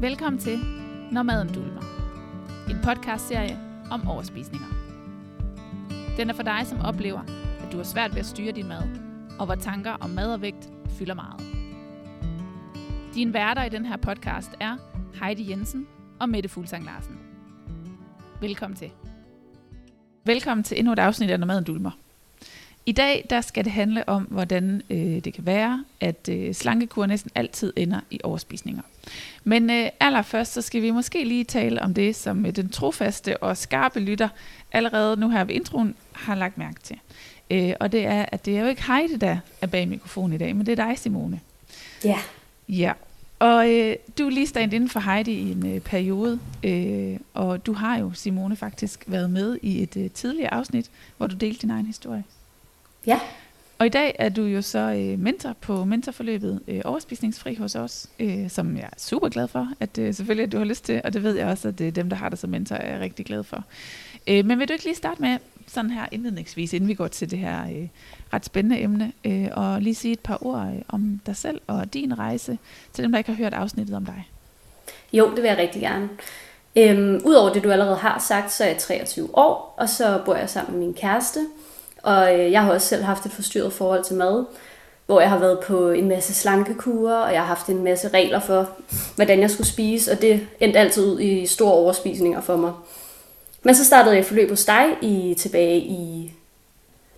Velkommen 0.00 0.40
til 0.40 0.58
Når 1.12 1.22
maden 1.22 1.54
dulmer. 1.54 1.82
En 2.70 2.76
podcastserie 2.84 3.58
om 3.90 4.08
overspisninger. 4.08 4.66
Den 6.16 6.30
er 6.30 6.34
for 6.34 6.42
dig, 6.42 6.60
som 6.66 6.80
oplever, 6.80 7.20
at 7.66 7.72
du 7.72 7.76
har 7.76 7.84
svært 7.84 8.10
ved 8.10 8.20
at 8.20 8.26
styre 8.26 8.52
din 8.52 8.68
mad, 8.68 8.82
og 9.38 9.46
hvor 9.46 9.54
tanker 9.54 9.90
om 9.90 10.10
mad 10.10 10.32
og 10.34 10.42
vægt 10.42 10.68
fylder 10.98 11.14
meget. 11.14 11.40
Din 13.14 13.32
værter 13.32 13.64
i 13.64 13.68
den 13.68 13.86
her 13.86 13.96
podcast 13.96 14.50
er 14.60 14.76
Heidi 15.22 15.50
Jensen 15.50 15.86
og 16.20 16.28
Mette 16.28 16.48
Fuglsang 16.48 16.84
Larsen. 16.84 17.18
Velkommen 18.40 18.76
til. 18.76 18.90
Velkommen 20.26 20.64
til 20.64 20.78
endnu 20.78 20.92
et 20.92 20.98
afsnit 20.98 21.30
af 21.30 21.40
Når 21.40 21.46
maden 21.46 21.64
dulmer. 21.64 21.90
I 22.88 22.92
dag 22.92 23.26
der 23.30 23.40
skal 23.40 23.64
det 23.64 23.72
handle 23.72 24.08
om, 24.08 24.22
hvordan 24.22 24.82
øh, 24.90 24.98
det 24.98 25.34
kan 25.34 25.46
være, 25.46 25.84
at 26.00 26.28
øh, 26.32 26.54
slankekur 26.54 27.06
næsten 27.06 27.30
altid 27.34 27.72
ender 27.76 28.00
i 28.10 28.20
overspisninger. 28.24 28.82
Men 29.44 29.70
øh, 29.70 29.88
allerførst 30.00 30.52
så 30.52 30.62
skal 30.62 30.82
vi 30.82 30.90
måske 30.90 31.24
lige 31.24 31.44
tale 31.44 31.82
om 31.82 31.94
det, 31.94 32.16
som 32.16 32.46
øh, 32.46 32.56
den 32.56 32.68
trofaste 32.68 33.42
og 33.42 33.56
skarpe 33.56 34.00
lytter 34.00 34.28
allerede 34.72 35.16
nu 35.16 35.30
her 35.30 35.44
ved 35.44 35.54
introen 35.54 35.94
har 36.12 36.34
lagt 36.34 36.58
mærke 36.58 36.80
til. 36.80 36.96
Øh, 37.50 37.72
og 37.80 37.92
det 37.92 38.06
er, 38.06 38.24
at 38.32 38.46
det 38.46 38.56
er 38.56 38.60
jo 38.60 38.66
ikke 38.66 38.86
Heidi, 38.86 39.16
der 39.16 39.38
er 39.62 39.66
bag 39.66 39.88
mikrofonen 39.88 40.34
i 40.34 40.38
dag, 40.38 40.56
men 40.56 40.66
det 40.66 40.78
er 40.78 40.86
dig, 40.86 40.98
Simone. 40.98 41.40
Ja. 42.04 42.18
Ja, 42.68 42.92
og 43.38 43.70
øh, 43.70 43.96
du 44.18 44.26
er 44.26 44.30
lige 44.30 44.46
stand 44.46 44.72
inden 44.72 44.88
for 44.88 45.00
Heidi 45.00 45.32
i 45.32 45.50
en 45.50 45.74
øh, 45.74 45.80
periode, 45.80 46.40
øh, 46.64 47.16
og 47.34 47.66
du 47.66 47.72
har 47.72 47.98
jo, 47.98 48.12
Simone, 48.14 48.56
faktisk 48.56 49.04
været 49.06 49.30
med 49.30 49.58
i 49.62 49.82
et 49.82 49.96
øh, 49.96 50.10
tidligere 50.10 50.54
afsnit, 50.54 50.90
hvor 51.16 51.26
du 51.26 51.34
delte 51.34 51.62
din 51.62 51.70
egen 51.70 51.86
historie. 51.86 52.24
Ja. 53.08 53.20
Og 53.78 53.86
i 53.86 53.88
dag 53.88 54.16
er 54.18 54.28
du 54.28 54.42
jo 54.42 54.62
så 54.62 54.78
øh, 54.78 55.18
mentor 55.18 55.52
på 55.60 55.84
mentorforløbet 55.84 56.60
øh, 56.68 56.80
Overspisningsfri 56.84 57.54
hos 57.54 57.74
os, 57.74 58.06
øh, 58.18 58.50
som 58.50 58.76
jeg 58.76 58.84
er 58.84 58.98
super 58.98 59.28
glad 59.28 59.48
for, 59.48 59.68
at 59.80 59.98
øh, 59.98 60.14
selvfølgelig 60.14 60.44
at 60.44 60.52
du 60.52 60.58
har 60.58 60.64
lyst 60.64 60.84
til, 60.84 61.00
og 61.04 61.12
det 61.12 61.22
ved 61.22 61.36
jeg 61.36 61.46
også, 61.46 61.68
at 61.68 61.80
øh, 61.80 61.94
dem, 61.94 62.08
der 62.08 62.16
har 62.16 62.28
dig 62.28 62.38
som 62.38 62.50
mentor, 62.50 62.76
er 62.76 63.00
rigtig 63.00 63.26
glad 63.26 63.44
for. 63.44 63.64
Øh, 64.26 64.44
men 64.44 64.58
vil 64.58 64.68
du 64.68 64.72
ikke 64.72 64.84
lige 64.84 64.94
starte 64.94 65.22
med 65.22 65.38
sådan 65.66 65.90
her 65.90 66.06
indledningsvis, 66.12 66.72
inden 66.72 66.88
vi 66.88 66.94
går 66.94 67.08
til 67.08 67.30
det 67.30 67.38
her 67.38 67.62
øh, 67.64 67.88
ret 68.32 68.44
spændende 68.44 68.80
emne, 68.80 69.12
øh, 69.24 69.48
og 69.52 69.82
lige 69.82 69.94
sige 69.94 70.12
et 70.12 70.20
par 70.20 70.46
ord 70.46 70.66
øh, 70.66 70.82
om 70.88 71.20
dig 71.26 71.36
selv 71.36 71.60
og 71.66 71.94
din 71.94 72.18
rejse, 72.18 72.58
til 72.92 73.04
dem, 73.04 73.12
der 73.12 73.18
ikke 73.18 73.30
har 73.30 73.36
hørt 73.36 73.54
afsnittet 73.54 73.96
om 73.96 74.04
dig? 74.04 74.28
Jo, 75.12 75.30
det 75.30 75.42
vil 75.42 75.48
jeg 75.48 75.58
rigtig 75.58 75.82
gerne. 75.82 76.08
Øhm, 76.76 77.20
Udover 77.24 77.52
det, 77.52 77.64
du 77.64 77.70
allerede 77.70 77.96
har 77.96 78.18
sagt, 78.18 78.52
så 78.52 78.64
er 78.64 78.68
jeg 78.68 78.78
23 78.78 79.28
år, 79.38 79.74
og 79.78 79.88
så 79.88 80.20
bor 80.24 80.34
jeg 80.34 80.50
sammen 80.50 80.78
med 80.78 80.86
min 80.86 80.94
kæreste. 80.94 81.40
Og 82.08 82.38
øh, 82.38 82.52
jeg 82.52 82.62
har 82.62 82.72
også 82.72 82.86
selv 82.86 83.02
haft 83.02 83.26
et 83.26 83.32
forstyrret 83.32 83.72
forhold 83.72 84.04
til 84.04 84.16
mad, 84.16 84.44
hvor 85.06 85.20
jeg 85.20 85.30
har 85.30 85.38
været 85.38 85.58
på 85.60 85.90
en 85.90 86.08
masse 86.08 86.34
slankekurer, 86.34 87.16
og 87.16 87.32
jeg 87.32 87.40
har 87.40 87.46
haft 87.46 87.66
en 87.66 87.84
masse 87.84 88.08
regler 88.08 88.40
for, 88.40 88.68
hvordan 89.14 89.40
jeg 89.40 89.50
skulle 89.50 89.66
spise, 89.66 90.12
og 90.12 90.22
det 90.22 90.46
endte 90.60 90.78
altid 90.78 91.06
ud 91.06 91.20
i 91.20 91.46
store 91.46 91.72
overspisninger 91.72 92.40
for 92.40 92.56
mig. 92.56 92.72
Men 93.62 93.74
så 93.74 93.84
startede 93.84 94.16
jeg 94.16 94.24
forløb 94.24 94.50
hos 94.50 94.64
dig 94.64 94.86
i, 95.02 95.34
tilbage 95.38 95.78
i 95.78 96.32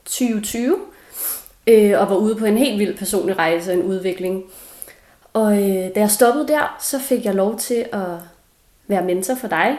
2020, 0.05 0.77
øh, 1.66 2.00
og 2.00 2.11
var 2.11 2.16
ude 2.16 2.36
på 2.36 2.44
en 2.44 2.58
helt 2.58 2.78
vild 2.78 2.98
personlig 2.98 3.38
rejse 3.38 3.70
og 3.70 3.77
en 3.77 3.83
udvikling. 3.83 4.44
Og 5.33 5.52
øh, 5.52 5.94
da 5.94 6.00
jeg 6.00 6.11
stoppede 6.11 6.48
der, 6.48 6.77
så 6.80 6.98
fik 6.98 7.24
jeg 7.24 7.34
lov 7.34 7.58
til 7.58 7.86
at 7.92 8.18
være 8.88 9.05
mentor 9.05 9.34
for 9.34 9.48
dig. 9.48 9.78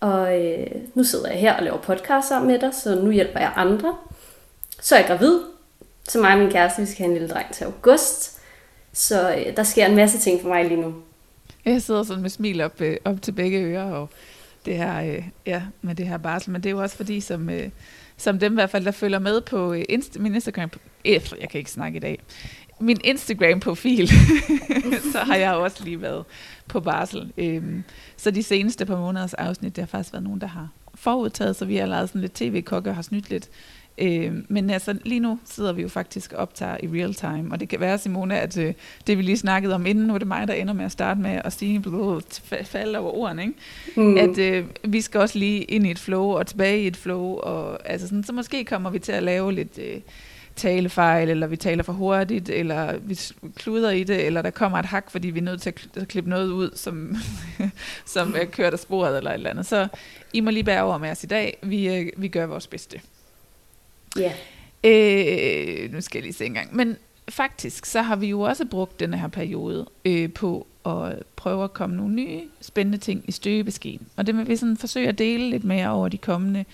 Og 0.00 0.44
øh, 0.44 0.66
nu 0.94 1.04
sidder 1.04 1.30
jeg 1.30 1.40
her 1.40 1.56
og 1.56 1.62
laver 1.62 1.78
podcast 1.78 2.28
sammen 2.28 2.50
med 2.50 2.58
dig, 2.58 2.74
så 2.74 2.94
nu 2.94 3.10
hjælper 3.10 3.40
jeg 3.40 3.52
andre. 3.56 3.94
Så 4.84 4.94
er 4.94 4.98
jeg 4.98 5.08
gravid. 5.08 5.40
Så 6.08 6.20
mig 6.20 6.32
og 6.32 6.38
min 6.38 6.50
kæreste, 6.50 6.80
vi 6.80 6.86
skal 6.86 6.98
have 6.98 7.06
en 7.06 7.12
lille 7.12 7.28
dreng 7.28 7.52
til 7.52 7.64
august. 7.64 8.40
Så 8.92 9.34
øh, 9.34 9.56
der 9.56 9.62
sker 9.62 9.86
en 9.86 9.96
masse 9.96 10.18
ting 10.18 10.42
for 10.42 10.48
mig 10.48 10.64
lige 10.64 10.80
nu. 10.80 10.94
Jeg 11.64 11.82
sidder 11.82 12.02
sådan 12.02 12.22
med 12.22 12.30
smil 12.30 12.60
op, 12.60 12.80
øh, 12.80 12.96
op 13.04 13.22
til 13.22 13.32
begge 13.32 13.58
ører, 13.58 13.92
og 13.92 14.10
det 14.64 14.76
her, 14.76 15.02
øh, 15.02 15.24
ja, 15.46 15.62
med 15.82 15.94
det 15.94 16.08
her 16.08 16.16
barsel, 16.16 16.52
men 16.52 16.62
det 16.62 16.68
er 16.68 16.70
jo 16.70 16.82
også 16.82 16.96
fordi, 16.96 17.20
som, 17.20 17.50
øh, 17.50 17.68
som 18.16 18.38
dem 18.38 18.52
i 18.52 18.54
hvert 18.54 18.70
fald, 18.70 18.84
der 18.84 18.90
følger 18.90 19.18
med 19.18 19.40
på 19.40 19.72
øh, 19.72 19.84
Insta, 19.88 20.18
min 20.18 20.34
Instagram, 20.34 20.70
øh, 21.04 21.12
jeg 21.40 21.48
kan 21.50 21.58
ikke 21.58 21.70
snakke 21.70 21.96
i 21.96 22.00
dag, 22.00 22.18
min 22.80 23.00
Instagram-profil, 23.04 24.08
så 25.12 25.18
har 25.18 25.36
jeg 25.36 25.54
også 25.54 25.84
lige 25.84 26.02
været 26.02 26.24
på 26.68 26.80
barsel. 26.80 27.32
Øhm, 27.36 27.84
så 28.16 28.30
de 28.30 28.42
seneste 28.42 28.86
par 28.86 28.96
måneders 28.96 29.34
afsnit, 29.34 29.76
det 29.76 29.82
har 29.82 29.86
faktisk 29.86 30.12
været 30.12 30.24
nogen, 30.24 30.40
der 30.40 30.46
har 30.46 30.68
forudtaget, 30.94 31.56
så 31.56 31.64
vi 31.64 31.76
har 31.76 31.86
lavet 31.86 32.08
sådan 32.08 32.20
lidt 32.20 32.34
tv-kokke 32.34 32.90
og 32.90 32.94
har 32.94 33.02
snydt 33.02 33.30
lidt. 33.30 33.48
Øhm, 33.98 34.46
men 34.48 34.70
altså, 34.70 34.96
lige 35.04 35.20
nu 35.20 35.38
sidder 35.44 35.72
vi 35.72 35.82
jo 35.82 35.88
faktisk 35.88 36.32
og 36.32 36.38
optager 36.38 36.76
i 36.82 36.86
real 36.86 37.14
time, 37.14 37.52
og 37.52 37.60
det 37.60 37.68
kan 37.68 37.80
være, 37.80 37.98
Simone, 37.98 38.40
at 38.40 38.58
øh, 38.58 38.74
det 39.06 39.18
vi 39.18 39.22
lige 39.22 39.36
snakkede 39.36 39.74
om 39.74 39.86
inden, 39.86 40.06
nu 40.06 40.14
er 40.14 40.18
det 40.18 40.28
mig, 40.28 40.48
der 40.48 40.54
ender 40.54 40.74
med 40.74 40.84
at 40.84 40.92
starte 40.92 41.20
med 41.20 41.40
at 41.44 41.52
sige, 41.52 41.84
falde 42.64 42.98
over 42.98 43.12
ordene, 43.12 43.42
ikke? 43.42 43.54
Mm. 43.96 44.16
at 44.16 44.38
øh, 44.38 44.64
vi 44.84 45.00
skal 45.00 45.20
også 45.20 45.38
lige 45.38 45.62
ind 45.62 45.86
i 45.86 45.90
et 45.90 45.98
flow 45.98 46.24
og 46.24 46.46
tilbage 46.46 46.82
i 46.82 46.86
et 46.86 46.96
flow, 46.96 47.34
og 47.34 47.90
altså 47.90 48.08
sådan, 48.08 48.24
så 48.24 48.32
måske 48.32 48.64
kommer 48.64 48.90
vi 48.90 48.98
til 48.98 49.12
at 49.12 49.22
lave 49.22 49.52
lidt... 49.52 49.78
Øh, 49.78 50.00
talefejl, 50.56 51.30
eller 51.30 51.46
vi 51.46 51.56
taler 51.56 51.82
for 51.82 51.92
hurtigt, 51.92 52.48
eller 52.48 52.98
vi 52.98 53.18
kluder 53.56 53.90
i 53.90 54.04
det, 54.04 54.26
eller 54.26 54.42
der 54.42 54.50
kommer 54.50 54.78
et 54.78 54.84
hak, 54.84 55.10
fordi 55.10 55.30
vi 55.30 55.38
er 55.38 55.42
nødt 55.42 55.62
til 55.62 55.74
at 55.96 56.08
klippe 56.08 56.30
noget 56.30 56.48
ud, 56.48 56.70
som, 56.74 57.16
som 58.14 58.34
er 58.36 58.44
kørt 58.44 58.72
af 58.72 58.78
sporet 58.78 59.16
eller 59.16 59.30
et 59.30 59.34
eller 59.34 59.50
andet. 59.50 59.66
Så 59.66 59.88
I 60.32 60.40
må 60.40 60.50
lige 60.50 60.64
bære 60.64 60.82
over 60.82 60.98
med 60.98 61.10
os 61.10 61.24
i 61.24 61.26
dag. 61.26 61.58
Vi, 61.62 61.96
øh, 61.96 62.06
vi 62.16 62.28
gør 62.28 62.46
vores 62.46 62.66
bedste. 62.66 63.00
Ja. 64.18 64.32
Øh, 64.84 65.92
nu 65.92 66.00
skal 66.00 66.18
jeg 66.18 66.22
lige 66.22 66.32
se 66.32 66.46
en 66.46 66.54
gang. 66.54 66.76
Men 66.76 66.96
faktisk, 67.28 67.86
så 67.86 68.02
har 68.02 68.16
vi 68.16 68.26
jo 68.26 68.40
også 68.40 68.64
brugt 68.64 69.00
denne 69.00 69.18
her 69.18 69.28
periode 69.28 69.86
øh, 70.04 70.32
på 70.32 70.66
at 70.86 71.22
prøve 71.36 71.64
at 71.64 71.72
komme 71.72 71.96
nogle 71.96 72.14
nye 72.14 72.40
spændende 72.60 72.98
ting 72.98 73.24
i 73.28 73.32
støbeskeen. 73.32 74.06
Og 74.16 74.26
det 74.26 74.36
vil 74.36 74.48
vi 74.48 74.56
sådan 74.56 74.76
forsøge 74.76 75.08
at 75.08 75.18
dele 75.18 75.50
lidt 75.50 75.64
mere 75.64 75.90
over 75.90 76.08
de 76.08 76.18
kommende 76.18 76.64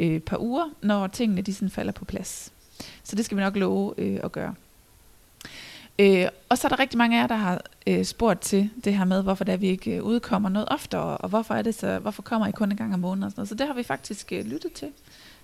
øh, 0.00 0.20
par 0.20 0.38
uger, 0.40 0.70
når 0.82 1.06
tingene 1.06 1.42
de 1.42 1.54
sådan 1.54 1.70
falder 1.70 1.92
på 1.92 2.04
plads. 2.04 2.52
Så 3.02 3.16
det 3.16 3.24
skal 3.24 3.36
vi 3.36 3.42
nok 3.42 3.56
love 3.56 3.94
øh, 3.98 4.20
at 4.24 4.32
gøre. 4.32 4.54
Øh, 5.98 6.26
og 6.48 6.58
så 6.58 6.66
er 6.66 6.68
der 6.68 6.78
rigtig 6.78 6.98
mange 6.98 7.16
af 7.16 7.20
jer, 7.20 7.26
der 7.26 7.34
har 7.34 7.62
øh, 7.86 8.04
spurgt 8.04 8.40
til 8.40 8.70
det 8.84 8.94
her 8.94 9.04
med, 9.04 9.22
hvorfor 9.22 9.44
der 9.44 9.56
vi 9.56 9.68
ikke 9.68 9.96
øh, 9.96 10.02
udkommer 10.02 10.48
noget 10.48 10.68
oftere, 10.70 11.16
og 11.16 11.28
hvorfor 11.28 11.54
er 11.54 11.62
det 11.62 11.74
så, 11.74 11.98
hvorfor 11.98 12.22
kommer 12.22 12.46
I 12.46 12.50
kun 12.50 12.70
en 12.70 12.76
gang 12.76 12.94
om 12.94 13.00
måneden 13.00 13.22
og 13.22 13.30
sådan 13.30 13.40
noget. 13.40 13.48
Så 13.48 13.54
det 13.54 13.66
har 13.66 13.74
vi 13.74 13.82
faktisk 13.82 14.32
øh, 14.32 14.44
lyttet 14.46 14.72
til. 14.72 14.88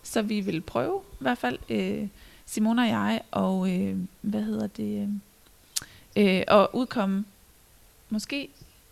Så 0.05 0.23
vi 0.23 0.41
vil 0.41 0.61
prøve 0.61 1.01
i 1.13 1.17
hvert 1.23 1.39
fald, 1.39 1.59
øh, 1.69 2.09
Simone 2.47 2.83
og 2.83 2.89
jeg, 2.89 3.21
og 3.31 3.81
øh, 3.81 3.97
hvad 4.21 4.43
hedder 4.43 4.67
det, 4.67 5.09
øh, 6.17 6.37
øh 6.37 6.43
at 6.49 6.67
udkomme 6.73 7.25
måske 8.11 8.49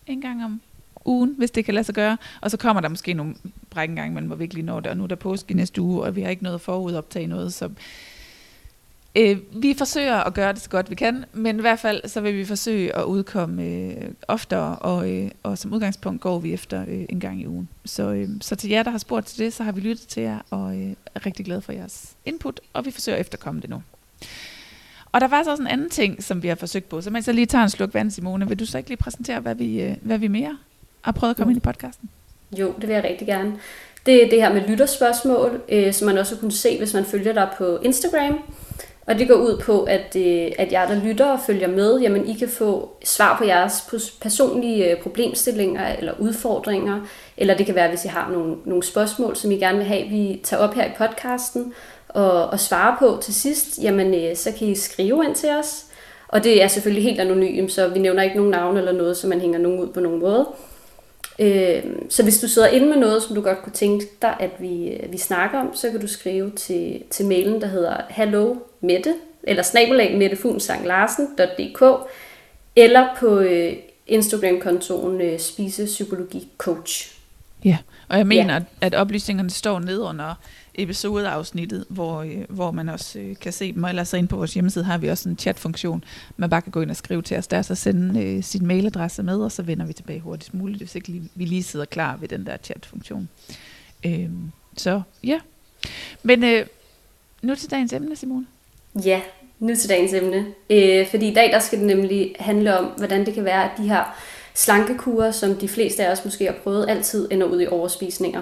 en 0.07 0.21
gang 0.21 0.45
om 0.45 0.61
ugen, 1.05 1.35
hvis 1.37 1.51
det 1.51 1.65
kan 1.65 1.73
lade 1.73 1.83
sig 1.83 1.95
gøre. 1.95 2.17
Og 2.41 2.51
så 2.51 2.57
kommer 2.57 2.81
der 2.81 2.89
måske 2.89 3.13
nogle 3.13 3.35
bræk 3.69 3.89
gang, 3.95 4.13
men 4.13 4.25
hvor 4.25 4.35
vi 4.35 4.43
ikke 4.43 4.55
lige 4.55 4.65
når 4.65 4.79
det, 4.79 4.91
og 4.91 4.97
nu 4.97 5.03
er 5.03 5.07
der 5.07 5.15
påske 5.15 5.53
næste 5.53 5.81
uge, 5.81 6.03
og 6.03 6.15
vi 6.15 6.21
har 6.21 6.29
ikke 6.29 6.43
noget 6.43 6.61
forudoptage 6.61 7.27
noget, 7.27 7.53
så 7.53 7.69
Øh, 9.15 9.37
vi 9.51 9.75
forsøger 9.77 10.15
at 10.15 10.33
gøre 10.33 10.53
det 10.53 10.61
så 10.61 10.69
godt 10.69 10.89
vi 10.89 10.95
kan, 10.95 11.25
men 11.33 11.57
i 11.57 11.61
hvert 11.61 11.79
fald 11.79 12.07
så 12.07 12.21
vil 12.21 12.37
vi 12.37 12.45
forsøge 12.45 12.95
at 12.95 13.03
udkomme 13.03 13.63
øh, 13.63 14.11
oftere, 14.27 14.75
og, 14.75 15.11
øh, 15.11 15.31
og 15.43 15.57
som 15.57 15.73
udgangspunkt 15.73 16.21
går 16.21 16.39
vi 16.39 16.53
efter 16.53 16.85
øh, 16.87 17.05
en 17.09 17.19
gang 17.19 17.41
i 17.41 17.47
ugen. 17.47 17.69
Så, 17.85 18.11
øh, 18.11 18.29
så 18.41 18.55
til 18.55 18.69
jer, 18.69 18.83
der 18.83 18.91
har 18.91 18.97
spurgt 18.97 19.27
til 19.27 19.45
det, 19.45 19.53
så 19.53 19.63
har 19.63 19.71
vi 19.71 19.81
lyttet 19.81 20.07
til 20.07 20.23
jer, 20.23 20.39
og 20.49 20.77
øh, 20.77 20.93
er 21.15 21.25
rigtig 21.25 21.45
glade 21.45 21.61
for 21.61 21.71
jeres 21.71 22.15
input, 22.25 22.59
og 22.73 22.85
vi 22.85 22.91
forsøger 22.91 23.15
at 23.15 23.21
efterkomme 23.21 23.61
det 23.61 23.69
nu. 23.69 23.83
Og 25.11 25.21
der 25.21 25.27
var 25.27 25.43
så 25.43 25.51
også 25.51 25.63
en 25.63 25.67
anden 25.67 25.89
ting, 25.89 26.23
som 26.23 26.43
vi 26.43 26.47
har 26.47 26.55
forsøgt 26.55 26.89
på, 26.89 27.01
så 27.01 27.09
mens 27.09 27.27
jeg 27.27 27.35
lige 27.35 27.45
tager 27.45 27.63
en 27.63 27.69
sluk 27.69 27.93
vand, 27.93 28.11
Simone, 28.11 28.47
vil 28.47 28.59
du 28.59 28.65
så 28.65 28.77
ikke 28.77 28.89
lige 28.89 28.97
præsentere, 28.97 29.39
hvad 29.39 29.55
vi, 29.55 29.81
øh, 29.81 29.95
hvad 30.01 30.17
vi 30.17 30.27
mere 30.27 30.57
har 31.01 31.11
prøvet 31.11 31.31
at 31.31 31.37
komme 31.37 31.51
jo. 31.51 31.55
ind 31.55 31.57
i 31.57 31.65
podcasten? 31.65 32.09
Jo, 32.59 32.73
det 32.81 32.87
vil 32.87 32.93
jeg 32.93 33.03
rigtig 33.03 33.27
gerne. 33.27 33.53
Det 34.05 34.23
er 34.23 34.29
det 34.29 34.41
her 34.41 34.53
med 34.53 34.67
lytterspørgsmål, 34.67 35.61
øh, 35.69 35.93
som 35.93 36.05
man 36.05 36.17
også 36.17 36.35
kunne 36.35 36.51
se, 36.51 36.77
hvis 36.77 36.93
man 36.93 37.05
følger 37.05 37.33
dig 37.33 37.49
på 37.57 37.77
Instagram. 37.77 38.39
Og 39.05 39.19
det 39.19 39.27
går 39.27 39.35
ud 39.35 39.57
på, 39.57 39.83
at, 39.83 40.15
øh, 40.15 40.51
at 40.57 40.71
jer, 40.71 40.87
der 40.87 41.03
lytter 41.03 41.25
og 41.25 41.39
følger 41.47 41.67
med, 41.67 41.99
jamen 41.99 42.27
I 42.27 42.33
kan 42.33 42.49
få 42.49 42.89
svar 43.03 43.37
på 43.37 43.45
jeres 43.45 43.83
personlige 44.21 44.91
øh, 44.91 45.01
problemstillinger 45.01 45.95
eller 45.95 46.13
udfordringer, 46.19 46.99
eller 47.37 47.57
det 47.57 47.65
kan 47.65 47.75
være, 47.75 47.89
hvis 47.89 48.05
I 48.05 48.07
har 48.07 48.31
nogle, 48.31 48.55
nogle 48.65 48.83
spørgsmål, 48.83 49.35
som 49.35 49.51
I 49.51 49.55
gerne 49.55 49.77
vil 49.77 49.87
have, 49.87 50.07
vi 50.07 50.41
tager 50.43 50.63
op 50.63 50.73
her 50.73 50.85
i 50.85 50.91
podcasten 50.97 51.73
og, 52.07 52.45
og 52.45 52.59
svarer 52.59 52.97
på 52.99 53.19
til 53.21 53.33
sidst, 53.33 53.79
jamen 53.81 54.13
øh, 54.13 54.35
så 54.35 54.51
kan 54.51 54.67
I 54.67 54.75
skrive 54.75 55.25
ind 55.25 55.35
til 55.35 55.49
os. 55.49 55.85
Og 56.27 56.43
det 56.43 56.63
er 56.63 56.67
selvfølgelig 56.67 57.03
helt 57.03 57.19
anonymt, 57.19 57.71
så 57.71 57.87
vi 57.87 57.99
nævner 57.99 58.23
ikke 58.23 58.35
nogen 58.35 58.51
navn 58.51 58.77
eller 58.77 58.91
noget, 58.91 59.17
så 59.17 59.27
man 59.27 59.41
hænger 59.41 59.59
nogen 59.59 59.79
ud 59.79 59.87
på 59.87 59.99
nogen 59.99 60.19
måde. 60.19 60.47
Øh, 61.39 61.83
så 62.09 62.23
hvis 62.23 62.39
du 62.39 62.47
sidder 62.47 62.67
inde 62.67 62.87
med 62.87 62.97
noget, 62.97 63.23
som 63.23 63.35
du 63.35 63.41
godt 63.41 63.63
kunne 63.63 63.73
tænke 63.73 64.05
dig, 64.21 64.35
at 64.39 64.51
vi, 64.59 64.87
øh, 64.87 65.11
vi 65.11 65.17
snakker 65.17 65.59
om, 65.59 65.75
så 65.75 65.89
kan 65.91 66.01
du 66.01 66.07
skrive 66.07 66.49
til, 66.49 67.03
til 67.09 67.25
mailen, 67.25 67.61
der 67.61 67.67
hedder 67.67 67.95
hello 68.09 68.55
mette, 68.83 69.15
eller 69.43 69.63
snabelag 69.63 70.17
mettefugnsanglarsen.dk, 70.17 72.09
eller 72.75 73.07
på 73.19 73.39
øh, 73.39 73.73
Instagram-kontoen 74.07 75.21
øh, 75.21 75.39
Spise 75.39 75.85
Psykologi 75.85 76.47
Coach. 76.57 77.13
Ja, 77.65 77.77
og 78.09 78.17
jeg 78.17 78.27
mener, 78.27 78.53
ja. 78.53 78.61
at, 78.81 78.95
oplysningerne 78.95 79.49
står 79.49 79.79
ned 79.79 79.99
under 79.99 80.35
episodeafsnittet, 80.75 81.85
hvor, 81.89 82.21
øh, 82.21 82.43
hvor 82.49 82.71
man 82.71 82.89
også 82.89 83.19
øh, 83.19 83.35
kan 83.41 83.53
se 83.53 83.73
dem. 83.73 83.83
Og 83.83 83.89
ellers 83.89 84.07
så 84.07 84.17
inde 84.17 84.27
på 84.27 84.35
vores 84.35 84.53
hjemmeside 84.53 84.85
har 84.85 84.97
vi 84.97 85.09
også 85.09 85.29
en 85.29 85.37
chatfunktion, 85.37 86.03
man 86.37 86.49
bare 86.49 86.61
kan 86.61 86.71
gå 86.71 86.81
ind 86.81 86.89
og 86.89 86.95
skrive 86.95 87.21
til 87.21 87.37
os 87.37 87.47
der, 87.47 87.61
så 87.61 87.75
sende 87.75 88.23
øh, 88.23 88.43
sin 88.43 88.65
mailadresse 88.65 89.23
med, 89.23 89.37
og 89.37 89.51
så 89.51 89.63
vender 89.63 89.85
vi 89.85 89.93
tilbage 89.93 90.19
hurtigst 90.19 90.53
muligt, 90.53 90.77
hvis 90.77 90.95
ikke 90.95 91.07
lige, 91.07 91.29
vi 91.35 91.45
lige 91.45 91.63
sidder 91.63 91.85
klar 91.85 92.17
ved 92.17 92.27
den 92.27 92.45
der 92.45 92.57
chatfunktion. 92.57 93.29
Øh, 94.05 94.29
så 94.77 95.01
ja. 95.23 95.39
Men 96.23 96.43
øh, 96.43 96.65
nu 97.41 97.55
til 97.55 97.71
dagens 97.71 97.93
emne, 97.93 98.15
Simone. 98.15 98.45
Ja, 99.05 99.21
nu 99.59 99.75
til 99.75 99.89
dagens 99.89 100.13
emne. 100.13 100.45
Øh, 100.69 101.07
fordi 101.07 101.27
i 101.27 101.33
dag 101.33 101.51
der 101.51 101.59
skal 101.59 101.79
det 101.79 101.87
nemlig 101.87 102.35
handle 102.39 102.77
om, 102.77 102.85
hvordan 102.85 103.25
det 103.25 103.33
kan 103.33 103.45
være, 103.45 103.63
at 103.63 103.71
de 103.77 103.87
her 103.87 104.15
slankekurer, 104.53 105.31
som 105.31 105.55
de 105.55 105.67
fleste 105.69 106.05
af 106.05 106.11
os 106.11 106.25
måske 106.25 106.45
har 106.45 106.55
prøvet, 106.63 106.89
altid 106.89 107.27
ender 107.31 107.47
ud 107.47 107.61
i 107.61 107.67
overspisninger. 107.67 108.41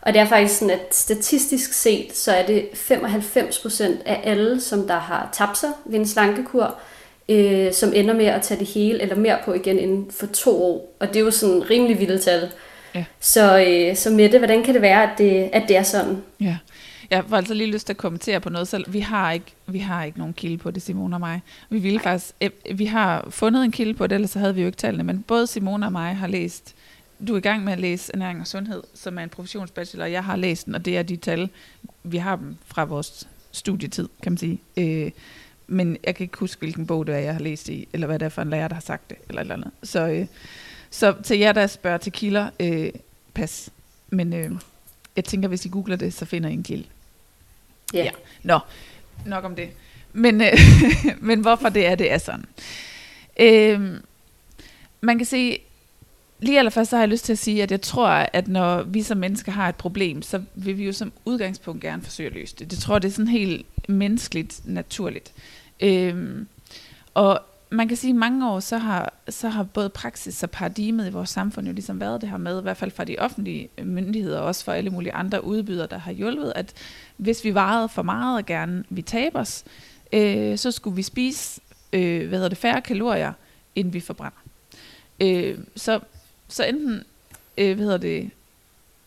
Og 0.00 0.14
det 0.14 0.20
er 0.20 0.26
faktisk 0.26 0.58
sådan, 0.58 0.74
at 0.74 0.94
statistisk 0.94 1.72
set, 1.72 2.16
så 2.16 2.32
er 2.32 2.46
det 2.46 2.68
95% 2.74 3.84
af 4.06 4.20
alle, 4.24 4.60
som 4.60 4.86
der 4.86 4.98
har 4.98 5.28
tabt 5.32 5.58
sig 5.58 5.70
ved 5.84 5.98
en 5.98 6.06
slankekur, 6.06 6.74
øh, 7.28 7.72
som 7.72 7.92
ender 7.94 8.14
med 8.14 8.26
at 8.26 8.42
tage 8.42 8.60
det 8.60 8.68
hele 8.68 9.02
eller 9.02 9.16
mere 9.16 9.38
på 9.44 9.52
igen 9.52 9.78
inden 9.78 10.10
for 10.10 10.26
to 10.26 10.62
år. 10.62 10.96
Og 11.00 11.08
det 11.08 11.16
er 11.16 11.20
jo 11.20 11.30
sådan 11.30 11.70
rimelig 11.70 12.00
vildt 12.00 12.22
tal. 12.22 12.50
Ja. 12.94 13.04
Så, 13.20 13.58
øh, 13.58 13.96
så 13.96 14.10
Mette, 14.10 14.38
hvordan 14.38 14.62
kan 14.62 14.74
det 14.74 14.82
være, 14.82 15.02
at 15.02 15.18
det, 15.18 15.50
at 15.52 15.62
det 15.68 15.76
er 15.76 15.82
sådan? 15.82 16.22
Ja. 16.40 16.56
Jeg 17.10 17.24
får 17.28 17.36
altså 17.36 17.54
lige 17.54 17.72
lyst 17.72 17.86
til 17.86 17.92
at 17.92 17.96
kommentere 17.96 18.40
på 18.40 18.50
noget 18.50 18.68
selv. 18.68 18.92
Vi 18.92 19.00
har 19.00 19.32
ikke, 19.32 19.54
vi 19.66 19.78
har 19.78 20.04
ikke 20.04 20.18
nogen 20.18 20.34
kilde 20.34 20.58
på 20.58 20.70
det, 20.70 20.82
Simone 20.82 21.16
og 21.16 21.20
mig. 21.20 21.42
Vi 21.70 21.78
ville 21.78 22.00
faktisk, 22.00 22.34
eh, 22.40 22.50
vi 22.74 22.84
har 22.84 23.30
fundet 23.30 23.64
en 23.64 23.72
kilde 23.72 23.94
på 23.94 24.06
det, 24.06 24.14
ellers 24.14 24.30
så 24.30 24.38
havde 24.38 24.54
vi 24.54 24.60
jo 24.60 24.66
ikke 24.66 24.76
tallene, 24.76 25.04
men 25.04 25.22
både 25.22 25.46
Simone 25.46 25.86
og 25.86 25.92
mig 25.92 26.16
har 26.16 26.26
læst, 26.26 26.74
du 27.28 27.34
er 27.34 27.38
i 27.38 27.40
gang 27.40 27.64
med 27.64 27.72
at 27.72 27.80
læse 27.80 28.12
Ernæring 28.14 28.40
og 28.40 28.46
Sundhed, 28.46 28.82
som 28.94 29.18
er 29.18 29.22
en 29.22 29.28
professionsbachelor. 29.28 30.04
Jeg 30.04 30.24
har 30.24 30.36
læst 30.36 30.66
den, 30.66 30.74
og 30.74 30.84
det 30.84 30.98
er 30.98 31.02
de 31.02 31.16
tal, 31.16 31.48
vi 32.02 32.16
har 32.16 32.36
dem 32.36 32.56
fra 32.66 32.84
vores 32.84 33.28
studietid, 33.52 34.08
kan 34.22 34.32
man 34.32 34.38
sige. 34.38 34.60
Øh, 34.76 35.10
men 35.66 35.96
jeg 36.04 36.14
kan 36.14 36.24
ikke 36.24 36.38
huske, 36.38 36.58
hvilken 36.58 36.86
bog 36.86 37.06
det 37.06 37.14
er, 37.14 37.18
jeg 37.18 37.32
har 37.32 37.40
læst 37.40 37.68
i, 37.68 37.88
eller 37.92 38.06
hvad 38.06 38.18
det 38.18 38.26
er 38.26 38.30
for 38.30 38.42
en 38.42 38.50
lærer, 38.50 38.68
der 38.68 38.74
har 38.74 38.80
sagt 38.80 39.10
det, 39.10 39.16
eller 39.28 39.40
eller 39.40 39.54
andet. 39.54 39.70
Så, 39.82 40.08
øh, 40.08 40.26
så 40.90 41.14
til 41.24 41.38
jer, 41.38 41.52
der 41.52 41.66
spørger 41.66 41.98
til 41.98 42.12
kilder, 42.12 42.50
øh, 42.60 42.90
pas. 43.34 43.70
Men 44.10 44.32
øh, 44.32 44.50
jeg 45.16 45.24
tænker, 45.24 45.48
hvis 45.48 45.64
I 45.64 45.68
googler 45.68 45.96
det, 45.96 46.14
så 46.14 46.24
finder 46.24 46.48
I 46.48 46.52
en 46.52 46.62
kilde. 46.62 46.84
Ja. 47.94 48.04
Ja. 48.04 48.10
Nå, 48.42 48.58
nok 49.26 49.44
om 49.44 49.56
det. 49.56 49.68
Men, 50.12 50.40
øh, 50.40 50.58
men 51.28 51.40
hvorfor 51.40 51.68
det 51.68 51.86
er, 51.86 51.94
det 51.94 52.12
er 52.12 52.18
sådan. 52.18 52.44
Øh, 53.40 54.00
man 55.00 55.18
kan 55.18 55.26
sige, 55.26 55.58
lige 56.40 56.58
allerførst 56.58 56.90
så 56.90 56.96
har 56.96 57.02
jeg 57.02 57.08
lyst 57.08 57.24
til 57.24 57.32
at 57.32 57.38
sige, 57.38 57.62
at 57.62 57.70
jeg 57.70 57.80
tror, 57.80 58.08
at 58.08 58.48
når 58.48 58.82
vi 58.82 59.02
som 59.02 59.18
mennesker 59.18 59.52
har 59.52 59.68
et 59.68 59.76
problem, 59.76 60.22
så 60.22 60.42
vil 60.54 60.78
vi 60.78 60.84
jo 60.84 60.92
som 60.92 61.12
udgangspunkt 61.24 61.82
gerne 61.82 62.02
forsøge 62.02 62.26
at 62.26 62.34
løse 62.34 62.56
det. 62.58 62.70
Det 62.70 62.78
tror 62.78 62.94
jeg, 62.94 63.02
det 63.02 63.08
er 63.08 63.12
sådan 63.12 63.28
helt 63.28 63.66
menneskeligt 63.88 64.60
naturligt. 64.64 65.32
Øh, 65.80 66.44
og 67.14 67.40
man 67.70 67.88
kan 67.88 67.96
sige, 67.96 68.10
at 68.10 68.16
mange 68.16 68.50
år, 68.50 68.60
så 68.60 68.78
har, 68.78 69.12
så 69.28 69.48
har 69.48 69.62
både 69.62 69.88
praksis 69.88 70.42
og 70.42 70.50
paradigmet 70.50 71.08
i 71.08 71.12
vores 71.12 71.30
samfund 71.30 71.66
jo 71.66 71.72
ligesom 71.72 72.00
været 72.00 72.20
det 72.20 72.28
her 72.28 72.36
med, 72.36 72.58
i 72.58 72.62
hvert 72.62 72.76
fald 72.76 72.90
fra 72.90 73.04
de 73.04 73.16
offentlige 73.18 73.68
myndigheder, 73.82 74.38
og 74.38 74.46
også 74.46 74.64
for 74.64 74.72
alle 74.72 74.90
mulige 74.90 75.12
andre 75.12 75.44
udbydere, 75.44 75.86
der 75.86 75.98
har 75.98 76.12
hjulpet, 76.12 76.52
at 76.56 76.74
hvis 77.16 77.44
vi 77.44 77.54
varede 77.54 77.88
for 77.88 78.02
meget 78.02 78.38
og 78.38 78.46
gerne 78.46 78.84
vi 78.88 79.02
taber 79.02 79.40
os, 79.40 79.64
øh, 80.12 80.58
så 80.58 80.70
skulle 80.70 80.96
vi 80.96 81.02
spise 81.02 81.60
øh, 81.92 82.28
hvad 82.28 82.38
hedder 82.38 82.48
det, 82.48 82.58
færre 82.58 82.80
kalorier, 82.80 83.32
end 83.74 83.92
vi 83.92 84.00
forbrænder. 84.00 84.38
Øh, 85.20 85.58
så, 85.76 86.00
så 86.48 86.64
enten, 86.64 87.04
øh, 87.58 87.74
hvad 87.76 87.84
hedder 87.84 87.98
det, 87.98 88.30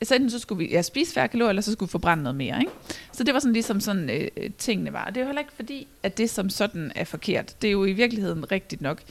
så 0.04 0.16
enten 0.16 0.30
så 0.30 0.40
skulle 0.40 0.66
vi 0.66 0.72
ja, 0.72 0.82
spise 0.82 1.14
færre 1.14 1.28
kalorier, 1.28 1.50
eller 1.50 1.62
så 1.62 1.72
skulle 1.72 1.88
vi 1.88 1.92
forbrænde 1.92 2.24
noget 2.24 2.36
mere. 2.36 2.60
Ikke? 2.60 2.72
Så 3.12 3.24
det 3.24 3.34
var 3.34 3.40
sådan 3.40 3.54
ligesom 3.54 3.80
sådan 3.80 4.10
øh, 4.10 4.28
øh, 4.38 4.50
tingene 4.58 4.94
var. 4.94 5.06
Og 5.06 5.16
det 5.16 5.22
er 5.22 5.22
jo 5.22 5.28
heller 5.28 5.42
ikke 5.42 5.54
fordi, 5.56 5.88
at 6.04 6.18
det 6.18 6.30
som 6.30 6.50
sådan 6.50 6.92
er 6.96 7.04
forkert. 7.04 7.62
Det 7.62 7.68
er 7.68 7.72
jo 7.72 7.86
i 7.86 7.94
virkeligheden 7.94 8.52
rigtigt 8.52 8.82
nok. 8.82 9.02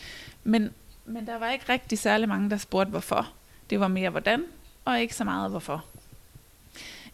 Men, 0.45 0.71
men 1.07 1.27
der 1.27 1.39
var 1.39 1.51
ikke 1.51 1.65
rigtig 1.69 1.99
særlig 1.99 2.29
mange, 2.29 2.51
der 2.51 2.57
spurgte 2.57 2.91
hvorfor. 2.91 3.33
Det 3.71 3.81
var 3.81 3.89
mere 3.89 4.11
hvordan, 4.11 4.45
og 4.85 5.01
ikke 5.01 5.15
så 5.15 5.25
meget 5.25 5.51
hvorfor. 5.51 5.85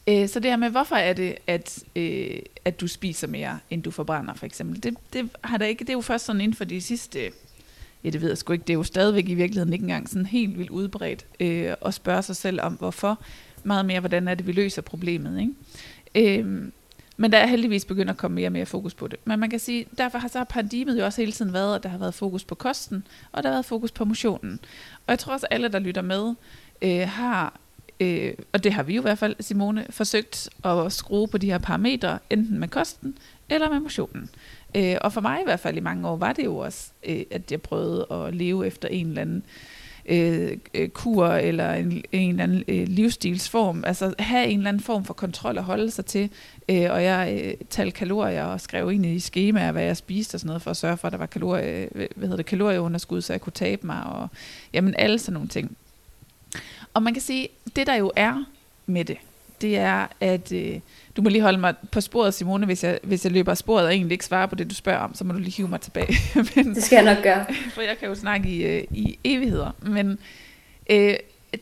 Øh, 0.09 0.29
så 0.29 0.41
det 0.41 0.51
her 0.51 0.57
med, 0.57 0.71
hvorfor 0.71 0.97
er 0.97 1.13
det, 1.13 1.37
at, 1.47 1.85
øh, 1.97 2.39
at 2.65 2.81
du 2.81 2.89
spiser 2.89 3.27
mere, 3.27 3.59
end 3.71 3.83
du 3.83 3.91
forbrænder, 3.91 4.35
for 4.35 4.47
eksempel. 4.47 4.83
Det, 4.83 4.95
det, 5.13 5.31
har 5.45 5.59
der 5.59 5.67
ikke, 5.67 5.85
det 5.85 5.91
er 5.91 5.95
jo 5.95 6.01
først 6.01 6.25
sådan 6.25 6.41
inden 6.41 6.57
for 6.57 6.65
de 6.65 6.81
sidste, 6.81 7.33
ja 8.05 8.11
det 8.11 8.21
ved 8.21 8.29
jeg 8.29 8.39
sgu 8.39 8.53
ikke, 8.53 8.63
det 8.63 8.73
er 8.73 8.79
jo 8.79 8.83
stadigvæk 8.83 9.29
i 9.29 9.35
virkeligheden 9.35 9.73
ikke 9.73 9.83
engang 9.83 10.09
sådan 10.09 10.27
helt 10.27 10.59
vildt 10.59 10.71
udbredt 10.71 11.27
øh, 11.41 11.75
at 11.87 11.95
spørge 11.95 12.23
sig 12.23 12.37
selv 12.37 12.61
om, 12.61 12.73
hvorfor 12.73 13.19
meget 13.65 13.87
mere, 13.87 14.01
hvordan 14.01 14.29
er 14.29 14.35
det, 14.35 14.47
vi 14.47 14.53
løser 14.53 14.83
problemet. 14.83 15.41
Ikke? 15.41 16.41
Øhm, 16.41 16.73
men 17.17 17.33
der 17.33 17.39
er 17.39 17.47
heldigvis 17.47 17.85
begyndt 17.85 18.11
at 18.11 18.17
komme 18.17 18.35
mere 18.35 18.49
og 18.49 18.53
mere 18.53 18.67
fokus 18.67 18.95
på 18.95 19.07
det. 19.07 19.19
Men 19.25 19.41
man 19.41 19.51
kan 19.51 19.59
sige, 19.59 19.87
derfor 19.99 20.19
har 20.19 20.29
så 20.29 20.45
paradigmet 20.45 20.99
jo 20.99 21.05
også 21.05 21.21
hele 21.21 21.33
tiden 21.33 21.53
været, 21.53 21.75
at 21.75 21.83
der 21.83 21.89
har 21.89 21.99
været 21.99 22.15
fokus 22.15 22.45
på 22.45 22.55
kosten, 22.55 23.07
og 23.33 23.43
der 23.43 23.49
har 23.49 23.55
været 23.55 23.65
fokus 23.65 23.93
på 23.93 24.05
motionen. 24.05 24.61
Og 25.07 25.11
jeg 25.11 25.19
tror 25.19 25.33
også, 25.33 25.47
at 25.51 25.55
alle, 25.55 25.69
der 25.69 25.79
lytter 25.79 26.03
med, 26.03 26.35
øh, 26.83 27.09
har, 27.09 27.61
øh, 28.01 28.33
og 28.53 28.65
det 28.65 28.73
har 28.73 28.83
vi 28.83 28.95
jo 28.95 29.01
i 29.01 29.03
hvert 29.03 29.19
fald, 29.19 29.37
Simone, 29.41 29.87
forsøgt 29.91 30.49
at 30.65 30.93
skrue 30.93 31.29
på 31.29 31.39
de 31.39 31.51
her 31.51 31.59
parametre, 31.59 32.19
enten 32.31 32.59
med 32.59 32.69
kosten 32.69 33.19
eller 33.49 33.71
med 33.71 33.81
motionen. 33.81 34.31
Øh, 34.75 34.97
og 35.01 35.13
for 35.13 35.21
mig 35.21 35.41
i 35.41 35.45
hvert 35.45 35.61
fald 35.61 35.77
i 35.77 35.81
mange 35.81 36.09
år 36.09 36.17
var 36.17 36.33
det 36.33 36.45
jo 36.45 36.57
også, 36.57 36.91
øh, 37.05 37.23
at 37.31 37.53
jeg 37.53 37.63
prøvede 37.63 38.07
at 38.11 38.35
leve 38.35 38.67
efter 38.67 38.89
en 38.89 39.09
eller 39.09 39.23
anden 39.23 39.43
øh, 39.47 39.76
Øh, 40.09 40.57
øh, 40.75 40.89
kur 40.89 41.27
eller 41.27 41.73
en, 41.73 42.05
en 42.13 42.31
eller 42.31 42.43
anden 42.43 42.65
øh, 42.69 42.89
livsstilsform. 42.89 43.85
Altså 43.87 44.15
have 44.19 44.47
en 44.47 44.59
eller 44.59 44.69
anden 44.69 44.83
form 44.83 45.05
for 45.05 45.15
kontrol 45.15 45.59
at 45.59 45.65
holde 45.65 45.91
sig 45.91 46.07
til. 46.07 46.31
Øh, 46.69 46.91
og 46.91 47.05
jeg 47.05 47.41
øh, 47.45 47.55
talte 47.71 47.97
kalorier 47.97 48.45
og 48.45 48.61
skrev 48.61 48.93
ind 48.93 49.07
i 49.07 49.21
skemaer, 49.21 49.73
hvad 49.73 49.83
jeg 49.83 49.97
spiste 49.97 50.35
og 50.35 50.41
sådan 50.41 50.47
noget, 50.47 50.63
for 50.63 50.71
at 50.71 50.77
sørge 50.77 50.97
for, 50.97 51.09
at 51.09 51.13
der 51.13 51.19
var 51.19 51.27
kalorie, 51.27 51.89
øh, 51.95 52.09
hvad 52.17 52.29
hedder 52.29 52.37
det, 52.37 52.47
kalorieunderskud, 52.47 53.21
så 53.21 53.33
jeg 53.33 53.41
kunne 53.41 53.53
tabe 53.53 53.87
mig. 53.87 54.03
Og, 54.05 54.29
jamen 54.73 54.95
alle 54.99 55.19
sådan 55.19 55.33
nogle 55.33 55.49
ting. 55.49 55.77
Og 56.95 57.03
man 57.03 57.15
kan 57.15 57.23
sige, 57.23 57.49
det 57.77 57.87
der 57.87 57.95
jo 57.95 58.13
er 58.17 58.45
med 58.87 59.05
det, 59.05 59.17
det 59.61 59.77
er, 59.77 60.07
at 60.21 60.53
øh, 60.53 60.81
du 61.17 61.23
må 61.23 61.29
lige 61.29 61.43
holde 61.43 61.59
mig 61.59 61.75
på 61.91 62.01
sporet, 62.01 62.35
Simone, 62.35 62.67
hvis 62.67 62.85
jeg, 62.85 62.99
hvis 63.03 63.25
jeg 63.25 63.33
løber 63.33 63.51
af 63.51 63.59
sporet 63.59 63.87
og 63.87 63.95
egentlig 63.95 64.13
ikke 64.13 64.25
svarer 64.25 64.47
på 64.47 64.55
det, 64.55 64.71
du 64.71 64.75
spørger 64.75 64.99
om, 64.99 65.15
så 65.15 65.25
må 65.25 65.33
du 65.33 65.39
lige 65.39 65.57
hive 65.57 65.69
mig 65.69 65.81
tilbage. 65.81 66.15
Men, 66.57 66.75
det 66.75 66.83
skal 66.83 67.05
jeg 67.05 67.15
nok 67.15 67.23
gøre. 67.23 67.47
For 67.75 67.81
jeg 67.81 67.99
kan 67.99 68.09
jo 68.09 68.15
snakke 68.15 68.49
i, 68.49 68.63
øh, 68.63 68.85
i 68.91 69.19
evigheder. 69.25 69.71
Men 69.83 70.19
øh, 70.91 71.15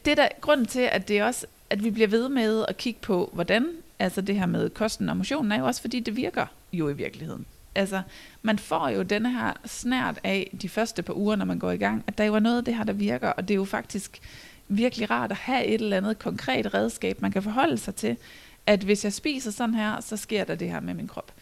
det 0.05 0.17
der 0.17 0.29
grunden 0.41 0.67
til, 0.67 0.89
at 0.93 1.09
det 1.09 1.19
er 1.19 1.25
også, 1.25 1.47
at 1.71 1.85
vi 1.85 1.91
bliver 1.91 2.09
ved 2.09 2.29
med 2.29 2.65
at 2.69 2.77
kigge 2.77 3.01
på, 3.03 3.31
hvordan, 3.33 3.67
altså 3.99 4.21
det 4.21 4.35
her 4.35 4.47
med 4.47 4.71
kosten 4.71 5.09
og 5.09 5.17
motionen, 5.17 5.53
er 5.53 5.59
jo 5.59 5.67
også 5.67 5.81
fordi, 5.81 6.01
det 6.01 6.17
virker 6.17 6.47
jo 6.73 6.89
i 6.89 6.93
virkeligheden. 6.93 7.47
Altså, 7.75 8.03
man 8.43 8.59
får 8.59 8.89
jo 8.89 9.03
denne 9.03 9.33
her 9.33 9.53
snært 9.67 10.19
af 10.25 10.51
de 10.63 10.69
første 10.69 11.03
par 11.03 11.15
uger, 11.15 11.37
når 11.37 11.45
man 11.45 11.59
går 11.59 11.71
i 11.71 11.77
gang, 11.77 12.05
at 12.07 12.19
der 12.19 12.25
jo 12.25 12.35
er 12.35 12.41
noget 12.41 12.59
af 12.59 12.65
det 12.65 12.75
her, 12.75 12.85
der 12.85 12.93
virker, 12.93 13.29
og 13.29 13.49
det 13.49 13.55
er 13.55 13.59
jo 13.59 13.65
faktisk 13.65 14.21
virkelig 14.69 15.11
rart 15.11 15.31
at 15.31 15.37
have 15.37 15.65
et 15.65 15.81
eller 15.81 15.97
andet 15.97 16.19
konkret 16.19 16.75
redskab, 16.75 17.23
man 17.23 17.33
kan 17.33 17.43
forholde 17.43 17.79
sig 17.79 17.95
til, 17.95 18.17
at 18.67 18.83
hvis 18.83 19.05
jeg 19.05 19.13
spiser 19.13 19.51
sådan 19.51 19.75
her, 19.75 20.01
så 20.01 20.17
sker 20.17 20.45
der 20.45 20.55
det 20.55 20.71
her 20.71 20.81
med 20.81 20.95
min 20.95 21.09
krop. 21.09 21.33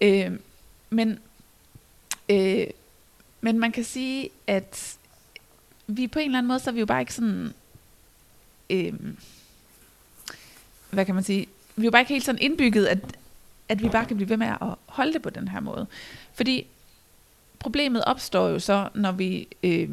Øh, 0.00 0.32
men, 0.90 1.18
øh, 2.28 2.66
men 3.40 3.58
man 3.58 3.72
kan 3.72 3.84
sige, 3.84 4.30
at 4.46 4.96
vi 5.86 6.06
på 6.06 6.18
en 6.18 6.24
eller 6.24 6.38
anden 6.38 6.48
måde, 6.48 6.58
så 6.58 6.70
er 6.70 6.74
vi 6.74 6.80
jo 6.80 6.86
bare 6.86 7.00
ikke 7.00 7.14
sådan, 7.14 7.54
øh, 8.70 8.94
hvad 10.90 11.04
kan 11.04 11.14
man 11.14 11.24
sige, 11.24 11.46
vi 11.76 11.82
er 11.82 11.84
jo 11.84 11.90
bare 11.90 12.02
ikke 12.02 12.12
helt 12.12 12.24
sådan 12.24 12.42
indbygget, 12.42 12.86
at, 12.86 12.98
at 13.68 13.82
vi 13.82 13.88
bare 13.88 14.06
kan 14.06 14.16
blive 14.16 14.28
ved 14.28 14.36
med 14.36 14.46
at 14.46 14.74
holde 14.86 15.12
det 15.12 15.22
på 15.22 15.30
den 15.30 15.48
her 15.48 15.60
måde. 15.60 15.86
Fordi 16.34 16.66
problemet 17.58 18.04
opstår 18.04 18.48
jo 18.48 18.58
så, 18.58 18.88
når 18.94 19.12
vi, 19.12 19.48
øh, 19.62 19.90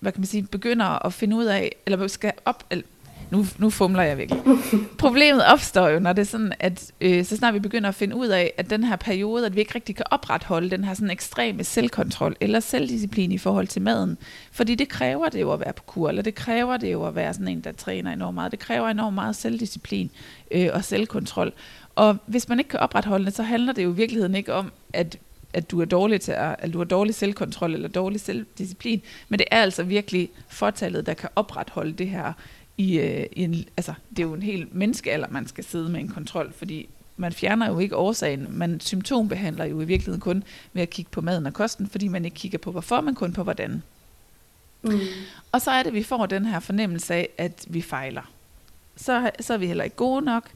hvad 0.00 0.12
kan 0.12 0.20
man 0.20 0.26
sige, 0.26 0.42
begynder 0.42 1.06
at 1.06 1.12
finde 1.12 1.36
ud 1.36 1.44
af, 1.44 1.76
eller 1.86 2.06
skal 2.06 2.32
op, 2.44 2.64
eller 2.70 2.84
nu, 3.30 3.46
nu 3.58 3.70
fumler 3.70 4.02
jeg 4.02 4.18
virkelig. 4.18 4.42
Problemet 4.98 5.44
opstår 5.46 5.88
jo, 5.88 5.98
når 5.98 6.12
det 6.12 6.22
er 6.22 6.26
sådan, 6.26 6.52
at 6.60 6.92
øh, 7.00 7.24
så 7.24 7.36
snart 7.36 7.54
vi 7.54 7.58
begynder 7.58 7.88
at 7.88 7.94
finde 7.94 8.16
ud 8.16 8.26
af, 8.26 8.52
at 8.56 8.70
den 8.70 8.84
her 8.84 8.96
periode, 8.96 9.46
at 9.46 9.54
vi 9.54 9.60
ikke 9.60 9.74
rigtig 9.74 9.96
kan 9.96 10.04
opretholde 10.10 10.70
den 10.70 10.84
her 10.84 10.94
sådan 10.94 11.10
ekstreme 11.10 11.64
selvkontrol 11.64 12.36
eller 12.40 12.60
selvdisciplin 12.60 13.32
i 13.32 13.38
forhold 13.38 13.66
til 13.66 13.82
maden. 13.82 14.18
Fordi 14.52 14.74
det 14.74 14.88
kræver 14.88 15.28
det 15.28 15.40
jo 15.40 15.52
at 15.52 15.60
være 15.60 15.72
på 15.72 15.82
kur, 15.82 16.08
eller 16.08 16.22
det 16.22 16.34
kræver 16.34 16.76
det 16.76 16.92
jo 16.92 17.06
at 17.06 17.14
være 17.14 17.34
sådan 17.34 17.48
en, 17.48 17.60
der 17.60 17.72
træner 17.72 18.12
enormt 18.12 18.34
meget. 18.34 18.52
Det 18.52 18.58
kræver 18.58 18.88
enormt 18.88 19.14
meget 19.14 19.36
selvdisciplin 19.36 20.10
øh, 20.50 20.68
og 20.72 20.84
selvkontrol. 20.84 21.52
Og 21.94 22.16
hvis 22.26 22.48
man 22.48 22.58
ikke 22.58 22.68
kan 22.68 22.80
opretholde 22.80 23.24
det, 23.24 23.36
så 23.36 23.42
handler 23.42 23.72
det 23.72 23.84
jo 23.84 23.92
i 23.92 23.96
virkeligheden 23.96 24.34
ikke 24.34 24.52
om, 24.52 24.72
at 24.92 25.18
at 25.56 25.70
du 25.70 25.80
er 25.80 25.84
dårlig 25.84 26.20
til 26.20 26.32
at, 26.32 26.56
at 26.58 26.72
du 26.72 26.78
har 26.78 26.84
dårlig 26.84 27.14
selvkontrol 27.14 27.74
eller 27.74 27.88
dårlig 27.88 28.20
selvdisciplin, 28.20 29.02
men 29.28 29.38
det 29.38 29.46
er 29.50 29.62
altså 29.62 29.82
virkelig 29.82 30.30
fortallet, 30.48 31.06
der 31.06 31.14
kan 31.14 31.28
opretholde 31.36 31.92
det 31.92 32.08
her 32.08 32.32
i, 32.78 32.98
øh, 32.98 33.26
i 33.32 33.42
en, 33.44 33.64
altså, 33.76 33.94
det 34.10 34.18
er 34.18 34.22
jo 34.22 34.34
en 34.34 34.42
helt 34.42 34.74
menneskealder, 34.74 35.28
man 35.30 35.46
skal 35.46 35.64
sidde 35.64 35.88
med 35.88 36.00
en 36.00 36.08
kontrol, 36.08 36.52
fordi 36.52 36.88
man 37.16 37.32
fjerner 37.32 37.68
jo 37.68 37.78
ikke 37.78 37.96
årsagen, 37.96 38.46
man 38.50 38.80
symptombehandler 38.80 39.64
jo 39.64 39.80
i 39.80 39.84
virkeligheden 39.84 40.20
kun 40.20 40.44
ved 40.72 40.82
at 40.82 40.90
kigge 40.90 41.10
på 41.10 41.20
maden 41.20 41.46
og 41.46 41.52
kosten, 41.52 41.88
fordi 41.88 42.08
man 42.08 42.24
ikke 42.24 42.34
kigger 42.34 42.58
på 42.58 42.70
hvorfor, 42.70 43.00
men 43.00 43.14
kun 43.14 43.32
på 43.32 43.42
hvordan. 43.42 43.82
Mm. 44.82 45.00
Og 45.52 45.60
så 45.62 45.70
er 45.70 45.82
det, 45.82 45.90
at 45.90 45.94
vi 45.94 46.02
får 46.02 46.26
den 46.26 46.44
her 46.44 46.60
fornemmelse 46.60 47.14
af, 47.14 47.28
at 47.38 47.64
vi 47.68 47.82
fejler. 47.82 48.32
Så, 48.96 49.30
så 49.40 49.54
er 49.54 49.58
vi 49.58 49.66
heller 49.66 49.84
ikke 49.84 49.96
gode 49.96 50.24
nok, 50.24 50.50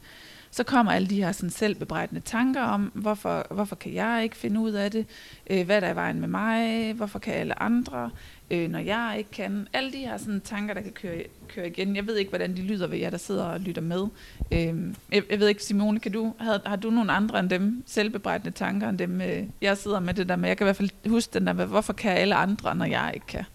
så 0.51 0.63
kommer 0.63 0.91
alle 0.91 1.07
de 1.07 1.23
her 1.23 1.31
sådan 1.31 1.49
selvbebrejdende 1.49 2.21
tanker 2.21 2.61
om, 2.61 2.91
hvorfor, 2.93 3.47
hvorfor 3.51 3.75
kan 3.75 3.93
jeg 3.93 4.23
ikke 4.23 4.35
finde 4.35 4.59
ud 4.59 4.71
af 4.71 4.91
det, 4.91 5.05
øh, 5.49 5.65
hvad 5.65 5.81
der 5.81 5.87
er 5.87 5.91
i 5.91 5.95
vejen 5.95 6.19
med 6.19 6.27
mig, 6.27 6.93
hvorfor 6.93 7.19
kan 7.19 7.33
alle 7.33 7.61
andre, 7.61 8.09
øh, 8.51 8.69
når 8.69 8.79
jeg 8.79 9.15
ikke 9.17 9.31
kan. 9.31 9.67
Alle 9.73 9.91
de 9.91 9.97
her 9.97 10.17
sådan, 10.17 10.41
tanker, 10.41 10.73
der 10.73 10.81
kan 10.81 10.91
køre, 10.91 11.23
køre 11.47 11.67
igen. 11.67 11.95
Jeg 11.95 12.07
ved 12.07 12.17
ikke, 12.17 12.29
hvordan 12.29 12.55
de 12.55 12.61
lyder 12.61 12.87
ved 12.87 12.97
jer, 12.97 13.09
der 13.09 13.17
sidder 13.17 13.43
og 13.43 13.59
lytter 13.59 13.81
med. 13.81 14.07
Øh, 14.51 14.93
jeg, 15.11 15.23
jeg 15.29 15.39
ved 15.39 15.47
ikke, 15.47 15.63
Simone, 15.63 15.99
kan 15.99 16.11
du, 16.11 16.33
har, 16.39 16.61
har 16.65 16.75
du 16.75 16.89
nogle 16.89 17.11
andre 17.11 17.39
end 17.39 17.49
dem, 17.49 17.83
selvbebrejdende 17.85 18.51
tanker, 18.51 18.89
end 18.89 18.97
dem, 18.97 19.21
øh, 19.21 19.43
jeg 19.61 19.77
sidder 19.77 19.99
med 19.99 20.13
det 20.13 20.29
der 20.29 20.35
med? 20.35 20.49
Jeg 20.49 20.57
kan 20.57 20.65
i 20.65 20.67
hvert 20.67 20.75
fald 20.75 21.09
huske 21.09 21.33
den 21.33 21.47
der 21.47 21.53
med, 21.53 21.65
hvorfor 21.65 21.93
kan 21.93 22.11
alle 22.11 22.35
andre, 22.35 22.75
når 22.75 22.85
jeg 22.85 23.11
ikke 23.13 23.27
kan? 23.27 23.45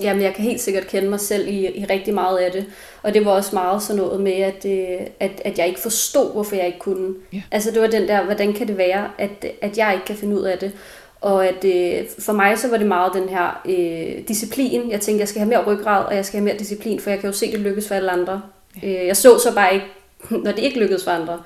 Jamen, 0.00 0.22
jeg 0.22 0.34
kan 0.34 0.44
helt 0.44 0.60
sikkert 0.60 0.86
kende 0.86 1.08
mig 1.08 1.20
selv 1.20 1.48
i, 1.48 1.78
i 1.78 1.84
rigtig 1.84 2.14
meget 2.14 2.38
af 2.38 2.52
det. 2.52 2.66
Og 3.02 3.14
det 3.14 3.24
var 3.24 3.30
også 3.30 3.50
meget 3.52 3.82
sådan 3.82 4.02
noget 4.02 4.20
med, 4.20 4.32
at, 4.32 4.64
øh, 4.66 5.06
at, 5.20 5.42
at 5.44 5.58
jeg 5.58 5.68
ikke 5.68 5.80
forstod, 5.80 6.32
hvorfor 6.32 6.56
jeg 6.56 6.66
ikke 6.66 6.78
kunne. 6.78 7.14
Yeah. 7.34 7.42
Altså, 7.50 7.70
det 7.70 7.82
var 7.82 7.86
den 7.86 8.08
der, 8.08 8.24
hvordan 8.24 8.52
kan 8.52 8.68
det 8.68 8.78
være, 8.78 9.10
at, 9.18 9.46
at 9.60 9.78
jeg 9.78 9.92
ikke 9.94 10.04
kan 10.04 10.16
finde 10.16 10.36
ud 10.36 10.42
af 10.42 10.58
det? 10.58 10.72
Og 11.20 11.46
at 11.46 11.64
øh, 11.64 12.08
for 12.18 12.32
mig 12.32 12.58
så 12.58 12.68
var 12.68 12.76
det 12.76 12.86
meget 12.86 13.12
den 13.14 13.28
her 13.28 13.62
øh, 13.64 14.28
disciplin. 14.28 14.90
Jeg 14.90 15.00
tænkte, 15.00 15.20
jeg 15.20 15.28
skal 15.28 15.38
have 15.38 15.48
mere 15.48 15.64
ryggrad, 15.64 16.04
og 16.04 16.16
jeg 16.16 16.24
skal 16.24 16.38
have 16.40 16.44
mere 16.44 16.58
disciplin, 16.58 17.00
for 17.00 17.10
jeg 17.10 17.20
kan 17.20 17.30
jo 17.30 17.36
se, 17.36 17.52
det 17.52 17.60
lykkes 17.60 17.88
for 17.88 17.94
alle 17.94 18.10
andre. 18.10 18.42
Yeah. 18.84 19.00
Øh, 19.00 19.06
jeg 19.06 19.16
så 19.16 19.38
så 19.38 19.54
bare 19.54 19.74
ikke, 19.74 19.86
når 20.44 20.52
det 20.52 20.58
ikke 20.58 20.78
lykkedes 20.78 21.04
for 21.04 21.10
andre. 21.10 21.42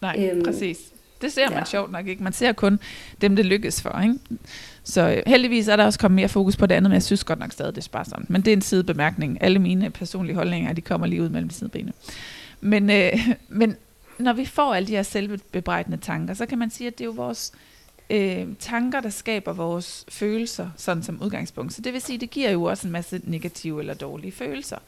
Nej, 0.00 0.30
øhm, 0.32 0.42
præcis. 0.44 0.78
Det 1.22 1.32
ser 1.32 1.48
man 1.48 1.58
ja. 1.58 1.64
sjovt 1.64 1.92
nok 1.92 2.06
ikke. 2.06 2.22
Man 2.22 2.32
ser 2.32 2.52
kun 2.52 2.80
dem, 3.20 3.36
det 3.36 3.46
lykkes 3.46 3.82
for. 3.82 4.00
Ikke? 4.02 4.14
Så 4.90 5.10
øh, 5.10 5.22
heldigvis 5.26 5.68
er 5.68 5.76
der 5.76 5.84
også 5.84 5.98
kommet 5.98 6.16
mere 6.16 6.28
fokus 6.28 6.56
på 6.56 6.66
det 6.66 6.74
andet, 6.74 6.90
men 6.90 6.94
jeg 6.94 7.02
synes 7.02 7.24
godt 7.24 7.38
nok 7.38 7.52
stadig, 7.52 7.74
det 7.74 7.80
er 7.80 7.82
sparsomt. 7.82 8.30
Men 8.30 8.42
det 8.42 8.48
er 8.48 8.56
en 8.56 8.62
sidebemærkning. 8.62 9.42
Alle 9.42 9.58
mine 9.58 9.90
personlige 9.90 10.36
holdninger, 10.36 10.72
de 10.72 10.80
kommer 10.80 11.06
lige 11.06 11.22
ud 11.22 11.28
mellem 11.28 11.50
sidebenene. 11.50 11.92
Men, 12.60 12.90
øh, 12.90 13.12
men 13.48 13.76
når 14.18 14.32
vi 14.32 14.44
får 14.44 14.74
alle 14.74 14.86
de 14.86 14.92
her 14.92 15.02
selvbebrejdende 15.02 15.96
tanker, 15.96 16.34
så 16.34 16.46
kan 16.46 16.58
man 16.58 16.70
sige, 16.70 16.86
at 16.86 16.98
det 16.98 17.04
er 17.04 17.06
jo 17.06 17.12
vores 17.16 17.52
øh, 18.10 18.46
tanker, 18.58 19.00
der 19.00 19.10
skaber 19.10 19.52
vores 19.52 20.04
følelser, 20.08 20.70
sådan 20.76 21.02
som 21.02 21.22
udgangspunkt. 21.22 21.72
Så 21.72 21.80
det 21.80 21.92
vil 21.92 22.00
sige, 22.00 22.18
det 22.18 22.30
giver 22.30 22.50
jo 22.50 22.62
også 22.62 22.86
en 22.86 22.92
masse 22.92 23.20
negative 23.24 23.80
eller 23.80 23.94
dårlige 23.94 24.32
følelser. 24.32 24.78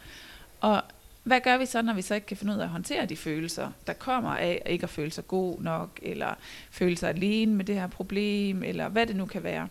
Og 0.61 0.83
hvad 1.25 1.41
gør 1.41 1.59
vi 1.59 1.67
så, 1.67 1.83
når 1.83 1.95
vi 1.95 2.03
så 2.03 2.15
ikke 2.15 2.27
kan 2.27 2.37
finde 2.37 2.55
ud 2.55 2.59
af 2.59 2.63
at 2.65 2.69
håndtere 2.69 3.07
de 3.07 3.17
følelser, 3.17 3.71
der 3.87 3.93
kommer 3.93 4.31
af 4.31 4.63
ikke 4.67 4.85
at 4.85 4.91
føle 4.91 5.11
sig 5.11 5.29
god 5.29 5.61
nok, 5.61 6.01
eller 6.03 6.35
føle 6.71 6.97
sig 6.97 7.09
alene 7.09 7.55
med 7.55 7.65
det 7.65 7.75
her 7.75 7.87
problem, 7.87 8.63
eller 8.63 8.89
hvad 8.89 9.07
det 9.07 9.17
nu 9.17 9.27
kan 9.27 9.43
være? 9.43 9.69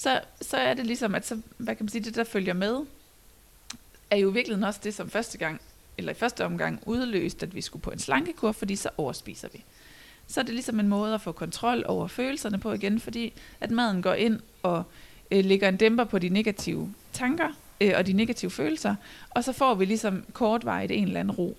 Så, 0.00 0.20
så 0.40 0.56
er 0.56 0.74
det 0.74 0.86
ligesom, 0.86 1.14
at 1.14 1.26
så, 1.26 1.40
hvad 1.56 1.76
kan 1.76 1.84
man 1.84 1.88
sige, 1.88 2.04
det 2.04 2.14
der 2.14 2.24
følger 2.24 2.52
med, 2.52 2.76
er 4.10 4.16
jo 4.16 4.28
virkelig 4.28 4.66
også 4.66 4.80
det, 4.84 4.94
som 4.94 5.10
første 5.10 5.38
gang, 5.38 5.60
eller 5.98 6.12
i 6.12 6.14
første 6.14 6.44
omgang 6.44 6.82
udløst, 6.86 7.42
at 7.42 7.54
vi 7.54 7.60
skulle 7.60 7.82
på 7.82 7.90
en 7.90 7.98
slankekur, 7.98 8.52
fordi 8.52 8.76
så 8.76 8.88
overspiser 8.96 9.48
vi. 9.52 9.64
Så 10.26 10.40
er 10.40 10.44
det 10.44 10.54
ligesom 10.54 10.80
en 10.80 10.88
måde 10.88 11.14
at 11.14 11.20
få 11.20 11.32
kontrol 11.32 11.84
over 11.86 12.06
følelserne 12.06 12.58
på 12.58 12.72
igen, 12.72 13.00
fordi 13.00 13.32
at 13.60 13.70
maden 13.70 14.02
går 14.02 14.14
ind 14.14 14.40
og 14.62 14.82
øh, 15.30 15.44
lægger 15.44 15.68
en 15.68 15.76
dæmper 15.76 16.04
på 16.04 16.18
de 16.18 16.28
negative 16.28 16.94
tanker 17.12 17.48
øh, 17.80 17.92
og 17.96 18.06
de 18.06 18.12
negative 18.12 18.50
følelser, 18.50 18.94
og 19.30 19.44
så 19.44 19.52
får 19.52 19.74
vi 19.74 19.84
ligesom 19.84 20.24
kortvarigt 20.32 20.92
en 20.92 21.04
eller 21.04 21.20
anden 21.20 21.36
ro. 21.36 21.56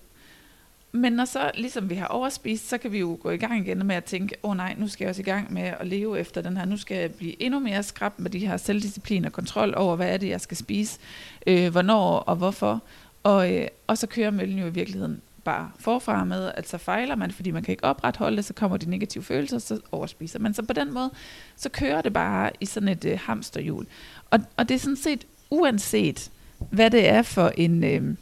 Men 0.92 1.12
når 1.12 1.24
så 1.24 1.50
ligesom 1.54 1.90
vi 1.90 1.94
har 1.94 2.06
overspist, 2.06 2.68
så 2.68 2.78
kan 2.78 2.92
vi 2.92 2.98
jo 2.98 3.18
gå 3.22 3.30
i 3.30 3.36
gang 3.36 3.58
igen 3.58 3.86
med 3.86 3.96
at 3.96 4.04
tænke, 4.04 4.36
åh 4.42 4.50
oh, 4.50 4.56
nej, 4.56 4.74
nu 4.78 4.88
skal 4.88 5.04
jeg 5.04 5.10
også 5.10 5.22
i 5.22 5.24
gang 5.24 5.52
med 5.52 5.62
at 5.62 5.86
leve 5.86 6.18
efter 6.18 6.40
den 6.40 6.56
her, 6.56 6.64
nu 6.64 6.76
skal 6.76 6.96
jeg 6.96 7.12
blive 7.14 7.42
endnu 7.42 7.60
mere 7.60 7.82
skrab 7.82 8.18
med 8.18 8.30
de 8.30 8.46
her 8.46 8.56
selvdisciplin 8.56 9.24
og 9.24 9.32
kontrol 9.32 9.74
over, 9.76 9.96
hvad 9.96 10.12
er 10.12 10.16
det, 10.16 10.28
jeg 10.28 10.40
skal 10.40 10.56
spise, 10.56 10.98
øh, 11.46 11.70
hvornår 11.70 12.18
og 12.18 12.36
hvorfor. 12.36 12.82
Og, 13.22 13.54
øh, 13.54 13.66
og 13.86 13.98
så 13.98 14.06
kører 14.06 14.30
møllen 14.30 14.58
jo 14.58 14.66
i 14.66 14.70
virkeligheden 14.70 15.22
bare 15.44 15.70
forfra 15.78 16.24
med, 16.24 16.52
at 16.54 16.68
så 16.68 16.78
fejler 16.78 17.16
man, 17.16 17.30
fordi 17.30 17.50
man 17.50 17.62
kan 17.62 17.72
ikke 17.72 17.84
opretholde 17.84 18.36
det, 18.36 18.44
så 18.44 18.54
kommer 18.54 18.76
de 18.76 18.90
negative 18.90 19.24
følelser, 19.24 19.58
så 19.58 19.80
overspiser 19.92 20.38
man. 20.38 20.54
Så 20.54 20.62
på 20.62 20.72
den 20.72 20.92
måde, 20.92 21.10
så 21.56 21.68
kører 21.68 22.02
det 22.02 22.12
bare 22.12 22.50
i 22.60 22.66
sådan 22.66 22.88
et 22.88 23.04
øh, 23.04 23.18
hamsterhjul. 23.22 23.86
Og, 24.30 24.40
og 24.56 24.68
det 24.68 24.74
er 24.74 24.78
sådan 24.78 24.96
set 24.96 25.26
uanset, 25.50 26.30
hvad 26.70 26.90
det 26.90 27.08
er 27.08 27.22
for 27.22 27.52
en... 27.56 27.84
Øh, 27.84 28.14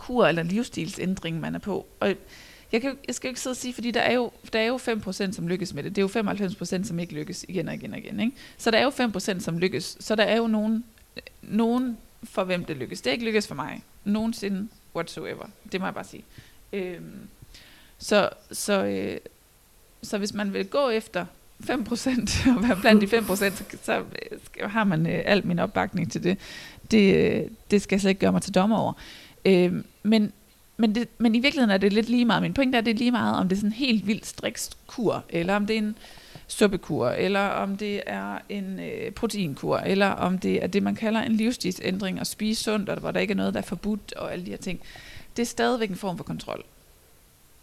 kur 0.00 0.26
eller 0.26 0.42
livsstilsændring, 0.42 1.40
man 1.40 1.54
er 1.54 1.58
på. 1.58 1.86
Og 2.00 2.14
jeg, 2.72 2.80
kan, 2.80 2.96
jeg 3.06 3.14
skal 3.14 3.28
jo 3.28 3.30
ikke 3.30 3.40
sidde 3.40 3.52
og 3.52 3.56
sige, 3.56 3.74
fordi 3.74 3.90
der 3.90 4.00
er, 4.00 4.12
jo, 4.12 4.30
der 4.52 4.58
er 4.58 4.66
jo 4.66 4.76
5%, 4.76 5.32
som 5.32 5.48
lykkes 5.48 5.74
med 5.74 5.82
det. 5.82 5.96
Det 5.96 6.02
er 6.02 6.22
jo 6.22 6.44
95%, 6.78 6.84
som 6.84 6.98
ikke 6.98 7.14
lykkes 7.14 7.44
igen 7.48 7.68
og 7.68 7.74
igen 7.74 7.92
og 7.92 7.98
igen. 7.98 8.20
Ikke? 8.20 8.36
Så 8.58 8.70
der 8.70 8.78
er 8.78 8.82
jo 8.82 8.90
5%, 8.90 9.40
som 9.40 9.58
lykkes. 9.58 9.96
Så 10.00 10.14
der 10.14 10.24
er 10.24 10.36
jo 10.36 10.46
nogen, 10.46 10.84
nogen 11.42 11.98
for 12.24 12.44
hvem 12.44 12.64
det 12.64 12.76
lykkes. 12.76 13.00
Det 13.00 13.10
er 13.10 13.12
ikke 13.12 13.24
lykkes 13.24 13.48
for 13.48 13.54
mig. 13.54 13.82
Nogensinde 14.04 14.68
whatsoever. 14.94 15.46
Det 15.72 15.80
må 15.80 15.86
jeg 15.86 15.94
bare 15.94 16.04
sige. 16.04 16.24
Øhm, 16.72 17.28
så, 17.98 18.28
så, 18.52 18.84
øh, 18.84 19.18
så 20.02 20.18
hvis 20.18 20.34
man 20.34 20.52
vil 20.52 20.66
gå 20.66 20.88
efter 20.88 21.26
5% 21.64 22.50
og 22.56 22.62
være 22.68 22.76
blandt 22.80 23.10
de 23.12 23.18
5%, 23.18 23.34
så, 23.36 23.64
så 23.82 23.98
øh, 24.60 24.70
har 24.70 24.84
man 24.84 25.06
øh, 25.06 25.22
al 25.24 25.46
min 25.46 25.58
opbakning 25.58 26.12
til 26.12 26.22
det. 26.22 26.38
Det, 26.90 27.14
øh, 27.16 27.50
det 27.70 27.82
skal 27.82 27.96
jeg 27.96 28.00
slet 28.00 28.10
ikke 28.10 28.20
gøre 28.20 28.32
mig 28.32 28.42
til 28.42 28.54
dommer 28.54 28.78
over. 28.78 28.92
Øh, 29.44 29.72
men, 30.02 30.32
men, 30.76 30.94
det, 30.94 31.08
men 31.18 31.34
i 31.34 31.40
virkeligheden 31.40 31.70
er 31.70 31.78
det 31.78 31.92
lidt 31.92 32.08
lige 32.08 32.24
meget. 32.24 32.42
Min 32.42 32.54
pointe 32.54 32.76
er, 32.76 32.80
at 32.80 32.86
det 32.86 32.94
er 32.94 32.98
lige 32.98 33.10
meget, 33.10 33.36
om 33.36 33.48
det 33.48 33.56
er 33.56 33.60
sådan 33.60 33.68
en 33.68 33.72
helt 33.72 34.06
vild 34.06 34.22
strikskur, 34.22 35.24
eller 35.28 35.56
om 35.56 35.66
det 35.66 35.74
er 35.74 35.78
en 35.78 35.96
suppekur, 36.48 37.08
eller 37.08 37.46
om 37.46 37.76
det 37.76 38.02
er 38.06 38.38
en 38.48 38.80
øh, 38.80 39.12
proteinkur, 39.12 39.76
eller 39.76 40.06
om 40.06 40.38
det 40.38 40.62
er 40.62 40.66
det, 40.66 40.82
man 40.82 40.94
kalder 40.94 41.20
en 41.20 41.32
livsstilsændring, 41.32 42.20
og 42.20 42.26
spise 42.26 42.62
sundt, 42.62 42.88
og 42.88 43.00
hvor 43.00 43.10
der 43.10 43.20
ikke 43.20 43.32
er 43.32 43.36
noget, 43.36 43.54
der 43.54 43.60
er 43.60 43.64
forbudt, 43.64 44.12
og 44.12 44.32
alle 44.32 44.44
de 44.44 44.50
her 44.50 44.56
ting. 44.56 44.80
Det 45.36 45.42
er 45.42 45.46
stadigvæk 45.46 45.90
en 45.90 45.96
form 45.96 46.16
for 46.16 46.24
kontrol. 46.24 46.64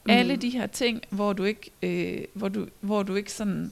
Mm. 0.06 0.12
Alle 0.12 0.36
de 0.36 0.50
her 0.50 0.68
ting, 0.68 1.02
hvor 1.10 1.34
du 1.34 1.44
ikke, 1.44 1.72
øh, 1.82 2.24
hvor 2.34 2.48
du, 2.48 2.68
hvor 2.82 3.04
du 3.04 3.16
ikke 3.16 3.32
sådan 3.32 3.72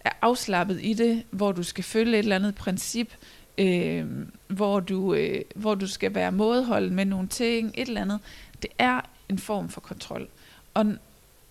er 0.00 0.10
afslappet 0.22 0.78
i 0.82 0.92
det, 0.92 1.22
hvor 1.30 1.52
du 1.52 1.62
skal 1.62 1.84
følge 1.84 2.12
et 2.12 2.18
eller 2.18 2.36
andet 2.36 2.54
princip, 2.54 3.12
øh, 3.58 4.06
hvor, 4.48 4.80
du, 4.80 5.14
øh, 5.14 5.40
hvor 5.54 5.74
du 5.74 5.86
skal 5.86 6.14
være 6.14 6.32
modholden 6.32 6.94
med 6.94 7.04
nogle 7.04 7.28
ting, 7.28 7.72
et 7.74 7.88
eller 7.88 8.00
andet. 8.00 8.20
Det 8.62 8.70
er 8.78 9.00
en 9.28 9.38
form 9.38 9.68
for 9.68 9.80
kontrol. 9.80 10.28
Og, 10.74 10.86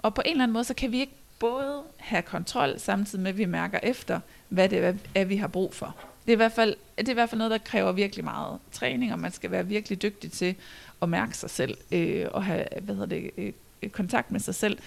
og 0.02 0.14
på 0.14 0.22
en 0.26 0.32
eller 0.32 0.44
anden 0.44 0.54
måde, 0.54 0.64
så 0.64 0.74
kan 0.74 0.92
vi 0.92 1.00
ikke 1.00 1.14
både 1.40 1.82
have 1.98 2.22
kontrol, 2.22 2.80
samtidig 2.80 3.24
med, 3.24 3.32
at 3.32 3.38
vi 3.38 3.46
mærker 3.46 3.80
efter, 3.84 4.20
hvad 4.50 4.70
det 4.70 4.80
er, 4.80 4.94
er 5.16 5.26
vi 5.26 5.36
har 5.36 5.48
brug 5.48 5.74
for. 5.74 5.96
Det 6.26 6.32
er, 6.32 6.36
i 6.36 6.36
hvert 6.36 6.52
fald, 6.52 6.76
det 6.98 7.08
er 7.08 7.12
i 7.12 7.14
hvert 7.14 7.30
fald 7.30 7.38
noget, 7.38 7.52
der 7.52 7.58
kræver 7.58 7.92
virkelig 7.92 8.26
meget 8.26 8.60
træning, 8.72 9.14
og 9.14 9.20
man 9.20 9.32
skal 9.32 9.52
være 9.52 9.68
virkelig 9.68 10.02
dygtig 10.02 10.32
til 10.32 10.56
at 11.02 11.10
mærke 11.10 11.38
sig 11.38 11.50
selv, 11.50 11.78
øh, 11.92 12.26
og 12.32 12.44
have 12.44 12.66
hvad 12.82 12.96
hedder 12.96 13.16
det, 13.16 13.32
øh, 13.38 13.90
kontakt 13.90 14.32
med 14.32 14.40
sig 14.40 14.56
selv. 14.56 14.78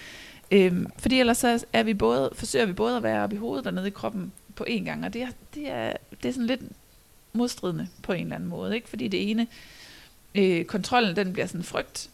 Øh, 0.51 0.85
fordi 0.99 1.19
ellers 1.19 1.37
så 1.37 1.65
er 1.73 1.83
vi 1.83 1.93
både, 1.93 2.29
forsøger 2.33 2.65
vi 2.65 2.73
både 2.73 2.97
at 2.97 3.03
være 3.03 3.23
oppe 3.23 3.35
i 3.35 3.39
hovedet 3.39 3.67
og 3.67 3.73
nede 3.73 3.87
i 3.87 3.91
kroppen 3.91 4.31
på 4.55 4.65
én 4.69 4.83
gang, 4.83 5.05
og 5.05 5.13
det 5.13 5.21
er, 5.21 5.27
det 5.55 5.69
er, 5.69 5.93
det 6.23 6.29
er 6.29 6.33
sådan 6.33 6.47
lidt 6.47 6.61
modstridende 7.33 7.87
på 8.03 8.13
en 8.13 8.21
eller 8.21 8.35
anden 8.35 8.49
måde. 8.49 8.75
Ikke? 8.75 8.89
Fordi 8.89 9.07
det 9.07 9.31
ene, 9.31 9.47
øh, 10.35 10.65
kontrollen 10.65 11.15
den 11.15 11.33
bliver 11.33 11.47
sådan 11.47 11.63
frygt 11.63 12.09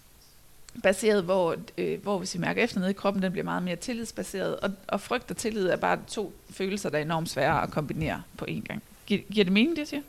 baseret, 0.84 1.24
hvor, 1.24 1.56
øh, 1.78 2.04
hvor 2.04 2.18
hvis 2.18 2.34
vi 2.34 2.40
mærker 2.40 2.64
efter 2.64 2.80
nede 2.80 2.92
i 2.92 2.94
kroppen, 2.94 3.24
den 3.24 3.32
bliver 3.32 3.46
meget 3.46 3.64
mere 3.64 3.76
tillidsbaseret. 3.76 4.56
Og, 4.56 4.72
og 4.88 5.02
frygt 5.02 5.32
og 5.32 5.38
tillid 5.38 5.68
er 5.68 5.76
bare 5.76 6.00
to 6.08 6.34
følelser, 6.50 6.90
der 6.90 6.98
er 6.98 7.02
enormt 7.02 7.30
svære 7.30 7.64
at 7.64 7.72
kombinere 7.72 8.22
på 8.38 8.46
én 8.50 8.62
gang. 8.68 8.84
Giver, 9.06 9.22
giver 9.32 9.44
det 9.44 9.54
mening, 9.54 9.76
det 9.76 9.80
jeg 9.80 9.88
siger? 9.88 10.02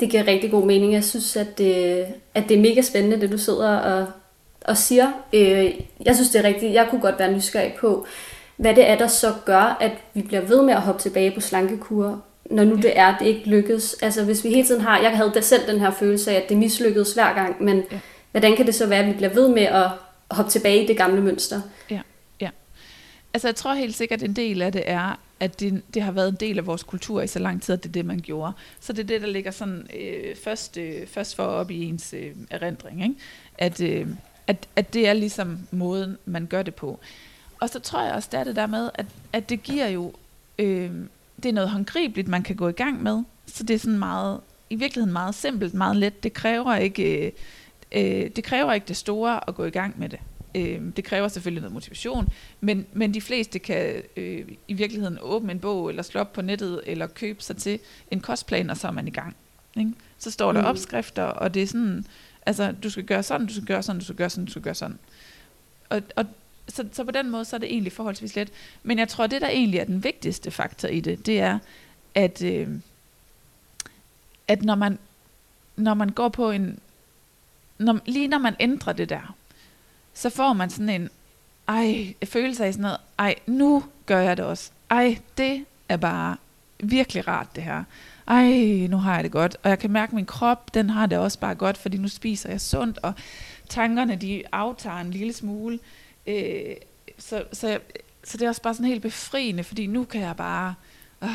Det 0.00 0.10
giver 0.10 0.26
rigtig 0.26 0.50
god 0.50 0.66
mening. 0.66 0.92
Jeg 0.92 1.04
synes, 1.04 1.36
at 1.36 1.58
det, 1.58 2.06
at 2.34 2.48
det 2.48 2.56
er 2.56 2.60
mega 2.60 2.82
spændende, 2.82 3.20
det 3.20 3.32
du 3.32 3.38
sidder 3.38 3.76
og, 3.76 4.06
og 4.64 4.76
siger. 4.76 5.12
Øh, 5.32 5.74
jeg 6.04 6.14
synes, 6.14 6.30
det 6.30 6.38
er 6.38 6.48
rigtigt. 6.48 6.74
Jeg 6.74 6.86
kunne 6.90 7.00
godt 7.00 7.18
være 7.18 7.32
nysgerrig 7.32 7.74
på, 7.80 8.06
hvad 8.56 8.74
det 8.74 8.88
er, 8.88 8.98
der 8.98 9.06
så 9.06 9.34
gør, 9.44 9.76
at 9.80 9.92
vi 10.14 10.22
bliver 10.22 10.40
ved 10.40 10.62
med 10.62 10.74
at 10.74 10.82
hoppe 10.82 11.02
tilbage 11.02 11.30
på 11.30 11.40
slankekur, 11.40 12.22
når 12.50 12.64
nu 12.64 12.76
det 12.76 12.98
er, 12.98 13.18
det 13.18 13.26
ikke 13.26 13.48
lykkedes. 13.48 13.94
Altså 14.02 14.24
hvis 14.24 14.44
vi 14.44 14.48
hele 14.48 14.66
tiden 14.66 14.80
har, 14.80 15.00
jeg 15.00 15.16
havde 15.16 15.32
da 15.34 15.40
selv 15.40 15.66
den 15.66 15.80
her 15.80 15.90
følelse 15.90 16.30
af, 16.30 16.34
at 16.34 16.48
det 16.48 16.56
mislykkedes 16.56 17.14
hver 17.14 17.34
gang, 17.34 17.62
men 17.62 17.84
ja. 17.92 18.00
hvordan 18.30 18.56
kan 18.56 18.66
det 18.66 18.74
så 18.74 18.86
være, 18.86 19.00
at 19.00 19.06
vi 19.06 19.12
bliver 19.12 19.34
ved 19.34 19.48
med 19.48 19.62
at 19.62 19.90
hoppe 20.30 20.50
tilbage 20.50 20.84
i 20.84 20.86
det 20.86 20.96
gamle 20.96 21.20
mønster? 21.20 21.60
Ja, 21.90 22.00
ja. 22.40 22.50
Altså 23.34 23.48
jeg 23.48 23.56
tror 23.56 23.74
helt 23.74 23.94
sikkert, 23.94 24.22
at 24.22 24.28
en 24.28 24.36
del 24.36 24.62
af 24.62 24.72
det 24.72 24.82
er, 24.86 25.20
at 25.40 25.60
det, 25.60 25.82
det 25.94 26.02
har 26.02 26.12
været 26.12 26.28
en 26.28 26.36
del 26.40 26.58
af 26.58 26.66
vores 26.66 26.82
kultur 26.82 27.22
i 27.22 27.26
så 27.26 27.38
lang 27.38 27.62
tid, 27.62 27.72
at 27.72 27.82
det 27.82 27.88
er 27.88 27.92
det, 27.92 28.04
man 28.04 28.20
gjorde. 28.20 28.52
Så 28.80 28.92
det 28.92 29.02
er 29.02 29.06
det, 29.06 29.20
der 29.20 29.26
ligger 29.26 29.50
sådan 29.50 29.86
øh, 30.00 30.36
først, 30.36 30.76
øh, 30.76 31.06
først 31.06 31.36
for 31.36 31.42
op 31.42 31.70
i 31.70 31.84
ens 31.84 32.14
øh, 32.14 32.30
erindring, 32.50 33.02
ikke? 33.02 33.14
At, 33.58 33.80
øh, 33.80 34.06
at, 34.46 34.68
at 34.76 34.94
det 34.94 35.08
er 35.08 35.12
ligesom 35.12 35.58
måden, 35.70 36.18
man 36.24 36.46
gør 36.46 36.62
det 36.62 36.74
på. 36.74 37.00
Og 37.60 37.68
så 37.68 37.80
tror 37.80 38.02
jeg 38.02 38.12
også, 38.12 38.28
det 38.32 38.40
er 38.40 38.44
det 38.44 38.56
der 38.56 38.66
med, 38.66 38.90
at, 38.94 39.06
at 39.32 39.48
det 39.48 39.62
giver 39.62 39.88
jo 39.88 40.12
øh, 40.58 40.90
det 41.42 41.48
er 41.48 41.52
noget 41.52 41.70
håndgribeligt, 41.70 42.28
man 42.28 42.42
kan 42.42 42.56
gå 42.56 42.68
i 42.68 42.72
gang 42.72 43.02
med. 43.02 43.22
Så 43.46 43.64
det 43.64 43.74
er 43.74 43.78
sådan 43.78 43.98
meget, 43.98 44.40
i 44.70 44.76
virkeligheden 44.76 45.12
meget 45.12 45.34
simpelt, 45.34 45.74
meget 45.74 45.96
let. 45.96 46.22
Det 46.22 46.32
kræver 46.32 46.74
ikke, 46.74 47.26
øh, 47.26 47.32
øh, 47.92 48.30
det, 48.36 48.44
kræver 48.44 48.72
ikke 48.72 48.88
det 48.88 48.96
store 48.96 49.48
at 49.48 49.54
gå 49.54 49.64
i 49.64 49.70
gang 49.70 49.98
med 49.98 50.08
det. 50.08 50.18
Øh, 50.54 50.80
det 50.96 51.04
kræver 51.04 51.28
selvfølgelig 51.28 51.60
noget 51.60 51.74
motivation, 51.74 52.28
men, 52.60 52.86
men 52.92 53.14
de 53.14 53.20
fleste 53.20 53.58
kan 53.58 54.02
øh, 54.16 54.48
i 54.68 54.72
virkeligheden 54.72 55.18
åbne 55.22 55.52
en 55.52 55.60
bog, 55.60 55.88
eller 55.88 56.02
slå 56.02 56.20
op 56.20 56.32
på 56.32 56.42
nettet, 56.42 56.80
eller 56.86 57.06
købe 57.06 57.42
sig 57.42 57.56
til 57.56 57.78
en 58.10 58.20
kostplan, 58.20 58.70
og 58.70 58.76
så 58.76 58.86
er 58.88 58.92
man 58.92 59.08
i 59.08 59.10
gang. 59.10 59.36
Ikke? 59.76 59.92
Så 60.18 60.30
står 60.30 60.52
der 60.52 60.60
mm. 60.60 60.66
opskrifter, 60.66 61.22
og 61.22 61.54
det 61.54 61.62
er 61.62 61.66
sådan, 61.66 62.04
altså 62.46 62.72
du 62.82 62.90
skal 62.90 63.04
gøre 63.04 63.22
sådan, 63.22 63.46
du 63.46 63.52
skal 63.52 63.66
gøre 63.66 63.82
sådan, 63.82 63.98
du 63.98 64.04
skal 64.04 64.16
gøre 64.16 64.30
sådan, 64.30 64.44
du 64.44 64.50
skal 64.50 64.62
gøre 64.62 64.74
sådan. 64.74 64.98
og, 65.88 66.02
og 66.16 66.26
så, 66.68 66.88
så 66.92 67.04
på 67.04 67.10
den 67.10 67.30
måde, 67.30 67.44
så 67.44 67.56
er 67.56 67.60
det 67.60 67.72
egentlig 67.72 67.92
forholdsvis 67.92 68.36
let. 68.36 68.50
Men 68.82 68.98
jeg 68.98 69.08
tror, 69.08 69.26
det 69.26 69.40
der 69.40 69.48
egentlig 69.48 69.80
er 69.80 69.84
den 69.84 70.04
vigtigste 70.04 70.50
faktor 70.50 70.88
i 70.88 71.00
det, 71.00 71.26
det 71.26 71.40
er, 71.40 71.58
at, 72.14 72.42
øh, 72.42 72.68
at 74.48 74.62
når 74.62 74.74
man, 74.74 74.98
når 75.76 75.94
man 75.94 76.08
går 76.08 76.28
på 76.28 76.50
en, 76.50 76.78
når, 77.78 77.98
lige 78.06 78.28
når 78.28 78.38
man 78.38 78.56
ændrer 78.60 78.92
det 78.92 79.08
der, 79.08 79.34
så 80.14 80.30
får 80.30 80.52
man 80.52 80.70
sådan 80.70 80.88
en, 80.88 81.10
ej, 81.68 82.14
følelse 82.24 82.64
af 82.64 82.72
sådan 82.72 82.82
noget, 82.82 82.98
ej, 83.18 83.34
nu 83.46 83.84
gør 84.06 84.20
jeg 84.20 84.36
det 84.36 84.44
også. 84.44 84.70
Ej, 84.90 85.18
det 85.38 85.64
er 85.88 85.96
bare 85.96 86.36
virkelig 86.80 87.28
rart 87.28 87.56
det 87.56 87.62
her. 87.62 87.84
Ej, 88.28 88.86
nu 88.90 88.96
har 88.96 89.14
jeg 89.14 89.24
det 89.24 89.32
godt. 89.32 89.56
Og 89.62 89.70
jeg 89.70 89.78
kan 89.78 89.90
mærke, 89.90 90.10
at 90.10 90.14
min 90.14 90.26
krop, 90.26 90.74
den 90.74 90.90
har 90.90 91.06
det 91.06 91.18
også 91.18 91.38
bare 91.38 91.54
godt, 91.54 91.78
fordi 91.78 91.96
nu 91.96 92.08
spiser 92.08 92.50
jeg 92.50 92.60
sundt, 92.60 92.98
og 93.02 93.12
tankerne, 93.68 94.16
de 94.16 94.42
aftager 94.52 94.96
en 94.96 95.10
lille 95.10 95.32
smule. 95.32 95.78
Øh, 96.28 96.76
så, 97.18 97.44
så, 97.52 97.78
så 98.24 98.38
det 98.38 98.44
er 98.44 98.48
også 98.48 98.62
bare 98.62 98.74
sådan 98.74 98.86
helt 98.86 99.02
befriende, 99.02 99.64
fordi 99.64 99.86
nu 99.86 100.04
kan 100.04 100.20
jeg 100.20 100.36
bare... 100.36 100.74
Øh, 101.22 101.28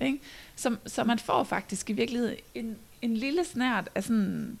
ikke? 0.00 0.18
Så, 0.56 0.76
så 0.86 1.04
man 1.04 1.18
får 1.18 1.44
faktisk 1.44 1.90
i 1.90 1.92
virkeligheden 1.92 2.36
en, 2.54 2.76
en 3.02 3.16
lille 3.16 3.44
snært 3.44 3.88
af 3.94 4.04
sådan... 4.04 4.58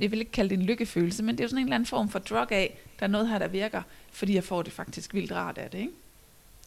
Jeg 0.00 0.10
vil 0.10 0.18
ikke 0.18 0.32
kalde 0.32 0.50
det 0.50 0.58
en 0.58 0.66
lykkefølelse, 0.66 1.22
men 1.22 1.34
det 1.34 1.40
er 1.40 1.44
jo 1.44 1.48
sådan 1.48 1.58
en 1.58 1.66
eller 1.66 1.74
anden 1.74 1.86
form 1.86 2.08
for 2.08 2.18
drug 2.18 2.52
af, 2.52 2.78
der 2.98 3.06
er 3.06 3.10
noget 3.10 3.28
her, 3.28 3.38
der 3.38 3.48
virker, 3.48 3.82
fordi 4.12 4.34
jeg 4.34 4.44
får 4.44 4.62
det 4.62 4.72
faktisk 4.72 5.14
vildt 5.14 5.32
rart 5.32 5.58
af 5.58 5.70
det, 5.70 5.78
ikke? 5.78 5.92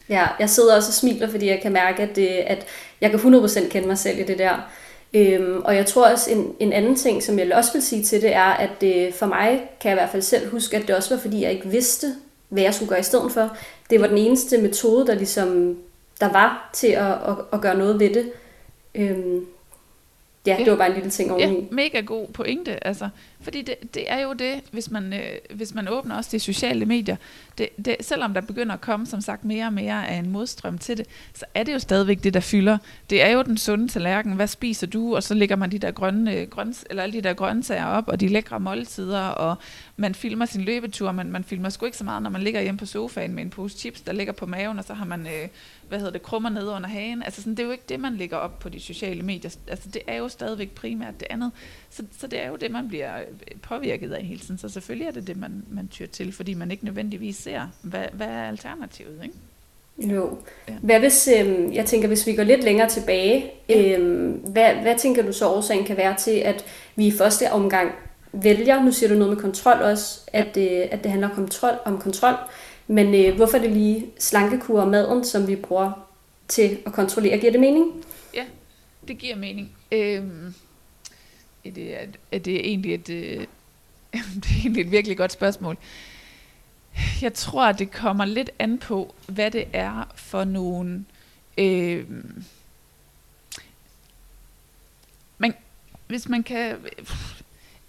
Ja, 0.10 0.28
jeg 0.40 0.50
sidder 0.50 0.76
også 0.76 0.90
og 0.90 0.94
smiler, 0.94 1.30
fordi 1.30 1.46
jeg 1.46 1.60
kan 1.62 1.72
mærke, 1.72 2.04
at, 2.04 2.16
det, 2.16 2.28
at 2.28 2.66
jeg 3.02 3.12
kan 3.12 3.20
100% 3.20 3.70
kende 3.70 3.88
mig 3.88 3.98
selv 3.98 4.20
i 4.20 4.24
det 4.24 4.38
der. 4.38 4.60
Øhm, 5.14 5.62
og 5.66 5.76
jeg 5.76 5.86
tror 5.86 6.08
også, 6.08 6.32
en, 6.32 6.56
en 6.60 6.74
anden 6.74 6.96
ting, 6.96 7.24
som 7.24 7.40
jeg 7.40 7.54
også 7.54 7.74
vil 7.74 7.82
sige 7.82 8.04
til 8.04 8.22
det, 8.22 8.36
er, 8.36 8.42
at 8.42 8.70
det, 8.82 9.14
for 9.14 9.26
mig 9.26 9.70
kan 9.80 9.90
jeg 9.90 9.98
i 9.98 10.00
hvert 10.00 10.10
fald 10.10 10.22
selv 10.22 10.50
huske, 10.52 10.78
at 10.78 10.88
det 10.88 10.96
også 10.96 11.16
var, 11.16 11.22
fordi 11.22 11.44
jeg 11.44 11.52
ikke 11.52 11.70
vidste, 11.70 12.08
hvad 12.50 12.64
jeg 12.64 12.74
skulle 12.74 12.90
gøre 12.90 13.00
i 13.00 13.04
stedet 13.04 13.32
for. 13.32 13.58
Det 13.90 14.02
var 14.02 14.08
den 14.08 14.18
eneste 14.18 14.58
metode, 14.58 15.08
der 15.08 15.14
ligesom 15.14 15.78
der 16.20 16.32
var 16.32 16.70
til 16.74 16.88
at, 16.88 17.12
at, 17.12 17.36
at 17.54 17.62
gøre 17.62 17.78
noget 17.78 18.00
ved 18.00 18.10
det. 18.14 18.32
Øhm, 18.96 19.46
ja, 20.46 20.58
det 20.58 20.72
var 20.72 20.78
bare 20.78 20.88
en 20.88 20.94
lille 20.94 21.10
ting 21.10 21.32
oveni. 21.32 21.56
Ja, 21.56 21.62
mega 21.72 22.02
god 22.02 22.28
pointe, 22.28 22.88
altså. 22.88 23.10
Fordi 23.42 23.62
det, 23.62 23.76
det 23.94 24.12
er 24.12 24.20
jo 24.20 24.34
det, 24.34 24.62
hvis 24.72 24.92
man, 24.92 25.14
øh, 25.14 25.56
hvis 25.56 25.74
man 25.74 25.88
åbner 25.88 26.16
også 26.16 26.30
de 26.32 26.40
sociale 26.40 26.86
medier, 26.86 27.16
det, 27.58 27.70
det, 27.86 27.96
selvom 28.02 28.34
der 28.34 28.42
begynder 28.42 28.74
at 28.74 28.82
komme, 28.82 29.06
som 29.06 29.22
sagt, 29.22 29.46
mere 29.46 29.66
og 29.66 29.74
mere 29.74 30.08
af 30.08 30.16
en 30.16 30.30
modstrøm 30.30 30.78
til 30.78 30.98
det, 30.98 31.06
så 31.34 31.46
er 31.54 31.64
det 31.64 31.74
jo 31.74 31.80
stadigvæk 31.80 32.24
det, 32.24 32.34
der 32.34 32.40
fylder. 32.40 32.78
Det 33.10 33.22
er 33.22 33.30
jo 33.30 33.42
den 33.42 33.58
sunde 33.58 33.88
tallerken, 33.88 34.34
hvad 34.34 34.48
spiser 34.48 34.88
du? 34.88 35.16
Og 35.16 35.24
så 35.24 35.34
lægger 35.34 35.56
man 35.56 35.72
de 35.72 35.80
der 35.80 35.92
grønne, 35.92 36.46
grøns, 36.46 36.86
eller 36.90 37.04
alle 37.04 37.14
de 37.14 37.22
der 37.22 37.34
grøntsager 37.34 37.86
op, 37.86 38.08
og 38.08 38.20
de 38.20 38.28
lækre 38.28 38.60
måltider, 38.60 39.22
og 39.22 39.56
man 40.00 40.16
filmer 40.16 40.46
sin 40.46 40.62
løbetur, 40.62 41.12
men 41.12 41.32
man 41.32 41.44
filmer 41.44 41.70
sgu 41.70 41.86
ikke 41.86 41.98
så 41.98 42.04
meget, 42.04 42.24
når 42.24 42.30
man 42.30 42.42
ligger 42.42 42.62
hjemme 42.62 42.78
på 42.78 42.86
sofaen 42.86 43.34
med 43.34 43.44
en 43.44 43.50
pose 43.50 43.78
chips, 43.78 44.02
der 44.02 44.14
ligger 44.14 44.34
på 44.34 44.46
maven, 44.46 44.80
og 44.80 44.86
så 44.86 44.94
har 44.94 45.06
man, 45.06 45.28
øh, 45.28 45.48
hvad 45.90 46.00
hedder 46.00 46.12
det, 46.12 46.24
krummer 46.24 46.50
nede 46.50 46.72
under 46.72 46.90
hagen. 46.90 47.24
Altså 47.24 47.42
sådan, 47.42 47.56
det 47.56 47.60
er 47.60 47.66
jo 47.66 47.72
ikke 47.72 47.84
det, 47.90 48.00
man 48.00 48.16
lægger 48.16 48.38
op 48.38 48.60
på 48.60 48.70
de 48.70 48.80
sociale 48.80 49.22
medier. 49.22 49.56
Altså 49.68 49.90
det 49.90 50.02
er 50.08 50.16
jo 50.16 50.28
stadigvæk 50.28 50.72
primært 50.72 51.20
det 51.20 51.28
andet. 51.30 51.52
Så, 51.90 52.04
så 52.20 52.28
det 52.28 52.44
er 52.44 52.48
jo 52.48 52.56
det, 52.56 52.72
man 52.72 52.88
bliver 52.88 53.12
påvirket 53.62 54.12
af 54.12 54.26
hele 54.26 54.40
tiden. 54.40 54.58
Så 54.58 54.70
selvfølgelig 54.70 55.08
er 55.08 55.12
det 55.12 55.28
det, 55.28 55.38
man, 55.38 55.64
man 55.70 55.88
tyr 55.88 56.08
til, 56.08 56.32
fordi 56.32 56.54
man 56.54 56.72
ikke 56.72 56.86
nødvendigvis 56.86 57.36
ser, 57.36 57.68
hvad, 57.82 58.06
hvad 58.14 58.28
er 58.28 58.44
alternativet, 58.44 59.20
ikke? 59.24 59.36
Jo. 60.16 60.38
Ja. 60.68 60.74
Hvad 60.82 61.00
hvis, 61.00 61.30
øh, 61.40 61.76
jeg 61.76 61.86
tænker, 61.86 62.08
hvis 62.08 62.28
vi 62.28 62.36
går 62.36 62.44
lidt 62.44 62.64
længere 62.64 62.90
tilbage, 62.90 63.52
ja. 63.70 63.98
øh, 63.98 64.30
hvad, 64.32 64.74
hvad 64.74 64.98
tænker 64.98 65.26
du 65.26 65.34
så 65.34 65.48
årsagen 65.48 65.86
kan 65.86 65.98
være 65.98 66.16
til, 66.16 66.32
at 66.32 66.66
vi 66.96 67.08
i 67.08 67.12
første 67.12 67.52
omgang 67.52 67.92
vælger, 68.32 68.84
nu 68.84 68.92
siger 68.92 69.10
du 69.10 69.16
noget 69.16 69.34
med 69.34 69.42
kontrol 69.42 69.82
også, 69.82 70.20
at, 70.34 70.58
øh, 70.58 70.88
at 70.92 71.04
det 71.04 71.12
handler 71.12 71.30
om 71.30 71.36
kontrol, 71.36 71.74
om 71.86 72.02
kontrol 72.02 72.36
men 72.92 73.16
øh, 73.16 73.36
hvorfor 73.36 73.58
er 73.58 73.62
det 73.62 73.72
lige 73.72 74.06
slankekur 74.20 74.82
og 74.82 74.88
maden, 74.88 75.26
som 75.26 75.48
vi 75.48 75.56
bruger 75.56 76.08
til 76.48 76.80
at 76.86 76.94
kontrollere? 76.94 77.40
Giver 77.40 77.52
det 77.52 77.62
mening? 77.62 78.06
Ja, 78.34 78.46
det 79.08 79.18
giver 79.18 79.36
mening. 79.36 79.72
Øhm, 79.92 80.54
det, 81.64 82.02
er, 82.02 82.06
er 82.32 82.40
det 82.40 82.68
egentlig 82.68 82.94
et, 82.94 83.10
øh, 83.10 83.38
det 84.42 84.52
er 84.52 84.60
egentlig 84.60 84.82
et 84.82 84.92
virkelig 84.92 85.18
godt 85.18 85.32
spørgsmål. 85.32 85.78
Jeg 87.22 87.34
tror, 87.34 87.66
at 87.66 87.80
det 87.80 87.92
kommer 87.92 88.26
lidt 88.26 88.50
an 88.60 88.78
på, 88.78 89.16
hvad 89.28 89.52
det 89.52 89.68
er 89.74 90.12
for 90.16 90.44
nogle... 90.44 91.06
Øh, 91.58 92.06
man, 95.38 95.54
hvis 96.08 96.30
man 96.30 96.44
kan... 96.44 96.78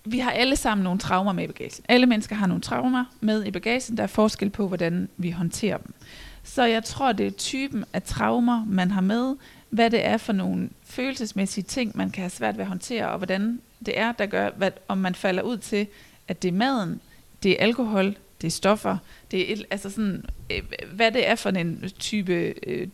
Vi 0.04 0.18
har 0.18 0.30
alle 0.30 0.56
sammen 0.56 0.84
nogle 0.84 0.98
traumer 0.98 1.32
med 1.32 1.44
i 1.44 1.46
bagagen. 1.46 1.84
Alle 1.88 2.06
mennesker 2.06 2.36
har 2.36 2.46
nogle 2.46 2.62
traumer 2.62 3.04
med 3.20 3.44
i 3.46 3.50
bagagen. 3.50 3.96
Der 3.96 4.02
er 4.02 4.06
forskel 4.06 4.50
på, 4.50 4.68
hvordan 4.68 5.08
vi 5.16 5.30
håndterer 5.30 5.76
dem. 5.76 5.94
Så 6.42 6.64
jeg 6.64 6.84
tror, 6.84 7.12
det 7.12 7.26
er 7.26 7.30
typen 7.30 7.84
af 7.92 8.02
traumer, 8.02 8.64
man 8.64 8.90
har 8.90 9.00
med, 9.00 9.36
hvad 9.70 9.90
det 9.90 10.06
er 10.06 10.16
for 10.16 10.32
nogle 10.32 10.68
følelsesmæssige 10.84 11.64
ting, 11.64 11.96
man 11.96 12.10
kan 12.10 12.22
have 12.22 12.30
svært 12.30 12.56
ved 12.56 12.62
at 12.62 12.68
håndtere, 12.68 13.08
og 13.08 13.18
hvordan 13.18 13.60
det 13.86 13.98
er, 13.98 14.12
der 14.12 14.26
gør, 14.26 14.50
hvad, 14.56 14.70
om 14.88 14.98
man 14.98 15.14
falder 15.14 15.42
ud 15.42 15.56
til, 15.56 15.86
at 16.28 16.42
det 16.42 16.48
er 16.48 16.52
maden, 16.52 17.00
det 17.42 17.52
er 17.52 17.56
alkohol, 17.64 18.16
det 18.40 18.46
er 18.46 18.50
stoffer, 18.50 18.96
det 19.30 19.50
er 19.50 19.52
et, 19.52 19.64
altså 19.70 19.90
sådan, 19.90 20.24
øh, 20.50 20.62
hvad 20.92 21.12
det 21.12 21.28
er 21.28 21.34
for 21.34 21.50
en 21.50 21.90
type 21.98 22.54
øh, 22.66 22.88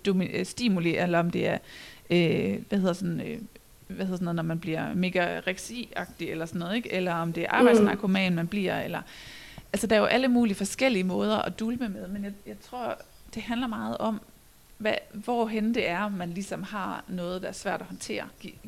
stimuli, 0.44 0.96
eller 0.96 1.18
om 1.18 1.30
det 1.30 1.48
er, 1.48 1.58
øh, 2.10 2.58
hvad 2.68 2.78
hedder 2.78 2.92
sådan, 2.92 3.20
øh, 3.20 3.38
hvad 3.86 4.06
hedder 4.06 4.16
sådan 4.16 4.24
noget, 4.24 4.36
når 4.36 4.42
man 4.42 4.58
bliver 4.58 4.94
mega 4.94 5.40
agtig 5.96 6.30
eller 6.30 6.46
sådan 6.46 6.58
noget, 6.58 6.76
ikke? 6.76 6.92
eller 6.92 7.14
om 7.14 7.32
det 7.32 7.42
er 7.42 7.50
arbejdsnarkoman, 7.50 8.34
man 8.34 8.46
bliver, 8.46 8.80
eller, 8.80 9.02
altså 9.72 9.86
der 9.86 9.96
er 9.96 10.00
jo 10.00 10.06
alle 10.06 10.28
mulige 10.28 10.54
forskellige 10.54 11.04
måder 11.04 11.36
at 11.36 11.58
dulme 11.58 11.88
med, 11.88 12.08
men 12.08 12.24
jeg, 12.24 12.32
jeg 12.46 12.56
tror, 12.70 12.98
det 13.34 13.42
handler 13.42 13.66
meget 13.66 13.98
om, 13.98 14.20
hvad, 14.78 14.94
hvorhen 15.12 15.74
det 15.74 15.88
er, 15.88 16.08
man 16.08 16.30
ligesom 16.30 16.62
har 16.62 17.04
noget, 17.08 17.42
der 17.42 17.48
er 17.48 17.52
svært 17.52 17.80
at 17.80 17.86
håndtere. 17.86 18.24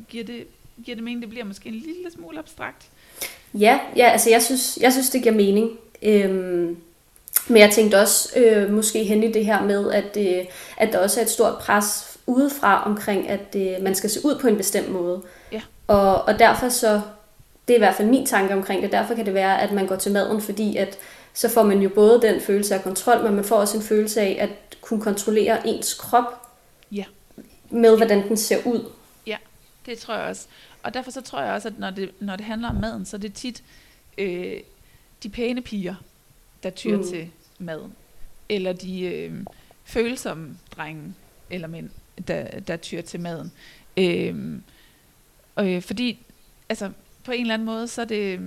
Giver 0.09 0.23
det, 0.23 0.47
giver 0.85 0.95
det 0.95 1.03
mening, 1.03 1.21
det 1.21 1.29
bliver 1.29 1.45
måske 1.45 1.69
en 1.69 1.75
lille 1.75 2.11
smule 2.11 2.39
abstrakt? 2.39 2.89
Ja, 3.53 3.79
ja 3.95 4.09
altså 4.09 4.29
jeg 4.29 4.43
synes, 4.43 4.77
jeg 4.81 4.91
synes 4.91 5.09
det 5.09 5.23
giver 5.23 5.35
mening. 5.35 5.77
Øhm, 6.03 6.77
men 7.47 7.57
jeg 7.57 7.71
tænkte 7.71 7.99
også 8.01 8.39
øh, 8.39 8.73
måske 8.73 9.03
hen 9.03 9.23
i 9.23 9.31
det 9.31 9.45
her 9.45 9.63
med, 9.63 9.91
at, 9.91 10.17
øh, 10.17 10.45
at 10.77 10.93
der 10.93 10.99
også 10.99 11.19
er 11.19 11.23
et 11.23 11.29
stort 11.29 11.57
pres 11.57 12.08
udefra 12.29 12.83
omkring, 12.83 13.29
at 13.29 13.55
øh, 13.55 13.83
man 13.83 13.95
skal 13.95 14.09
se 14.09 14.19
ud 14.25 14.39
på 14.41 14.47
en 14.47 14.57
bestemt 14.57 14.91
måde. 14.91 15.21
Ja. 15.51 15.61
Og, 15.87 16.21
og 16.21 16.39
derfor 16.39 16.69
så, 16.69 17.01
det 17.67 17.73
er 17.73 17.77
i 17.77 17.79
hvert 17.79 17.95
fald 17.95 18.07
min 18.07 18.25
tanke 18.25 18.53
omkring 18.53 18.83
det, 18.83 18.91
derfor 18.91 19.15
kan 19.15 19.25
det 19.25 19.33
være, 19.33 19.61
at 19.61 19.71
man 19.71 19.87
går 19.87 19.95
til 19.95 20.11
maden, 20.11 20.41
fordi 20.41 20.77
at 20.77 20.97
så 21.33 21.49
får 21.49 21.63
man 21.63 21.81
jo 21.81 21.89
både 21.89 22.21
den 22.21 22.41
følelse 22.41 22.75
af 22.75 22.83
kontrol, 22.83 23.23
men 23.23 23.35
man 23.35 23.43
får 23.43 23.55
også 23.55 23.77
en 23.77 23.83
følelse 23.83 24.21
af 24.21 24.37
at 24.39 24.77
kunne 24.81 25.01
kontrollere 25.01 25.67
ens 25.67 25.93
krop 25.93 26.49
ja. 26.91 27.05
med, 27.69 27.97
hvordan 27.97 28.27
den 28.27 28.37
ser 28.37 28.57
ud. 28.65 28.91
Ja, 29.27 29.37
det 29.85 29.97
tror 29.97 30.13
jeg 30.13 30.23
også. 30.23 30.47
Og 30.83 30.93
derfor 30.93 31.11
så 31.11 31.21
tror 31.21 31.41
jeg 31.41 31.53
også, 31.53 31.67
at 31.67 31.79
når 31.79 31.89
det, 31.89 32.11
når 32.19 32.35
det 32.35 32.45
handler 32.45 32.69
om 32.69 32.75
maden, 32.75 33.05
så 33.05 33.17
er 33.17 33.19
det 33.19 33.33
tit 33.33 33.63
øh, 34.17 34.59
de 35.23 35.29
pæne 35.29 35.61
piger, 35.61 35.95
der 36.63 36.69
tyr 36.69 36.97
mm. 36.97 37.03
til 37.03 37.29
maden. 37.59 37.93
Eller 38.49 38.73
de 38.73 39.01
øh, 39.01 39.33
følsomme 39.83 40.57
drenge 40.75 41.13
eller 41.49 41.67
mænd, 41.67 41.89
der, 42.27 42.59
der 42.59 42.77
tyr 42.77 43.01
til 43.01 43.19
maden. 43.19 43.51
Øh, 43.97 44.35
øh, 45.59 45.81
fordi, 45.81 46.25
altså, 46.69 46.91
på 47.23 47.31
en 47.31 47.41
eller 47.41 47.53
anden 47.53 47.65
måde, 47.65 47.87
så 47.87 48.05
det... 48.05 48.39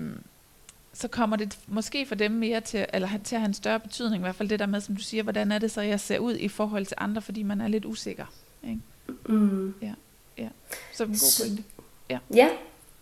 så 0.92 1.08
kommer 1.08 1.37
det 1.37 1.58
måske 1.66 2.06
for 2.06 2.14
dem 2.14 2.30
mere 2.30 2.61
til, 2.61 2.87
eller 2.92 3.08
til 3.24 3.35
at 3.35 3.40
have 3.40 3.48
en 3.48 3.54
større 3.54 3.80
betydning, 3.80 4.20
i 4.20 4.24
hvert 4.24 4.35
fald 4.35 4.48
det 4.48 4.58
der 4.58 4.66
med, 4.66 4.80
som 4.80 4.96
du 4.96 5.02
siger, 5.02 5.22
hvordan 5.22 5.52
er 5.52 5.58
det 5.58 5.70
så, 5.70 5.80
jeg 5.80 6.00
ser 6.00 6.18
ud 6.18 6.37
i 6.37 6.48
forhold 6.48 6.87
til 6.87 6.96
andre, 7.00 7.22
fordi 7.22 7.42
man 7.42 7.61
er 7.61 7.68
lidt 7.68 7.85
usikker. 7.85 8.26
Ikke? 8.64 8.80
Mm. 9.26 9.74
Ja, 9.82 9.92
ja. 10.38 10.48
Så 10.92 11.04
en 11.04 11.11
god 11.11 11.44
pointe. 11.46 11.62
Ja. 12.11 12.18
ja. 12.35 12.48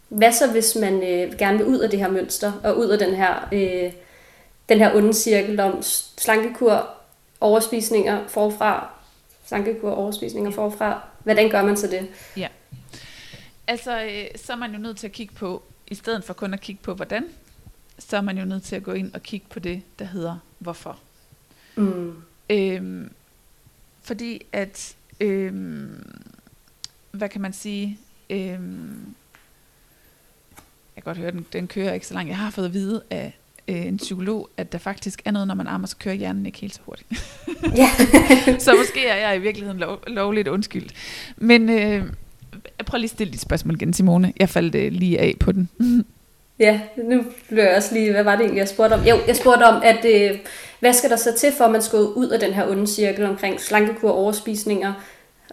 Hvad 0.08 0.32
så, 0.32 0.50
hvis 0.50 0.76
man 0.80 0.94
øh, 0.94 1.38
gerne 1.38 1.58
vil 1.58 1.66
ud 1.66 1.78
af 1.78 1.90
det 1.90 1.98
her 1.98 2.10
mønster, 2.10 2.52
og 2.64 2.78
ud 2.78 2.86
af 2.86 2.98
den 2.98 3.14
her, 3.14 3.48
øh, 3.52 3.92
den 4.68 4.78
her 4.78 4.94
onde 4.94 5.14
cirkel 5.14 5.60
om 5.60 5.82
slankekur, 6.16 6.90
overspisninger 7.40 8.28
forfra, 8.28 8.90
slankekur, 9.50 9.90
overspisninger 9.90 10.50
forfra. 10.50 11.00
Hvordan 11.24 11.50
gør 11.50 11.62
man 11.62 11.76
så 11.76 11.86
det? 11.86 12.08
Ja. 12.36 12.48
Altså, 13.66 14.02
øh, 14.04 14.26
så 14.36 14.52
er 14.52 14.56
man 14.56 14.72
jo 14.72 14.78
nødt 14.78 14.96
til 14.96 15.06
at 15.06 15.12
kigge 15.12 15.34
på, 15.34 15.62
i 15.86 15.94
stedet 15.94 16.24
for 16.24 16.34
kun 16.34 16.54
at 16.54 16.60
kigge 16.60 16.82
på 16.82 16.94
hvordan, 16.94 17.24
så 17.98 18.16
er 18.16 18.20
man 18.20 18.38
jo 18.38 18.44
nødt 18.44 18.62
til 18.62 18.76
at 18.76 18.82
gå 18.82 18.92
ind 18.92 19.14
og 19.14 19.22
kigge 19.22 19.46
på 19.50 19.58
det, 19.58 19.82
der 19.98 20.04
hedder 20.04 20.38
hvorfor. 20.58 20.98
Mm. 21.76 22.22
Øhm, 22.50 23.12
fordi 24.02 24.46
at, 24.52 24.96
øhm, 25.20 26.04
hvad 27.10 27.28
kan 27.28 27.40
man 27.40 27.52
sige, 27.52 27.98
øhm, 28.30 29.14
jeg 30.96 31.04
kan 31.04 31.10
godt 31.14 31.18
høre, 31.18 31.30
den, 31.30 31.46
den 31.52 31.68
kører 31.68 31.92
ikke 31.92 32.06
så 32.06 32.14
langt. 32.14 32.28
Jeg 32.28 32.38
har 32.38 32.50
fået 32.50 32.66
at 32.66 32.72
vide 32.72 33.02
af 33.10 33.38
øh, 33.70 33.86
en 33.86 33.96
psykolog, 33.96 34.48
at 34.56 34.72
der 34.72 34.78
faktisk 34.78 35.22
er 35.24 35.30
noget, 35.30 35.48
når 35.48 35.54
man 35.54 35.66
ammer, 35.66 35.86
så 35.86 35.96
kører 35.96 36.14
hjernen 36.14 36.46
ikke 36.46 36.58
helt 36.58 36.74
så 36.74 36.80
hurtigt. 36.84 37.10
Ja. 37.76 37.90
så 38.64 38.74
måske 38.78 39.06
er 39.06 39.28
jeg 39.28 39.36
i 39.36 39.40
virkeligheden 39.40 39.80
lov, 39.80 39.98
lovligt 40.06 40.48
undskyldt. 40.48 40.92
Men 41.36 41.68
øh, 41.70 42.04
prøv 42.86 42.98
lige 42.98 43.04
at 43.04 43.10
stille 43.10 43.32
dit 43.32 43.40
spørgsmål 43.40 43.74
igen, 43.74 43.92
Simone. 43.92 44.32
Jeg 44.40 44.48
faldt 44.48 44.74
øh, 44.74 44.92
lige 44.92 45.20
af 45.20 45.34
på 45.40 45.52
den. 45.52 45.68
Ja, 46.60 46.80
nu 46.96 47.24
bliver 47.48 47.64
jeg 47.64 47.76
også 47.76 47.94
lige, 47.94 48.12
hvad 48.12 48.22
var 48.22 48.32
det 48.32 48.40
egentlig, 48.40 48.58
jeg 48.58 48.68
spurgte 48.68 48.94
om? 48.94 49.00
Jo, 49.00 49.18
jeg 49.26 49.36
spurgte 49.36 49.62
om, 49.64 49.82
at 49.84 50.04
øh, 50.04 50.38
hvad 50.80 50.92
skal 50.92 51.10
der 51.10 51.16
så 51.16 51.34
til, 51.38 51.52
for 51.52 51.64
at 51.64 51.70
man 51.70 51.82
skal 51.82 51.98
ud 51.98 52.28
af 52.28 52.40
den 52.40 52.52
her 52.52 52.70
onde 52.70 52.86
cirkel 52.86 53.24
omkring 53.24 53.60
slankekur, 53.60 54.10
overspisninger, 54.10 54.92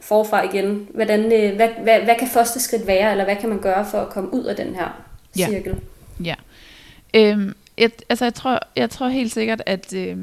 forfra 0.01 0.43
igen? 0.43 0.87
Hvordan, 0.93 1.31
øh, 1.33 1.55
hvad, 1.55 1.69
hvad, 1.83 1.99
hvad 1.99 2.15
kan 2.19 2.27
første 2.27 2.59
skridt 2.59 2.87
være, 2.87 3.11
eller 3.11 3.23
hvad 3.23 3.35
kan 3.35 3.49
man 3.49 3.59
gøre 3.59 3.85
for 3.91 3.97
at 3.97 4.09
komme 4.09 4.33
ud 4.33 4.43
af 4.43 4.55
den 4.55 4.75
her 4.75 5.03
cirkel? 5.35 5.75
Ja. 6.23 6.35
ja. 7.13 7.31
Øhm, 7.31 7.53
jeg, 7.77 7.91
altså 8.09 8.25
jeg 8.25 8.33
tror, 8.33 8.59
jeg 8.75 8.89
tror 8.89 9.07
helt 9.07 9.31
sikkert, 9.31 9.61
at 9.65 9.93
øh, 9.93 10.17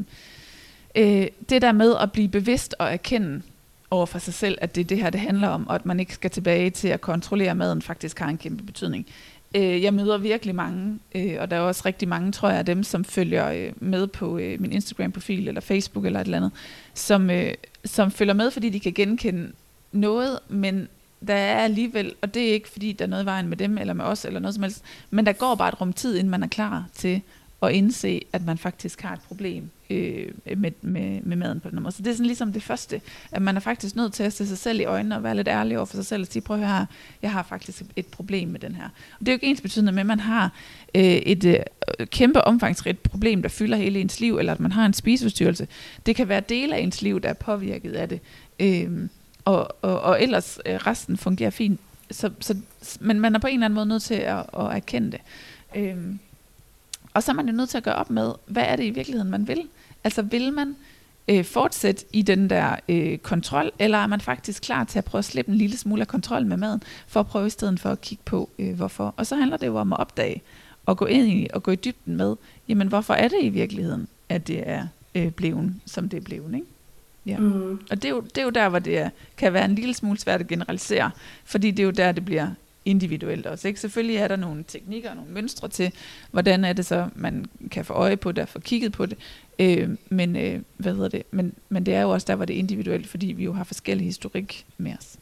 øh, 0.95 1.27
det 1.49 1.63
der 1.63 1.73
med 1.73 1.95
at 2.01 2.13
blive 2.13 2.29
bevidst 2.29 2.75
og 2.79 2.93
erkende 2.93 3.43
over 3.91 4.07
for 4.07 4.19
sig 4.19 4.35
selv, 4.35 4.59
at 4.61 4.75
det 4.75 4.81
er 4.81 4.85
det 4.85 4.99
her, 4.99 5.11
det 5.11 5.21
handler 5.21 5.49
om, 5.49 5.69
og 5.69 5.75
at 5.75 5.87
man 5.87 6.01
ikke 6.01 6.15
skal 6.15 6.31
tilbage 6.31 6.71
til 6.71 6.89
at 6.89 7.01
kontrollere 7.01 7.55
maden, 7.55 7.83
faktisk 7.83 8.19
har 8.19 8.29
en 8.29 8.39
kæmpe 8.39 8.63
betydning. 8.63 9.07
Øh, 9.57 9.83
jeg 9.83 9.95
møder 9.95 10.19
virkelig 10.19 10.55
mange, 10.55 10.99
øh, 11.15 11.37
og 11.39 11.51
der 11.51 11.57
er 11.57 11.61
også 11.61 11.83
rigtig 11.87 12.09
mange, 12.09 12.33
tror 12.33 12.49
jeg, 12.49 12.59
af 12.59 12.67
dem, 12.67 12.83
som 12.83 13.05
følger 13.05 13.51
øh, 13.51 13.73
med 13.77 14.07
på 14.07 14.39
øh, 14.39 14.61
min 14.61 14.73
Instagram-profil, 14.73 15.49
eller 15.49 15.61
Facebook, 15.61 16.07
eller 16.07 16.21
et 16.21 16.25
eller 16.25 16.37
andet, 16.37 16.53
som, 16.95 17.31
øh, 17.31 17.55
som 17.85 18.11
følger 18.11 18.35
med, 18.35 18.51
fordi 18.51 18.69
de 18.69 18.81
kan 18.81 18.93
genkende 18.93 19.53
noget, 19.93 20.39
men 20.49 20.89
der 21.27 21.35
er 21.35 21.59
alligevel, 21.65 22.15
og 22.23 22.35
det 22.35 22.49
er 22.49 22.53
ikke 22.53 22.69
fordi, 22.69 22.93
der 22.93 23.05
er 23.05 23.09
noget 23.09 23.23
i 23.23 23.27
vejen 23.27 23.49
med 23.49 23.57
dem, 23.57 23.79
eller 23.79 23.95
med 23.95 24.05
os, 24.05 24.25
eller 24.25 24.41
noget 24.41 24.55
som 24.55 24.63
helst, 24.63 24.83
men 25.11 25.27
der 25.27 25.33
går 25.33 25.55
bare 25.55 25.69
et 25.69 25.81
rum 25.81 25.93
tid, 25.93 26.17
inden 26.17 26.31
man 26.31 26.43
er 26.43 26.49
klar 26.49 26.85
til 26.95 27.21
at 27.63 27.73
indse, 27.73 28.21
at 28.33 28.45
man 28.45 28.59
faktisk 28.59 29.01
har 29.01 29.13
et 29.13 29.21
problem 29.21 29.71
øh, 29.91 30.29
med, 30.57 30.71
med, 30.83 31.21
med 31.23 31.37
maden 31.37 31.61
på 31.61 31.71
den 31.71 31.83
måde. 31.83 31.95
Så 31.95 32.03
det 32.03 32.11
er 32.11 32.15
sådan 32.15 32.27
ligesom 32.27 32.53
det 32.53 32.63
første, 32.63 33.01
at 33.33 33.43
man 33.43 33.57
er 33.57 33.61
faktisk 33.61 33.97
nødt 33.97 34.13
til 34.13 34.23
at 34.23 34.33
se 34.33 34.47
sig 34.47 34.59
selv 34.59 34.81
i 34.81 34.85
øjnene 34.85 35.17
og 35.17 35.23
være 35.23 35.35
lidt 35.35 35.49
ærlig 35.49 35.77
over 35.77 35.87
for 35.87 35.97
sig 35.97 36.07
selv 36.07 36.23
og 36.23 36.27
sige, 36.27 36.43
prøv 36.43 36.61
at 36.61 36.69
høre 36.69 36.87
jeg 37.23 37.33
har 37.33 37.43
faktisk 37.43 37.83
et 37.97 38.07
problem 38.07 38.49
med 38.49 38.61
den 38.61 38.75
her. 38.75 38.85
Og 38.85 39.21
det 39.21 39.29
er 39.29 39.33
jo 39.33 39.37
ikke 39.37 39.47
ens 39.47 39.61
betydende 39.61 39.93
med, 39.93 40.01
at 40.01 40.07
man 40.07 40.21
har 40.21 40.53
øh, 40.95 41.03
et 41.03 41.45
øh, 41.45 41.57
kæmpe 42.07 42.45
omfangsrigt 42.45 43.03
problem, 43.03 43.43
der 43.43 43.49
fylder 43.49 43.77
hele 43.77 44.01
ens 44.01 44.21
liv, 44.21 44.39
eller 44.39 44.53
at 44.53 44.61
man 44.61 44.73
har 44.73 44.87
en 44.87 44.93
spiseforstyrrelse. 44.93 45.69
Det 46.07 46.17
kan 46.17 46.29
være 46.29 46.41
dele 46.41 46.77
af 46.77 46.81
ens 46.81 47.03
liv, 47.03 47.21
der 47.21 47.29
er 47.29 47.35
påvirket 47.35 47.93
af 47.93 48.09
det. 48.09 48.21
Øh, 48.61 49.09
og, 49.45 49.77
og, 49.83 50.01
og 50.01 50.23
ellers 50.23 50.59
øh, 50.67 50.75
resten 50.75 51.17
fungerer 51.17 51.51
fint. 51.51 51.81
Så, 52.11 52.31
så, 52.41 52.57
men 53.01 53.21
man 53.21 53.35
er 53.35 53.39
på 53.39 53.47
en 53.47 53.55
eller 53.55 53.65
anden 53.65 53.75
måde 53.75 53.87
nødt 53.87 54.03
til 54.03 54.15
at, 54.15 54.39
at 54.39 54.67
erkende 54.77 55.11
det. 55.11 55.21
Øh, 55.77 55.97
og 57.15 57.23
så 57.23 57.33
er 57.33 57.35
man 57.35 57.47
jo 57.47 57.53
nødt 57.53 57.69
til 57.69 57.77
at 57.77 57.85
gøre 57.85 57.95
op 57.95 58.11
med, 58.11 58.33
hvad 58.47 58.65
er 58.67 58.77
det 58.77 58.85
i 58.85 58.91
virkeligheden, 58.91 59.31
man 59.31 59.49
vil? 59.49 59.63
Altså 60.05 60.23
vil 60.23 60.53
man 60.53 60.77
øh, 61.29 61.45
fortsætte 61.45 62.05
i 62.13 62.23
den 62.23 62.51
der 62.51 62.77
øh, 62.89 63.19
kontrol, 63.19 63.71
eller 63.79 63.99
er 63.99 64.07
man 64.07 64.21
faktisk 64.21 64.63
klar 64.63 64.85
til 64.85 64.99
at 64.99 65.05
prøve 65.05 65.19
at 65.19 65.25
slippe 65.25 65.53
en 65.53 65.59
lille 65.59 65.77
smule 65.77 66.01
af 66.01 66.09
kontrol 66.09 66.47
med 66.47 66.57
maden, 66.57 66.83
for 67.07 67.21
at 67.21 67.27
prøve 67.27 67.47
i 67.47 67.51
stedet 67.51 67.81
for 67.81 67.91
at 67.91 68.01
kigge 68.01 68.23
på, 68.25 68.51
øh, 68.59 68.75
hvorfor. 68.75 69.15
Og 69.17 69.27
så 69.27 69.37
handler 69.37 69.57
det 69.57 69.67
jo 69.67 69.77
om 69.77 69.93
at 69.93 69.99
opdage, 69.99 70.43
og 70.87 70.97
gå 70.97 71.07
ind 71.07 71.29
i, 71.29 71.49
og 71.55 71.63
gå 71.63 71.71
i 71.71 71.77
dybden 71.77 72.17
med, 72.17 72.37
jamen 72.69 72.89
hvorfor 72.89 73.15
er 73.15 73.29
det 73.29 73.39
i 73.43 73.49
virkeligheden, 73.49 74.09
at 74.29 74.47
det 74.47 74.69
er 74.69 74.87
øh, 75.15 75.31
blevet, 75.31 75.75
som 75.87 76.09
det 76.09 76.17
er 76.17 76.21
blevet, 76.21 76.55
ikke? 76.55 76.67
Ja. 77.27 77.39
Mm. 77.39 77.81
Og 77.91 78.03
det 78.03 78.05
er, 78.05 78.09
jo, 78.09 78.21
det 78.21 78.39
er 78.39 78.43
jo 78.43 78.51
der, 78.51 78.69
hvor 78.69 78.79
det 78.79 78.99
er, 78.99 79.11
kan 79.37 79.53
være 79.53 79.65
en 79.65 79.75
lille 79.75 79.95
smule 79.95 80.19
svært 80.19 80.41
at 80.41 80.47
generalisere, 80.47 81.11
fordi 81.45 81.71
det 81.71 81.79
er 81.79 81.85
jo 81.85 81.91
der, 81.91 82.13
det 82.13 82.25
bliver 82.25 82.49
individuelt 82.85 83.47
også. 83.47 83.69
Ikke? 83.69 83.81
Selvfølgelig 83.81 84.17
er 84.17 84.29
der 84.29 84.37
nogle 84.37 84.65
teknikker 84.69 85.11
og 85.11 85.17
nogle 85.17 85.31
mønstre 85.33 85.69
til, 85.69 85.93
hvordan 86.31 86.65
er 86.65 86.73
det 86.73 86.87
så, 86.87 87.09
man 87.15 87.47
kan 87.71 87.85
få 87.85 87.93
øje 87.93 88.17
på 88.17 88.33
det 88.33 88.43
og 88.43 88.49
få 88.49 88.59
kigget 88.59 88.93
på 88.93 89.07
det. 89.07 89.19
Øh, 89.59 89.89
men, 90.09 90.37
øh, 90.37 90.61
hvad 90.77 90.95
hedder 90.95 91.09
det? 91.09 91.23
Men, 91.31 91.53
men 91.69 91.87
det 91.87 91.95
er 91.95 92.03
jo 92.03 92.11
også 92.11 92.25
der, 92.29 92.35
hvor 92.35 92.45
det 92.45 92.55
er 92.55 92.59
individuelt, 92.59 93.07
fordi 93.07 93.27
vi 93.27 93.45
jo 93.45 93.53
har 93.53 93.65
forskellige 93.65 94.07
historik 94.07 94.67
med 94.79 94.93
os. 94.99 95.17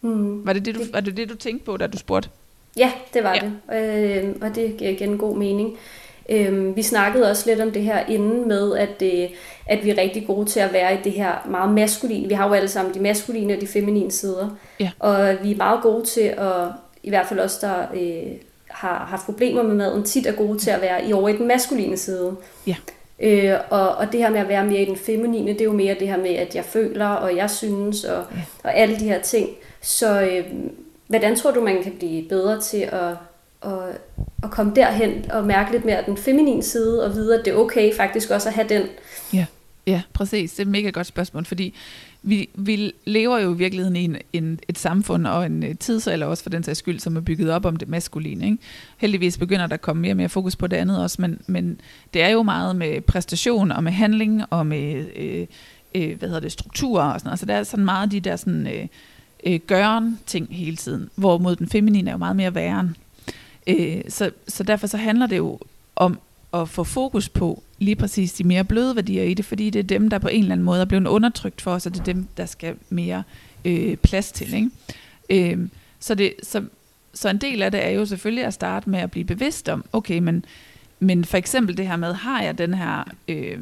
Mm. 0.00 0.46
Var, 0.46 0.52
det 0.52 0.64
det, 0.64 0.74
du, 0.74 0.80
var 0.92 1.00
det 1.00 1.16
det, 1.16 1.28
du 1.28 1.34
tænkte 1.34 1.64
på, 1.64 1.76
da 1.76 1.86
du 1.86 1.98
spurgte? 1.98 2.28
Ja, 2.76 2.92
det 3.14 3.24
var 3.24 3.34
ja. 3.34 3.50
det. 3.70 4.24
Øh, 4.24 4.34
og 4.40 4.54
det 4.54 4.76
giver 4.76 4.90
igen 4.90 5.18
god 5.18 5.36
mening. 5.36 5.76
Øh, 6.28 6.76
vi 6.76 6.82
snakkede 6.82 7.30
også 7.30 7.50
lidt 7.50 7.60
om 7.60 7.70
det 7.70 7.82
her 7.82 8.06
inden 8.06 8.48
med, 8.48 8.76
at, 8.76 9.02
øh, 9.02 9.28
at 9.66 9.84
vi 9.84 9.90
er 9.90 9.98
rigtig 9.98 10.26
gode 10.26 10.46
til 10.46 10.60
at 10.60 10.72
være 10.72 10.94
i 10.94 10.98
det 11.04 11.12
her 11.12 11.46
meget 11.50 11.74
maskuline. 11.74 12.28
Vi 12.28 12.34
har 12.34 12.48
jo 12.48 12.54
alle 12.54 12.68
sammen 12.68 12.94
de 12.94 13.00
maskuline 13.00 13.54
og 13.54 13.60
de 13.60 13.66
feminine 13.66 14.10
sider. 14.10 14.48
Ja. 14.80 14.90
Og 14.98 15.36
vi 15.42 15.52
er 15.52 15.56
meget 15.56 15.82
gode 15.82 16.04
til 16.04 16.20
at, 16.20 16.68
i 17.02 17.08
hvert 17.08 17.26
fald 17.26 17.40
os, 17.40 17.58
der 17.58 17.74
øh, 17.94 18.32
har 18.68 19.06
haft 19.10 19.24
problemer 19.24 19.62
med 19.62 19.74
maden, 19.74 20.04
tit 20.04 20.26
er 20.26 20.32
gode 20.32 20.58
til 20.58 20.70
at 20.70 20.82
være 20.82 21.08
i 21.08 21.12
over 21.12 21.28
i 21.28 21.36
den 21.36 21.48
maskuline 21.48 21.96
side. 21.96 22.36
Ja. 22.66 22.76
Øh, 23.20 23.58
og, 23.70 23.88
og 23.88 24.12
det 24.12 24.20
her 24.20 24.30
med 24.30 24.40
at 24.40 24.48
være 24.48 24.66
mere 24.66 24.82
i 24.82 24.84
den 24.84 24.96
feminine, 24.96 25.52
det 25.52 25.60
er 25.60 25.64
jo 25.64 25.72
mere 25.72 25.96
det 25.98 26.08
her 26.08 26.16
med, 26.16 26.30
at 26.30 26.54
jeg 26.54 26.64
føler, 26.64 27.08
og 27.08 27.36
jeg 27.36 27.50
synes, 27.50 28.04
og, 28.04 28.24
ja. 28.34 28.40
og 28.64 28.76
alle 28.76 28.98
de 28.98 29.04
her 29.04 29.20
ting. 29.20 29.48
Så 29.80 30.20
øh, 30.20 30.44
hvordan 31.06 31.36
tror 31.36 31.50
du, 31.50 31.60
man 31.60 31.82
kan 31.82 31.92
blive 31.98 32.28
bedre 32.28 32.60
til 32.60 32.80
at, 32.80 33.12
og, 33.60 33.88
og 34.42 34.50
komme 34.50 34.72
derhen 34.74 35.30
og 35.30 35.44
mærke 35.44 35.72
lidt 35.72 35.84
mere 35.84 36.02
den 36.06 36.16
feminine 36.16 36.62
side, 36.62 37.04
og 37.04 37.14
vide, 37.14 37.38
at 37.38 37.44
det 37.44 37.52
er 37.52 37.56
okay 37.56 37.96
faktisk 37.96 38.30
også 38.30 38.48
at 38.48 38.54
have 38.54 38.68
den? 38.68 38.82
Ja, 39.32 39.46
ja 39.86 40.02
præcis. 40.12 40.52
Det 40.52 40.58
er 40.58 40.62
et 40.62 40.70
mega 40.70 40.90
godt 40.90 41.06
spørgsmål, 41.06 41.44
fordi 41.44 41.74
vi, 42.22 42.48
vi 42.54 42.92
lever 43.04 43.38
jo 43.38 43.54
i 43.54 43.56
virkeligheden 43.56 43.96
i 43.96 44.04
en, 44.04 44.16
en, 44.32 44.60
et 44.68 44.78
samfund 44.78 45.26
og 45.26 45.46
en 45.46 45.76
tidsalder 45.76 46.26
også 46.26 46.42
for 46.42 46.50
den 46.50 46.62
sags 46.62 46.78
skyld, 46.78 47.00
som 47.00 47.16
er 47.16 47.20
bygget 47.20 47.50
op 47.50 47.64
om 47.64 47.76
det 47.76 47.88
maskuline. 47.88 48.44
Ikke? 48.44 48.58
Heldigvis 48.96 49.38
begynder 49.38 49.66
der 49.66 49.74
at 49.74 49.80
komme 49.80 50.02
mere 50.02 50.12
og 50.12 50.16
mere 50.16 50.28
fokus 50.28 50.56
på 50.56 50.66
det 50.66 50.76
andet 50.76 51.02
også, 51.02 51.22
men, 51.22 51.40
men 51.46 51.80
det 52.14 52.22
er 52.22 52.28
jo 52.28 52.42
meget 52.42 52.76
med 52.76 53.00
præstation 53.00 53.72
og 53.72 53.84
med 53.84 53.92
handling 53.92 54.42
og 54.50 54.66
med 54.66 55.04
øh, 55.16 55.46
øh, 55.94 56.18
hvad 56.18 56.28
hedder 56.28 56.40
det, 56.40 56.52
strukturer 56.52 57.12
og 57.12 57.20
sådan 57.20 57.28
noget. 57.28 57.40
Så 57.40 57.46
der 57.46 57.54
er 57.54 57.62
sådan 57.62 57.84
meget 57.84 58.12
de 58.12 58.20
der 58.20 58.36
sådan, 58.36 58.66
øh, 58.66 58.86
øh, 59.46 59.60
gøren 59.66 60.18
ting 60.26 60.48
hele 60.50 60.76
tiden, 60.76 61.10
hvorimod 61.14 61.56
den 61.56 61.68
feminine 61.68 62.10
er 62.10 62.14
jo 62.14 62.18
meget 62.18 62.36
mere 62.36 62.54
væren. 62.54 62.96
Øh, 63.66 64.02
så, 64.08 64.30
så 64.48 64.62
derfor 64.62 64.86
så 64.86 64.96
handler 64.96 65.26
det 65.26 65.36
jo 65.36 65.58
om 65.96 66.20
at 66.54 66.68
få 66.68 66.84
fokus 66.84 67.28
på 67.28 67.62
lige 67.78 67.96
præcis 67.96 68.32
de 68.32 68.44
mere 68.44 68.64
bløde 68.64 68.96
værdier 68.96 69.22
i 69.22 69.34
det, 69.34 69.44
fordi 69.44 69.70
det 69.70 69.78
er 69.78 69.82
dem, 69.82 70.10
der 70.10 70.18
på 70.18 70.28
en 70.28 70.40
eller 70.40 70.52
anden 70.52 70.64
måde 70.64 70.80
er 70.80 70.84
blevet 70.84 71.06
undertrykt 71.06 71.60
for 71.60 71.70
os, 71.70 71.86
og 71.86 71.92
det 71.92 72.00
er 72.00 72.04
dem, 72.04 72.26
der 72.36 72.46
skal 72.46 72.74
mere 72.88 73.22
øh, 73.64 73.96
plads 73.96 74.32
til. 74.32 74.54
Ikke? 74.54 74.70
Øh, 75.30 75.68
så, 76.00 76.14
det, 76.14 76.34
så, 76.42 76.64
så 77.14 77.28
en 77.28 77.38
del 77.38 77.62
af 77.62 77.70
det 77.70 77.86
er 77.86 77.90
jo 77.90 78.06
selvfølgelig 78.06 78.44
at 78.44 78.54
starte 78.54 78.90
med 78.90 78.98
at 78.98 79.10
blive 79.10 79.24
bevidst 79.24 79.68
om, 79.68 79.84
okay, 79.92 80.18
men, 80.18 80.44
men 81.00 81.24
for 81.24 81.36
eksempel 81.36 81.76
det 81.76 81.88
her 81.88 81.96
med, 81.96 82.12
har 82.14 82.42
jeg 82.42 82.58
den 82.58 82.74
her... 82.74 83.04
Øh, 83.28 83.58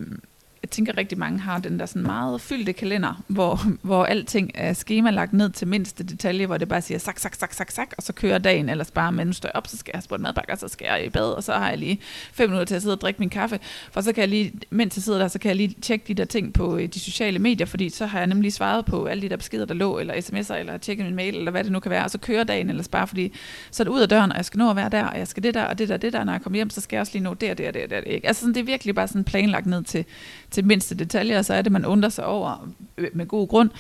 jeg 0.64 0.70
tænker 0.70 0.98
rigtig 0.98 1.18
mange 1.18 1.38
har 1.38 1.58
den 1.58 1.78
der 1.78 1.86
sådan 1.86 2.02
meget 2.02 2.40
fyldte 2.40 2.72
kalender, 2.72 3.22
hvor, 3.26 3.60
hvor 3.82 4.04
alting 4.04 4.50
er 4.54 4.72
skemalagt 4.72 5.32
ned 5.32 5.50
til 5.50 5.68
mindste 5.68 6.04
detalje, 6.04 6.46
hvor 6.46 6.58
det 6.58 6.68
bare 6.68 6.82
siger 6.82 6.98
sak, 6.98 7.18
sak, 7.18 7.34
sak, 7.34 7.52
sak, 7.52 7.70
sak, 7.70 7.88
og 7.96 8.02
så 8.02 8.12
kører 8.12 8.38
dagen, 8.38 8.68
eller 8.68 8.84
bare 8.94 9.12
men 9.12 9.32
står 9.32 9.48
op, 9.54 9.66
så 9.66 9.76
skal 9.76 9.90
jeg 9.94 9.98
have 9.98 10.02
spurgt 10.02 10.22
madpakke, 10.22 10.52
og 10.52 10.58
så 10.58 10.68
skal 10.68 10.86
jeg 10.90 11.06
i 11.06 11.08
bad, 11.08 11.32
og 11.32 11.44
så 11.44 11.52
har 11.52 11.68
jeg 11.68 11.78
lige 11.78 12.00
fem 12.32 12.50
minutter 12.50 12.64
til 12.64 12.74
at 12.74 12.82
sidde 12.82 12.94
og 12.94 13.00
drikke 13.00 13.18
min 13.18 13.30
kaffe, 13.30 13.60
for 13.92 14.00
så 14.00 14.12
kan 14.12 14.20
jeg 14.20 14.28
lige, 14.28 14.52
mens 14.70 14.96
jeg 14.96 15.02
sidder 15.02 15.18
der, 15.18 15.28
så 15.28 15.38
kan 15.38 15.48
jeg 15.48 15.56
lige 15.56 15.74
tjekke 15.82 16.04
de 16.08 16.14
der 16.14 16.24
ting 16.24 16.52
på 16.52 16.76
øh, 16.76 16.88
de 16.88 17.00
sociale 17.00 17.38
medier, 17.38 17.66
fordi 17.66 17.88
så 17.88 18.06
har 18.06 18.18
jeg 18.18 18.26
nemlig 18.26 18.52
svaret 18.52 18.84
på 18.84 19.04
alle 19.04 19.22
de 19.22 19.28
der 19.28 19.36
beskeder, 19.36 19.64
der 19.64 19.74
lå, 19.74 19.98
eller 19.98 20.14
sms'er, 20.14 20.54
eller 20.54 20.78
tjekket 20.78 21.06
min 21.06 21.14
mail, 21.14 21.36
eller 21.36 21.50
hvad 21.50 21.64
det 21.64 21.72
nu 21.72 21.80
kan 21.80 21.90
være, 21.90 22.04
og 22.04 22.10
så 22.10 22.18
kører 22.18 22.44
dagen, 22.44 22.70
eller 22.70 22.88
bare 22.90 23.06
fordi, 23.06 23.32
så 23.70 23.82
er 23.82 23.84
det 23.84 23.90
ud 23.90 24.00
af 24.00 24.08
døren, 24.08 24.30
og 24.30 24.36
jeg 24.36 24.44
skal 24.44 24.58
nå 24.58 24.70
at 24.70 24.76
være 24.76 24.88
der, 24.88 25.04
og 25.04 25.18
jeg 25.18 25.28
skal 25.28 25.42
det 25.42 25.54
der, 25.54 25.64
og 25.64 25.78
det 25.78 25.88
der, 25.88 25.96
det 25.96 26.12
der, 26.12 26.24
når 26.24 26.32
jeg 26.32 26.42
kommer 26.42 26.56
hjem, 26.56 26.70
så 26.70 26.80
skal 26.80 26.96
jeg 26.96 27.00
også 27.00 27.12
lige 27.12 27.22
nå 27.22 27.34
det 27.34 27.50
og 27.50 27.58
det 27.58 27.68
og 27.68 27.74
det 27.74 27.82
og 27.82 27.90
det. 27.90 28.02
Ikke? 28.06 28.26
Altså 28.26 28.40
sådan, 28.40 28.54
det 28.54 28.60
er 28.60 28.64
virkelig 28.64 28.94
bare 28.94 29.08
sådan 29.08 29.24
planlagt 29.24 29.66
ned 29.66 29.82
til, 29.82 30.04
til 30.54 30.64
mindste 30.64 30.94
detaljer, 30.94 31.42
så 31.42 31.54
er 31.54 31.62
det, 31.62 31.72
man 31.72 31.84
undrer 31.84 32.08
sig 32.08 32.26
over 32.26 32.68
øh, 32.98 33.08
med 33.12 33.26
god 33.26 33.48
grund. 33.48 33.70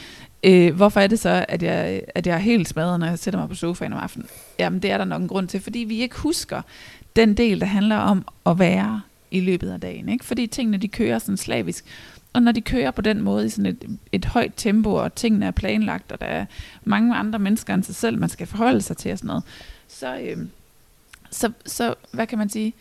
Øh, 0.44 0.74
hvorfor 0.74 1.00
er 1.00 1.06
det 1.06 1.18
så, 1.18 1.44
at 1.48 1.62
jeg, 1.62 2.02
at 2.14 2.26
jeg 2.26 2.34
er 2.34 2.38
helt 2.38 2.68
smadret, 2.68 3.00
når 3.00 3.06
jeg 3.06 3.18
sætter 3.18 3.40
mig 3.40 3.48
på 3.48 3.54
sofaen 3.54 3.92
om 3.92 3.98
aftenen? 3.98 4.28
Jamen, 4.58 4.80
det 4.82 4.90
er 4.90 4.98
der 4.98 5.04
nok 5.04 5.22
en 5.22 5.28
grund 5.28 5.48
til, 5.48 5.60
fordi 5.60 5.78
vi 5.78 6.00
ikke 6.00 6.16
husker 6.16 6.62
den 7.16 7.34
del, 7.34 7.60
der 7.60 7.66
handler 7.66 7.96
om 7.96 8.28
at 8.46 8.58
være 8.58 9.00
i 9.30 9.40
løbet 9.40 9.70
af 9.70 9.80
dagen. 9.80 10.08
Ikke? 10.08 10.24
Fordi 10.24 10.46
tingene, 10.46 10.76
de 10.76 10.88
kører 10.88 11.18
sådan 11.18 11.36
slavisk. 11.36 11.84
Og 12.32 12.42
når 12.42 12.52
de 12.52 12.60
kører 12.60 12.90
på 12.90 13.02
den 13.02 13.22
måde 13.22 13.46
i 13.46 13.48
sådan 13.48 13.66
et, 13.66 13.98
et 14.12 14.24
højt 14.24 14.52
tempo, 14.56 14.94
og 14.94 15.14
tingene 15.14 15.46
er 15.46 15.50
planlagt, 15.50 16.12
og 16.12 16.20
der 16.20 16.26
er 16.26 16.46
mange 16.84 17.14
andre 17.14 17.38
mennesker 17.38 17.74
end 17.74 17.82
sig 17.82 17.94
selv, 17.94 18.18
man 18.18 18.28
skal 18.28 18.46
forholde 18.46 18.82
sig 18.82 18.96
til 18.96 19.12
og 19.12 19.18
sådan 19.18 19.28
noget, 19.28 19.44
så, 19.88 20.18
øh, 20.18 20.36
så, 21.30 21.52
så 21.66 21.94
hvad 22.12 22.26
kan 22.26 22.38
man 22.38 22.48
sige, 22.48 22.74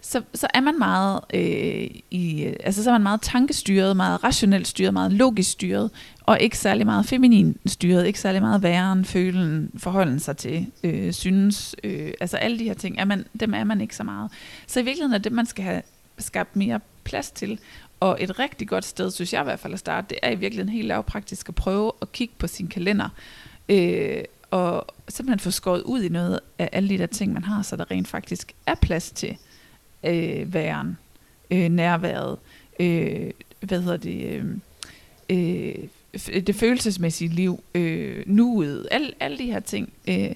så, 0.00 0.22
så 0.34 0.46
er 0.54 0.60
man 0.60 0.78
meget 0.78 1.20
øh, 1.34 1.90
i, 2.10 2.44
øh, 2.44 2.56
altså 2.64 2.82
så 2.82 2.90
er 2.90 2.94
man 2.94 3.02
meget 3.02 3.22
tankestyret, 3.22 3.96
meget 3.96 4.24
rationelt 4.24 4.68
styret, 4.68 4.92
meget 4.92 5.12
logisk 5.12 5.50
styret, 5.50 5.90
og 6.20 6.40
ikke 6.40 6.58
særlig 6.58 6.86
meget 6.86 7.06
feminin 7.06 7.56
styret, 7.66 8.06
ikke 8.06 8.20
særlig 8.20 8.42
meget 8.42 8.62
væren, 8.62 9.04
følen, 9.04 9.70
forholden 9.76 10.20
sig 10.20 10.36
til, 10.36 10.66
øh, 10.84 11.12
synes, 11.12 11.76
øh, 11.84 12.12
altså 12.20 12.36
alle 12.36 12.58
de 12.58 12.64
her 12.64 12.74
ting, 12.74 12.98
er 12.98 13.04
man, 13.04 13.26
dem 13.40 13.54
er 13.54 13.64
man 13.64 13.80
ikke 13.80 13.96
så 13.96 14.04
meget. 14.04 14.30
Så 14.66 14.80
i 14.80 14.82
virkeligheden 14.82 15.14
er 15.14 15.18
det, 15.18 15.32
man 15.32 15.46
skal 15.46 15.64
have 15.64 15.82
skabt 16.18 16.56
mere 16.56 16.80
plads 17.04 17.30
til, 17.30 17.58
og 18.00 18.16
et 18.20 18.38
rigtig 18.38 18.68
godt 18.68 18.84
sted, 18.84 19.10
synes 19.10 19.32
jeg 19.32 19.40
i 19.40 19.44
hvert 19.44 19.60
fald 19.60 19.72
at 19.72 19.78
starte, 19.78 20.06
det 20.08 20.18
er 20.22 20.30
i 20.30 20.34
virkeligheden 20.34 20.72
helt 20.74 20.88
lavpraktisk 20.88 21.48
at 21.48 21.54
prøve 21.54 21.92
at 22.02 22.12
kigge 22.12 22.34
på 22.38 22.46
sin 22.46 22.66
kalender, 22.66 23.08
øh, 23.68 24.22
og 24.50 24.86
simpelthen 25.08 25.38
få 25.40 25.50
skåret 25.50 25.82
ud 25.82 26.02
i 26.02 26.08
noget 26.08 26.40
af 26.58 26.68
alle 26.72 26.88
de 26.88 26.98
der 26.98 27.06
ting, 27.06 27.32
man 27.32 27.44
har, 27.44 27.62
så 27.62 27.76
der 27.76 27.90
rent 27.90 28.08
faktisk 28.08 28.52
er 28.66 28.74
plads 28.74 29.10
til 29.10 29.36
øh, 30.08 30.54
væren, 30.54 30.98
øh, 31.50 31.68
nærværet, 31.68 32.38
øh, 32.80 33.30
hvad 33.60 33.82
hedder 33.82 33.96
det, 33.96 34.22
øh, 34.30 34.44
øh, 35.30 35.74
det 36.46 36.54
følelsesmæssige 36.54 37.28
liv, 37.28 37.62
øh, 37.74 38.22
nuet, 38.26 38.88
alle, 38.90 39.10
alle 39.20 39.38
de 39.38 39.46
her 39.46 39.60
ting. 39.60 39.92
Øh, 40.08 40.32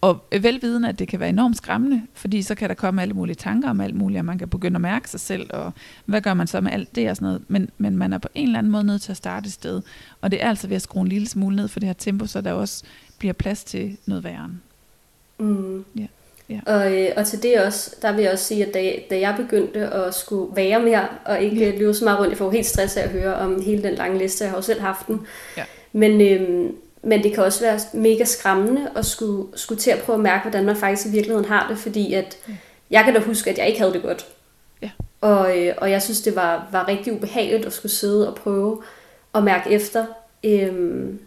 og 0.00 0.24
velvidende, 0.40 0.88
at 0.88 0.98
det 0.98 1.08
kan 1.08 1.20
være 1.20 1.28
enormt 1.28 1.56
skræmmende, 1.56 2.02
fordi 2.14 2.42
så 2.42 2.54
kan 2.54 2.68
der 2.68 2.74
komme 2.74 3.02
alle 3.02 3.14
mulige 3.14 3.34
tanker 3.34 3.70
om 3.70 3.80
alt 3.80 3.94
muligt, 3.94 4.18
og 4.18 4.24
man 4.24 4.38
kan 4.38 4.48
begynde 4.48 4.74
at 4.74 4.80
mærke 4.80 5.10
sig 5.10 5.20
selv, 5.20 5.50
og 5.52 5.72
hvad 6.04 6.20
gør 6.20 6.34
man 6.34 6.46
så 6.46 6.60
med 6.60 6.72
alt 6.72 6.94
det 6.94 7.10
og 7.10 7.16
sådan 7.16 7.26
noget. 7.26 7.42
Men, 7.48 7.70
men 7.78 7.96
man 7.96 8.12
er 8.12 8.18
på 8.18 8.28
en 8.34 8.46
eller 8.46 8.58
anden 8.58 8.72
måde 8.72 8.84
nødt 8.84 9.02
til 9.02 9.10
at 9.10 9.16
starte 9.16 9.46
et 9.46 9.52
sted, 9.52 9.82
og 10.20 10.30
det 10.30 10.42
er 10.42 10.48
altså 10.48 10.68
ved 10.68 10.76
at 10.76 10.82
skrue 10.82 11.02
en 11.02 11.08
lille 11.08 11.28
smule 11.28 11.56
ned 11.56 11.68
for 11.68 11.80
det 11.80 11.86
her 11.86 11.94
tempo, 11.94 12.26
så 12.26 12.40
der 12.40 12.52
også 12.52 12.84
bliver 13.18 13.32
plads 13.32 13.64
til 13.64 13.96
noget 14.06 14.24
værre. 14.24 14.50
Mm. 15.38 15.84
Ja. 15.96 16.06
Ja. 16.48 16.60
Og, 16.66 16.94
øh, 16.94 17.08
og 17.16 17.26
til 17.26 17.42
det 17.42 17.60
også, 17.60 17.96
der 18.02 18.12
vil 18.12 18.22
jeg 18.22 18.32
også 18.32 18.44
sige, 18.44 18.66
at 18.66 18.74
da, 18.74 18.92
da 19.10 19.20
jeg 19.20 19.34
begyndte 19.36 19.80
at 19.80 20.14
skulle 20.14 20.56
være 20.56 20.80
mere, 20.80 21.08
og 21.24 21.40
ikke 21.40 21.56
ja. 21.56 21.70
løbe 21.70 21.94
så 21.94 22.04
meget 22.04 22.18
rundt, 22.18 22.30
jeg 22.30 22.38
får 22.38 22.50
helt 22.50 22.66
stress 22.66 22.96
af 22.96 23.02
at 23.02 23.10
høre 23.10 23.34
om 23.34 23.62
hele 23.62 23.82
den 23.82 23.94
lange 23.94 24.18
liste, 24.18 24.44
jeg 24.44 24.50
har 24.50 24.58
jo 24.58 24.62
selv 24.62 24.80
haft 24.80 25.06
den. 25.06 25.26
Ja. 25.56 25.64
Men, 25.92 26.20
øhm, 26.20 26.76
men 27.02 27.22
det 27.22 27.34
kan 27.34 27.44
også 27.44 27.64
være 27.64 27.80
mega 27.92 28.24
skræmmende 28.24 28.90
at 28.96 29.06
skulle, 29.06 29.58
skulle 29.58 29.80
til 29.80 29.90
at 29.90 29.98
prøve 29.98 30.14
at 30.14 30.22
mærke, 30.22 30.42
hvordan 30.42 30.64
man 30.64 30.76
faktisk 30.76 31.06
i 31.06 31.10
virkeligheden 31.10 31.48
har 31.48 31.68
det, 31.68 31.78
fordi 31.78 32.12
at 32.12 32.36
ja. 32.48 32.54
jeg 32.90 33.04
kan 33.04 33.14
da 33.14 33.20
huske, 33.20 33.50
at 33.50 33.58
jeg 33.58 33.66
ikke 33.66 33.80
havde 33.80 33.92
det 33.92 34.02
godt. 34.02 34.26
Ja. 34.82 34.90
Og, 35.20 35.58
øh, 35.58 35.74
og 35.78 35.90
jeg 35.90 36.02
synes, 36.02 36.20
det 36.20 36.36
var, 36.36 36.68
var 36.72 36.88
rigtig 36.88 37.12
ubehageligt 37.12 37.66
at 37.66 37.72
skulle 37.72 37.92
sidde 37.92 38.28
og 38.28 38.34
prøve 38.34 38.82
at 39.34 39.42
mærke 39.42 39.70
efter. 39.70 40.04
Øhm, 40.44 41.20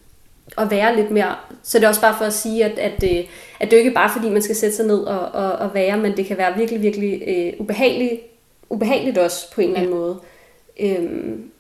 og 0.56 0.72
være 0.72 0.96
lidt 0.96 1.12
mere. 1.12 1.36
Så 1.64 1.78
det 1.78 1.84
er 1.84 1.88
også 1.88 2.02
bare 2.02 2.18
for 2.18 2.26
at 2.26 2.34
sige, 2.34 2.66
at, 2.66 2.80
at, 2.80 3.04
øh, 3.04 3.26
at 3.60 3.72
det 3.72 3.74
er 3.74 3.78
ikke 3.78 3.92
bare 3.92 4.10
fordi, 4.14 4.30
man 4.30 4.42
skal 4.42 4.56
sætte 4.56 4.76
sig 4.76 4.86
ned 4.88 5.00
og, 5.00 5.20
og, 5.20 5.52
og 5.52 5.74
være, 5.74 5.98
men 5.98 6.18
det 6.18 6.26
kan 6.26 6.38
være 6.38 6.58
virkelig, 6.58 6.82
virkelig 6.82 7.22
øh, 7.28 7.54
ubehageligt, 7.60 8.22
ubehageligt 8.70 9.18
også 9.18 9.52
på 9.54 9.62
en 9.62 9.68
eller 9.68 9.80
anden 9.80 9.94
ja. 9.94 10.00
måde. 10.00 10.20
Øhm, 10.80 11.52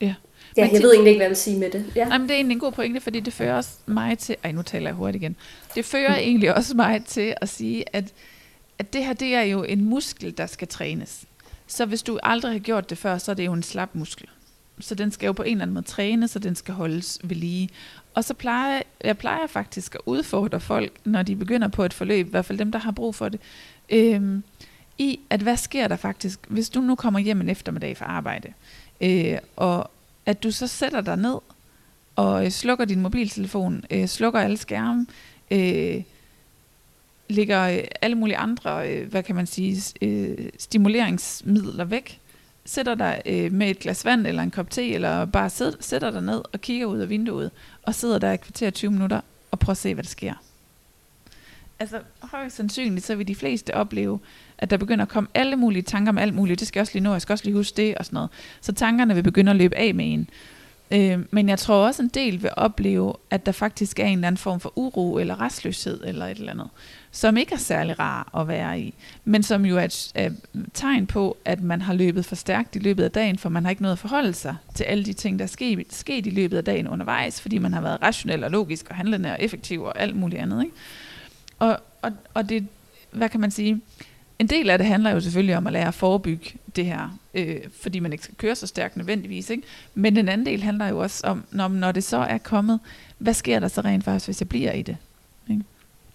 ja. 0.00 0.14
Ja, 0.56 0.68
jeg 0.72 0.82
ved 0.82 0.92
egentlig 0.92 1.10
ikke, 1.10 1.18
hvad 1.18 1.24
jeg 1.24 1.30
vil 1.30 1.36
sige 1.36 1.58
med 1.58 1.70
det. 1.70 1.84
Ja. 1.96 2.04
Nej, 2.04 2.18
men 2.18 2.28
det 2.28 2.34
er 2.34 2.38
egentlig 2.38 2.54
en 2.54 2.60
god 2.60 2.72
pointe, 2.72 3.00
fordi 3.00 3.20
det 3.20 3.32
fører 3.32 3.54
også 3.54 3.70
mig 3.86 4.18
til... 4.18 4.36
Ej, 4.44 4.52
nu 4.52 4.62
taler 4.62 4.86
jeg 4.86 4.94
hurtigt 4.94 5.22
igen. 5.22 5.36
Det 5.74 5.84
fører 5.84 6.08
mm. 6.08 6.14
egentlig 6.14 6.54
også 6.56 6.76
mig 6.76 7.04
til 7.04 7.34
at 7.40 7.48
sige, 7.48 7.84
at, 7.92 8.04
at 8.78 8.92
det 8.92 9.04
her, 9.04 9.12
det 9.12 9.34
er 9.34 9.42
jo 9.42 9.62
en 9.62 9.84
muskel, 9.84 10.38
der 10.38 10.46
skal 10.46 10.68
trænes. 10.68 11.24
Så 11.66 11.86
hvis 11.86 12.02
du 12.02 12.18
aldrig 12.22 12.52
har 12.52 12.58
gjort 12.58 12.90
det 12.90 12.98
før, 12.98 13.18
så 13.18 13.30
er 13.30 13.34
det 13.34 13.46
jo 13.46 13.52
en 13.52 13.62
slap 13.62 13.88
muskel 13.92 14.28
så 14.80 14.94
den 14.94 15.10
skal 15.10 15.26
jo 15.26 15.32
på 15.32 15.42
en 15.42 15.50
eller 15.50 15.62
anden 15.62 15.74
måde 15.74 15.86
træne, 15.86 16.28
så 16.28 16.38
den 16.38 16.54
skal 16.54 16.74
holdes 16.74 17.18
ved 17.24 17.36
lige. 17.36 17.68
Og 18.14 18.24
så 18.24 18.34
plejer 18.34 18.82
jeg 19.04 19.18
plejer 19.18 19.46
faktisk 19.46 19.94
at 19.94 20.00
udfordre 20.06 20.60
folk, 20.60 20.92
når 21.04 21.22
de 21.22 21.36
begynder 21.36 21.68
på 21.68 21.84
et 21.84 21.92
forløb, 21.92 22.26
i 22.26 22.30
hvert 22.30 22.44
fald 22.44 22.58
dem, 22.58 22.72
der 22.72 22.78
har 22.78 22.90
brug 22.90 23.14
for 23.14 23.28
det, 23.28 23.40
øhm, 23.90 24.42
i 24.98 25.20
at 25.30 25.40
hvad 25.40 25.56
sker 25.56 25.88
der 25.88 25.96
faktisk, 25.96 26.40
hvis 26.48 26.70
du 26.70 26.80
nu 26.80 26.94
kommer 26.94 27.20
hjem 27.20 27.40
en 27.40 27.48
eftermiddag 27.48 27.96
fra 27.96 28.04
arbejde, 28.04 28.52
øh, 29.00 29.38
og 29.56 29.90
at 30.26 30.42
du 30.42 30.50
så 30.50 30.66
sætter 30.66 31.00
dig 31.00 31.16
ned 31.16 31.38
og 32.16 32.44
øh, 32.44 32.50
slukker 32.50 32.84
din 32.84 33.00
mobiltelefon, 33.00 33.84
øh, 33.90 34.06
slukker 34.06 34.40
alle 34.40 34.56
skærme, 34.56 35.06
øh, 35.50 36.02
lægger 37.28 37.62
øh, 37.68 37.84
alle 38.00 38.16
mulige 38.16 38.36
andre, 38.36 38.90
øh, 38.92 39.08
hvad 39.08 39.22
kan 39.22 39.36
man 39.36 39.46
sige, 39.46 39.82
øh, 40.02 40.48
stimuleringsmidler 40.58 41.84
væk, 41.84 42.20
sætter 42.64 42.94
dig 42.94 43.22
øh, 43.26 43.52
med 43.52 43.70
et 43.70 43.78
glas 43.78 44.04
vand 44.04 44.26
eller 44.26 44.42
en 44.42 44.50
kop 44.50 44.70
te, 44.70 44.94
eller 44.94 45.24
bare 45.24 45.50
sid, 45.50 45.72
sætter 45.80 46.10
dig 46.10 46.22
ned 46.22 46.42
og 46.52 46.60
kigger 46.60 46.86
ud 46.86 46.98
af 46.98 47.08
vinduet, 47.08 47.50
og 47.82 47.94
sidder 47.94 48.18
der 48.18 48.32
i 48.32 48.36
kvarter 48.36 48.70
20 48.70 48.90
minutter, 48.90 49.20
og 49.50 49.58
prøver 49.58 49.74
at 49.74 49.76
se, 49.76 49.94
hvad 49.94 50.04
der 50.04 50.08
sker. 50.08 50.34
Altså, 51.78 52.00
højst 52.22 52.56
sandsynligt, 52.56 53.06
så 53.06 53.14
vil 53.14 53.28
de 53.28 53.34
fleste 53.34 53.74
opleve, 53.74 54.20
at 54.58 54.70
der 54.70 54.76
begynder 54.76 55.04
at 55.04 55.08
komme 55.08 55.28
alle 55.34 55.56
mulige 55.56 55.82
tanker 55.82 56.12
om 56.12 56.18
alt 56.18 56.34
muligt. 56.34 56.60
Det 56.60 56.68
skal 56.68 56.78
jeg 56.78 56.82
også 56.82 56.92
lige 56.92 57.02
nå, 57.04 57.12
jeg 57.12 57.22
skal 57.22 57.32
også 57.32 57.44
lige 57.44 57.54
huske 57.54 57.76
det 57.76 57.94
og 57.94 58.04
sådan 58.04 58.14
noget. 58.14 58.30
Så 58.60 58.72
tankerne 58.72 59.14
vil 59.14 59.22
begynde 59.22 59.50
at 59.50 59.56
løbe 59.56 59.76
af 59.76 59.94
med 59.94 60.12
en. 60.12 60.28
Øh, 60.90 61.18
men 61.30 61.48
jeg 61.48 61.58
tror 61.58 61.86
også, 61.86 62.02
en 62.02 62.08
del 62.08 62.42
vil 62.42 62.50
opleve, 62.56 63.14
at 63.30 63.46
der 63.46 63.52
faktisk 63.52 63.98
er 63.98 64.04
en 64.04 64.18
eller 64.18 64.26
anden 64.26 64.38
form 64.38 64.60
for 64.60 64.72
uro 64.76 65.18
eller 65.18 65.40
restløshed 65.40 66.00
eller 66.04 66.26
et 66.26 66.38
eller 66.38 66.52
andet 66.52 66.68
som 67.12 67.36
ikke 67.36 67.54
er 67.54 67.58
særlig 67.58 67.98
rar 67.98 68.40
at 68.40 68.48
være 68.48 68.80
i, 68.80 68.94
men 69.24 69.42
som 69.42 69.64
jo 69.64 69.76
er 69.76 69.84
et, 69.84 70.12
et 70.16 70.36
tegn 70.74 71.06
på, 71.06 71.36
at 71.44 71.62
man 71.62 71.82
har 71.82 71.94
løbet 71.94 72.24
for 72.24 72.34
stærkt 72.34 72.76
i 72.76 72.78
løbet 72.78 73.04
af 73.04 73.10
dagen, 73.10 73.38
for 73.38 73.48
man 73.48 73.64
har 73.64 73.70
ikke 73.70 73.82
noget 73.82 73.92
at 73.92 73.98
forholde 73.98 74.32
sig 74.32 74.56
til 74.74 74.84
alle 74.84 75.04
de 75.04 75.12
ting, 75.12 75.38
der 75.38 75.42
er 75.42 75.48
sket, 75.48 75.86
sket 75.90 76.26
i 76.26 76.30
løbet 76.30 76.56
af 76.56 76.64
dagen 76.64 76.88
undervejs, 76.88 77.40
fordi 77.40 77.58
man 77.58 77.72
har 77.72 77.80
været 77.80 78.02
rationel 78.02 78.44
og 78.44 78.50
logisk 78.50 78.86
og 78.90 78.96
handlende 78.96 79.30
og 79.32 79.36
effektiv 79.40 79.82
og 79.82 80.00
alt 80.00 80.16
muligt 80.16 80.42
andet. 80.42 80.62
Ikke? 80.62 80.76
Og, 81.58 81.78
og, 82.02 82.12
og 82.34 82.48
det, 82.48 82.66
hvad 83.10 83.28
kan 83.28 83.40
man 83.40 83.50
sige, 83.50 83.80
en 84.38 84.46
del 84.46 84.70
af 84.70 84.78
det 84.78 84.86
handler 84.86 85.10
jo 85.10 85.20
selvfølgelig 85.20 85.56
om 85.56 85.66
at 85.66 85.72
lære 85.72 85.88
at 85.88 85.94
forebygge 85.94 86.54
det 86.76 86.86
her, 86.86 87.18
øh, 87.34 87.56
fordi 87.80 87.98
man 87.98 88.12
ikke 88.12 88.24
skal 88.24 88.36
køre 88.36 88.54
så 88.54 88.66
stærkt 88.66 88.96
nødvendigvis. 88.96 89.50
Ikke? 89.50 89.62
Men 89.94 90.16
den 90.16 90.28
anden 90.28 90.46
del 90.46 90.62
handler 90.62 90.88
jo 90.88 90.98
også 90.98 91.26
om, 91.26 91.44
når, 91.50 91.68
når 91.68 91.92
det 91.92 92.04
så 92.04 92.16
er 92.16 92.38
kommet, 92.38 92.80
hvad 93.18 93.34
sker 93.34 93.58
der 93.58 93.68
så 93.68 93.80
rent 93.80 94.04
faktisk, 94.04 94.26
hvis 94.26 94.40
jeg 94.40 94.48
bliver 94.48 94.72
i 94.72 94.82
det? 94.82 94.96
Ikke? 95.50 95.62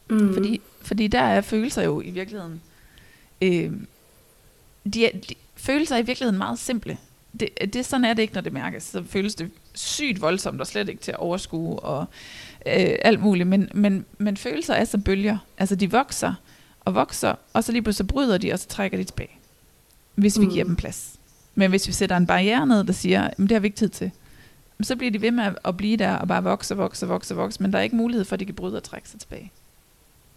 Mm. 0.09 0.33
Fordi, 0.33 0.61
fordi 0.85 1.07
der 1.07 1.21
er 1.21 1.41
følelser 1.41 1.81
jo 1.81 2.01
i 2.01 2.09
virkeligheden... 2.09 2.61
Øh, 3.41 3.71
de, 4.93 5.05
er, 5.05 5.17
de, 5.29 5.35
følelser 5.55 5.95
er 5.95 5.99
i 5.99 6.05
virkeligheden 6.05 6.37
meget 6.37 6.59
simple. 6.59 6.97
Det, 7.39 7.73
det, 7.73 7.85
sådan 7.85 8.05
er 8.05 8.13
det 8.13 8.21
ikke, 8.21 8.33
når 8.33 8.41
det 8.41 8.53
mærkes. 8.53 8.83
Så 8.83 9.03
føles 9.03 9.35
det 9.35 9.51
sygt 9.73 10.21
voldsomt 10.21 10.61
og 10.61 10.67
slet 10.67 10.89
ikke 10.89 11.01
til 11.01 11.11
at 11.11 11.17
overskue 11.17 11.79
og 11.79 12.05
øh, 12.65 12.95
alt 13.01 13.19
muligt. 13.19 13.47
Men, 13.47 13.69
men, 13.73 14.05
men 14.17 14.37
følelser 14.37 14.73
er 14.73 14.85
som 14.85 15.01
bølger. 15.01 15.37
Altså 15.57 15.75
de 15.75 15.91
vokser 15.91 16.33
og 16.85 16.95
vokser, 16.95 17.35
og 17.53 17.63
så 17.63 17.71
lige 17.71 17.81
pludselig 17.81 18.07
bryder 18.07 18.37
de, 18.37 18.53
og 18.53 18.59
så 18.59 18.67
trækker 18.67 18.97
de 18.97 19.03
tilbage. 19.03 19.31
Hvis 20.15 20.39
vi 20.39 20.45
mm. 20.45 20.51
giver 20.51 20.65
dem 20.65 20.75
plads. 20.75 21.19
Men 21.55 21.69
hvis 21.69 21.87
vi 21.87 21.93
sætter 21.93 22.17
en 22.17 22.27
barriere 22.27 22.67
ned, 22.67 22.83
der 22.83 22.93
siger, 22.93 23.23
at 23.23 23.37
det 23.37 23.51
har 23.51 23.59
vi 23.59 23.67
ikke 23.67 23.77
tid 23.77 23.89
til, 23.89 24.11
så 24.81 24.95
bliver 24.95 25.11
de 25.11 25.21
ved 25.21 25.31
med 25.31 25.53
at 25.65 25.77
blive 25.77 25.97
der 25.97 26.13
og 26.13 26.27
bare 26.27 26.43
vokse 26.43 26.75
vokse 26.75 27.07
vokse 27.07 27.35
vokse, 27.35 27.61
men 27.61 27.73
der 27.73 27.79
er 27.79 27.83
ikke 27.83 27.95
mulighed 27.95 28.25
for, 28.25 28.33
at 28.33 28.39
de 28.39 28.45
kan 28.45 28.55
bryde 28.55 28.77
og 28.77 28.83
trække 28.83 29.09
sig 29.09 29.19
tilbage. 29.19 29.51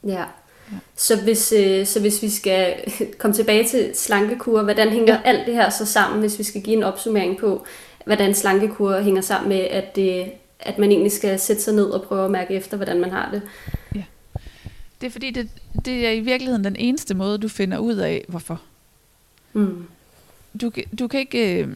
Ja. 0.06 0.24
Så 0.96 1.22
hvis, 1.22 1.52
øh, 1.52 1.86
så 1.86 2.00
hvis 2.00 2.22
vi 2.22 2.30
skal 2.30 2.74
komme 3.18 3.34
tilbage 3.34 3.68
til 3.68 3.90
slankekur, 3.94 4.62
hvordan 4.62 4.88
hænger 4.88 5.14
ja. 5.14 5.20
alt 5.24 5.46
det 5.46 5.54
her 5.54 5.70
så 5.70 5.86
sammen, 5.86 6.20
hvis 6.20 6.38
vi 6.38 6.44
skal 6.44 6.62
give 6.62 6.76
en 6.76 6.82
opsummering 6.82 7.38
på, 7.38 7.66
hvordan 8.04 8.34
slankekur 8.34 9.00
hænger 9.00 9.22
sammen 9.22 9.48
med, 9.48 9.60
at, 9.60 9.96
det, 9.96 10.32
at 10.60 10.78
man 10.78 10.90
egentlig 10.90 11.12
skal 11.12 11.40
sætte 11.40 11.62
sig 11.62 11.74
ned 11.74 11.84
og 11.84 12.02
prøve 12.02 12.24
at 12.24 12.30
mærke 12.30 12.54
efter, 12.54 12.76
hvordan 12.76 13.00
man 13.00 13.10
har 13.10 13.30
det? 13.30 13.42
Ja. 13.94 14.04
Det 15.00 15.06
er 15.06 15.10
fordi, 15.10 15.30
det, 15.30 15.48
det 15.84 16.06
er 16.06 16.10
i 16.10 16.20
virkeligheden 16.20 16.64
den 16.64 16.76
eneste 16.76 17.14
måde, 17.14 17.38
du 17.38 17.48
finder 17.48 17.78
ud 17.78 17.96
af, 17.96 18.24
hvorfor. 18.28 18.62
Mm. 19.52 19.86
Du, 20.60 20.72
du 20.98 21.08
kan 21.08 21.20
ikke... 21.20 21.62
Øh, 21.62 21.68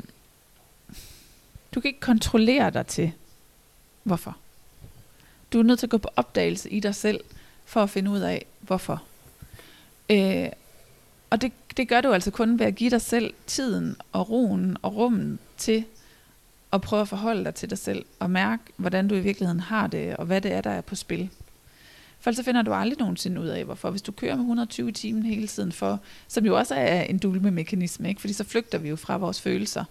du 1.74 1.80
kan 1.80 1.88
ikke 1.88 2.00
kontrollere 2.00 2.70
dig 2.70 2.86
til, 2.86 3.12
hvorfor. 4.02 4.36
Du 5.52 5.58
er 5.58 5.62
nødt 5.62 5.78
til 5.78 5.86
at 5.86 5.90
gå 5.90 5.98
på 5.98 6.08
opdagelse 6.16 6.70
i 6.70 6.80
dig 6.80 6.94
selv, 6.94 7.20
for 7.72 7.82
at 7.82 7.90
finde 7.90 8.10
ud 8.10 8.20
af, 8.20 8.46
hvorfor. 8.60 9.02
Øh, 10.10 10.48
og 11.30 11.42
det, 11.42 11.52
det 11.76 11.88
gør 11.88 12.00
du 12.00 12.12
altså 12.12 12.30
kun 12.30 12.58
ved 12.58 12.66
at 12.66 12.74
give 12.74 12.90
dig 12.90 13.00
selv 13.00 13.34
tiden 13.46 13.96
og 14.12 14.30
roen 14.30 14.76
og 14.82 14.96
rummen 14.96 15.38
til 15.56 15.84
at 16.72 16.80
prøve 16.80 17.02
at 17.02 17.08
forholde 17.08 17.44
dig 17.44 17.54
til 17.54 17.70
dig 17.70 17.78
selv 17.78 18.04
og 18.18 18.30
mærke, 18.30 18.62
hvordan 18.76 19.08
du 19.08 19.14
i 19.14 19.20
virkeligheden 19.20 19.60
har 19.60 19.86
det, 19.86 20.16
og 20.16 20.26
hvad 20.26 20.40
det 20.40 20.52
er, 20.52 20.60
der 20.60 20.70
er 20.70 20.80
på 20.80 20.94
spil. 20.94 21.30
For 22.20 22.32
så 22.32 22.42
finder 22.42 22.62
du 22.62 22.72
aldrig 22.72 22.98
nogensinde 22.98 23.40
ud 23.40 23.46
af, 23.46 23.64
hvorfor. 23.64 23.90
Hvis 23.90 24.02
du 24.02 24.12
kører 24.12 24.34
med 24.34 24.42
120 24.42 24.92
timer 24.92 25.22
hele 25.22 25.46
tiden 25.46 25.72
for, 25.72 26.00
som 26.28 26.46
jo 26.46 26.56
også 26.56 26.74
er 26.74 27.02
en 27.02 27.18
dulme-mekanisme, 27.18 28.08
ikke? 28.08 28.20
fordi 28.20 28.32
så 28.32 28.44
flygter 28.44 28.78
vi 28.78 28.88
jo 28.88 28.96
fra 28.96 29.16
vores 29.16 29.40
følelser, 29.40 29.84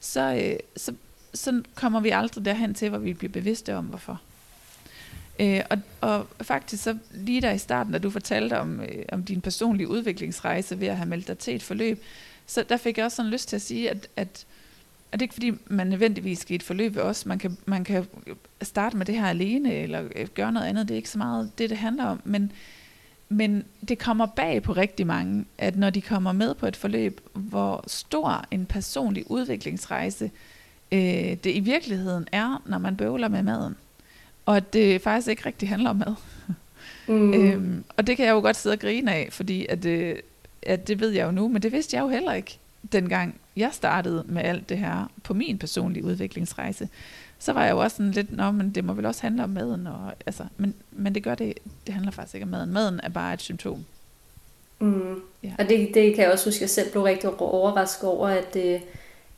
så, 0.00 0.34
øh, 0.34 0.58
så, 0.76 0.94
så 1.34 1.62
kommer 1.74 2.00
vi 2.00 2.10
aldrig 2.10 2.44
derhen 2.44 2.74
til, 2.74 2.88
hvor 2.88 2.98
vi 2.98 3.14
bliver 3.14 3.32
bevidste 3.32 3.76
om, 3.76 3.84
hvorfor. 3.84 4.20
Øh, 5.40 5.60
og, 5.70 5.78
og 6.00 6.26
faktisk 6.40 6.82
så 6.82 6.98
lige 7.14 7.40
der 7.40 7.50
i 7.50 7.58
starten, 7.58 7.92
da 7.92 7.98
du 7.98 8.10
fortalte 8.10 8.58
om, 8.58 8.80
øh, 8.80 9.04
om 9.12 9.24
din 9.24 9.40
personlige 9.40 9.88
udviklingsrejse 9.88 10.80
ved 10.80 10.88
at 10.88 10.96
have 10.96 11.08
meldt 11.08 11.28
dig 11.28 11.38
til 11.38 11.54
et 11.54 11.62
forløb, 11.62 12.02
så 12.46 12.64
der 12.68 12.76
fik 12.76 12.96
jeg 12.96 13.04
også 13.04 13.16
sådan 13.16 13.30
lyst 13.30 13.48
til 13.48 13.56
at 13.56 13.62
sige, 13.62 13.90
at, 13.90 14.08
at, 14.16 14.46
at 15.12 15.20
det 15.20 15.22
ikke 15.22 15.34
fordi, 15.34 15.52
man 15.66 15.86
nødvendigvis 15.86 16.38
skal 16.38 16.52
i 16.52 16.54
et 16.54 16.62
forløb 16.62 16.94
ved 16.94 17.02
os. 17.02 17.26
Man 17.26 17.38
kan, 17.38 17.56
man 17.66 17.84
kan 17.84 18.06
starte 18.62 18.96
med 18.96 19.06
det 19.06 19.14
her 19.14 19.26
alene, 19.26 19.74
eller 19.74 20.08
øh, 20.16 20.28
gøre 20.34 20.52
noget 20.52 20.66
andet. 20.66 20.88
Det 20.88 20.94
er 20.94 20.96
ikke 20.96 21.10
så 21.10 21.18
meget 21.18 21.50
det, 21.58 21.70
det 21.70 21.78
handler 21.78 22.04
om. 22.04 22.20
Men, 22.24 22.52
men 23.28 23.64
det 23.88 23.98
kommer 23.98 24.26
bag 24.26 24.62
på 24.62 24.72
rigtig 24.72 25.06
mange, 25.06 25.44
at 25.58 25.76
når 25.76 25.90
de 25.90 26.02
kommer 26.02 26.32
med 26.32 26.54
på 26.54 26.66
et 26.66 26.76
forløb, 26.76 27.20
hvor 27.32 27.84
stor 27.86 28.44
en 28.50 28.66
personlig 28.66 29.30
udviklingsrejse 29.30 30.30
øh, 30.92 31.00
det 31.44 31.46
i 31.46 31.60
virkeligheden 31.60 32.28
er, 32.32 32.62
når 32.66 32.78
man 32.78 32.96
bøvler 32.96 33.28
med 33.28 33.42
maden 33.42 33.76
og 34.48 34.56
at 34.56 34.72
det 34.72 35.02
faktisk 35.02 35.28
ikke 35.28 35.46
rigtig 35.46 35.68
handler 35.68 35.90
om 35.90 35.96
mad. 35.96 36.14
Mm. 37.06 37.34
øhm, 37.34 37.84
og 37.96 38.06
det 38.06 38.16
kan 38.16 38.26
jeg 38.26 38.32
jo 38.32 38.40
godt 38.40 38.56
sidde 38.56 38.74
og 38.74 38.78
grine 38.78 39.14
af, 39.14 39.28
fordi 39.30 39.66
at, 39.68 39.84
øh, 39.84 40.16
at 40.62 40.88
det 40.88 41.00
ved 41.00 41.10
jeg 41.10 41.26
jo 41.26 41.30
nu, 41.30 41.48
men 41.48 41.62
det 41.62 41.72
vidste 41.72 41.96
jeg 41.96 42.02
jo 42.02 42.08
heller 42.08 42.32
ikke, 42.32 42.58
dengang 42.92 43.34
jeg 43.56 43.70
startede 43.72 44.24
med 44.26 44.42
alt 44.42 44.68
det 44.68 44.78
her 44.78 45.10
på 45.22 45.34
min 45.34 45.58
personlige 45.58 46.04
udviklingsrejse. 46.04 46.88
Så 47.38 47.52
var 47.52 47.64
jeg 47.64 47.72
jo 47.72 47.78
også 47.78 47.96
sådan 47.96 48.12
lidt, 48.12 48.36
nå, 48.36 48.50
men 48.50 48.70
det 48.70 48.84
må 48.84 48.92
vel 48.92 49.06
også 49.06 49.22
handle 49.22 49.44
om 49.44 49.50
maden. 49.50 49.86
Og, 49.86 50.12
altså, 50.26 50.44
men, 50.56 50.74
men 50.92 51.14
det 51.14 51.22
gør 51.22 51.34
det, 51.34 51.54
det 51.86 51.94
handler 51.94 52.12
faktisk 52.12 52.34
ikke 52.34 52.44
om 52.44 52.50
maden. 52.50 52.72
Maden 52.72 53.00
er 53.02 53.08
bare 53.08 53.34
et 53.34 53.42
symptom. 53.42 53.84
Mm. 54.78 55.20
Ja. 55.42 55.52
Og 55.58 55.68
det, 55.68 55.90
det 55.94 56.14
kan 56.14 56.24
jeg 56.24 56.32
også 56.32 56.44
huske, 56.44 56.58
at 56.58 56.60
jeg 56.60 56.70
selv 56.70 56.90
blev 56.90 57.02
rigtig 57.02 57.40
overrasket 57.40 58.08
over, 58.08 58.28
at, 58.28 58.56
øh, 58.56 58.80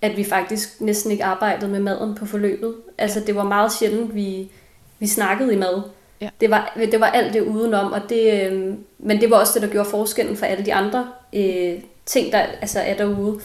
at 0.03 0.17
vi 0.17 0.25
faktisk 0.25 0.81
næsten 0.81 1.11
ikke 1.11 1.25
arbejdede 1.25 1.71
med 1.71 1.81
maden 1.81 2.15
på 2.15 2.27
forløbet. 2.27 2.75
Altså 2.99 3.21
det 3.27 3.35
var 3.35 3.45
meget 3.45 3.73
sjældent, 3.73 4.15
vi 4.15 4.51
vi 5.01 5.07
snakkede 5.07 5.53
i 5.55 5.57
mad. 5.57 5.83
Ja. 6.21 6.29
Det, 6.41 6.51
var, 6.51 6.73
det 6.93 7.01
var 7.01 7.07
alt 7.07 7.35
det 7.35 7.41
udenom, 7.41 7.93
og 7.93 8.01
det, 8.09 8.51
øh, 8.53 8.75
men 8.99 9.21
det 9.21 9.31
var 9.31 9.37
også 9.37 9.53
det, 9.55 9.63
der 9.63 9.69
gjorde 9.69 9.91
forskellen 9.91 10.37
for 10.37 10.47
alle 10.47 10.65
de 10.67 10.75
andre 10.75 11.09
øh, 11.33 11.75
ting, 12.07 12.33
der 12.33 12.39
altså 12.39 12.81
er 12.81 12.97
derude. 12.97 13.41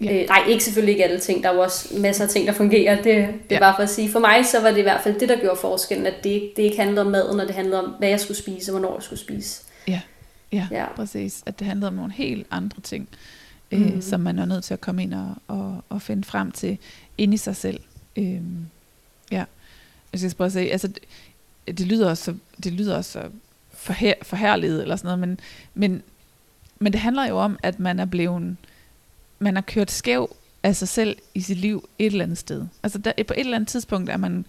Ja. 0.00 0.22
Øh, 0.22 0.28
nej, 0.28 0.42
ikke 0.48 0.64
selvfølgelig 0.64 0.92
ikke 0.92 1.04
alle 1.04 1.18
ting. 1.18 1.42
Der 1.42 1.48
er 1.50 1.54
jo 1.54 1.60
også 1.60 1.98
masser 2.00 2.24
af 2.24 2.30
ting, 2.30 2.46
der 2.46 2.52
fungerer. 2.52 2.96
Det, 2.96 3.04
det 3.04 3.14
er 3.16 3.28
Ja. 3.50 3.58
bare 3.58 3.74
for 3.76 3.82
at 3.82 3.90
sige. 3.90 4.10
For 4.10 4.18
mig 4.18 4.46
så 4.46 4.60
var 4.62 4.70
det 4.70 4.78
i 4.78 4.82
hvert 4.82 5.00
fald 5.02 5.20
det, 5.20 5.28
der 5.28 5.36
gjorde 5.40 5.56
forskellen, 5.60 6.06
at 6.06 6.14
det, 6.24 6.30
ikke- 6.30 6.52
det 6.56 6.62
ikke 6.62 6.76
handlede 6.78 7.00
om 7.00 7.06
maden, 7.06 7.40
og 7.40 7.46
det 7.46 7.54
handlede 7.54 7.78
om, 7.84 7.90
hvad 7.98 8.08
jeg 8.08 8.20
skulle 8.20 8.38
spise, 8.38 8.72
og 8.72 8.78
hvornår 8.78 8.94
jeg 8.96 9.02
skulle 9.02 9.18
spise. 9.20 9.62
Ja, 9.88 10.00
Ja. 10.52 10.66
ja, 10.70 10.84
præcis. 10.96 11.42
At 11.46 11.58
det 11.58 11.66
handlede 11.66 11.88
om 11.88 11.94
nogle 11.94 12.12
helt 12.12 12.46
andre 12.50 12.80
ting, 12.82 13.08
øh, 13.72 13.80
Mhm. 13.80 14.00
som 14.02 14.20
man 14.20 14.38
er 14.38 14.44
nødt 14.44 14.64
til 14.64 14.74
at 14.74 14.80
komme 14.80 15.02
ind 15.02 15.14
og, 15.14 15.34
og, 15.48 15.84
og 15.88 16.02
finde 16.02 16.24
frem 16.24 16.52
til 16.52 16.78
inde 17.18 17.34
i 17.34 17.36
sig 17.36 17.56
selv. 17.56 17.80
Øh, 18.16 18.40
ja, 19.32 19.44
jeg 20.12 20.20
skal 20.20 20.34
prøve 20.34 20.46
at 20.46 20.52
sige, 20.52 20.72
altså, 20.72 20.88
det, 20.88 20.98
det 21.78 21.86
lyder 21.86 22.10
også 22.10 22.24
så, 22.24 22.34
det 22.64 22.72
lyder 22.72 22.96
også 22.96 23.12
så 23.12 23.22
forher, 23.70 24.14
forherliget 24.22 24.82
eller 24.82 24.96
sådan 24.96 25.06
noget, 25.06 25.18
men, 25.18 25.40
men, 25.74 26.02
men 26.78 26.92
det 26.92 27.00
handler 27.00 27.28
jo 27.28 27.36
om, 27.38 27.58
at 27.62 27.80
man 27.80 28.00
er 28.00 28.04
blevet, 28.04 28.56
man 29.38 29.54
har 29.54 29.62
kørt 29.62 29.90
skæv 29.90 30.36
af 30.62 30.76
sig 30.76 30.88
selv 30.88 31.16
i 31.34 31.40
sit 31.40 31.56
liv 31.56 31.88
et 31.98 32.06
eller 32.06 32.24
andet 32.24 32.38
sted. 32.38 32.66
Altså 32.82 32.98
der, 32.98 33.12
på 33.26 33.34
et 33.36 33.40
eller 33.40 33.56
andet 33.56 33.68
tidspunkt 33.68 34.10
er 34.10 34.16
man, 34.16 34.44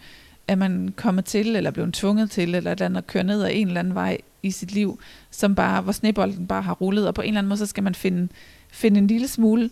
er 0.48 0.56
man 0.56 0.94
kommet 0.96 1.26
til, 1.26 1.56
eller 1.56 1.72
blevet 1.72 1.94
tvunget 1.94 2.32
til, 2.32 2.56
eller 2.56 2.72
et 2.72 2.76
eller 2.76 2.86
andet 2.86 2.98
at 2.98 3.08
køre 3.08 3.24
ned 3.24 3.44
ad 3.44 3.50
en 3.54 3.68
eller 3.68 3.80
anden 3.80 3.96
vej 3.96 4.18
i 4.44 4.52
sit 4.52 4.72
liv, 4.72 5.00
som 5.32 5.56
bare, 5.56 5.82
hvor 5.82 5.92
snebolden 5.92 6.48
bare 6.48 6.62
har 6.62 6.74
rullet, 6.74 7.08
og 7.08 7.16
på 7.16 7.22
en 7.22 7.28
eller 7.28 7.40
anden 7.40 7.50
måde, 7.50 7.58
så 7.58 7.66
skal 7.66 7.84
man 7.84 7.96
finde, 7.96 8.28
finde 8.72 8.98
en 8.98 9.08
lille 9.08 9.28
smule 9.28 9.70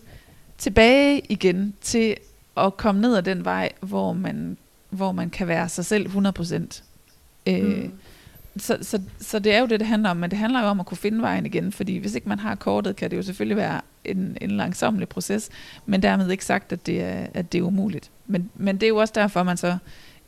tilbage 0.58 1.22
igen 1.28 1.74
til 1.80 2.16
at 2.56 2.76
komme 2.76 3.00
ned 3.00 3.16
ad 3.16 3.22
den 3.22 3.44
vej, 3.44 3.72
hvor 3.80 4.12
man, 4.12 4.56
hvor 4.90 5.12
man 5.12 5.30
kan 5.30 5.48
være 5.48 5.68
sig 5.68 5.84
selv 5.84 6.06
100%. 6.06 6.82
Øh, 7.46 7.84
Mm. 7.84 7.92
så, 8.58 8.78
så, 8.82 9.02
så 9.20 9.38
det 9.38 9.54
er 9.54 9.60
jo 9.60 9.66
det, 9.66 9.80
det 9.80 9.88
handler 9.88 10.10
om, 10.10 10.16
men 10.16 10.30
det 10.30 10.38
handler 10.38 10.60
jo 10.60 10.66
om 10.66 10.80
at 10.80 10.86
kunne 10.86 10.98
finde 10.98 11.22
vejen 11.22 11.46
igen, 11.46 11.72
fordi 11.72 11.96
hvis 11.96 12.14
ikke 12.14 12.28
man 12.28 12.38
har 12.38 12.54
kortet, 12.54 12.96
kan 12.96 13.10
det 13.10 13.16
jo 13.16 13.22
selvfølgelig 13.22 13.56
være 13.56 13.80
en, 14.04 14.38
en 14.40 14.50
langsomlig 14.50 15.08
proces, 15.08 15.50
men 15.86 16.02
dermed 16.02 16.30
ikke 16.30 16.44
sagt, 16.44 16.72
at 16.72 16.86
det 16.86 17.02
er, 17.02 17.26
at 17.34 17.52
det 17.52 17.58
er 17.58 17.62
umuligt. 17.62 18.10
Men, 18.26 18.50
men 18.54 18.76
det 18.76 18.82
er 18.82 18.88
jo 18.88 18.96
også 18.96 19.12
derfor, 19.16 19.42
man 19.42 19.56
så 19.56 19.78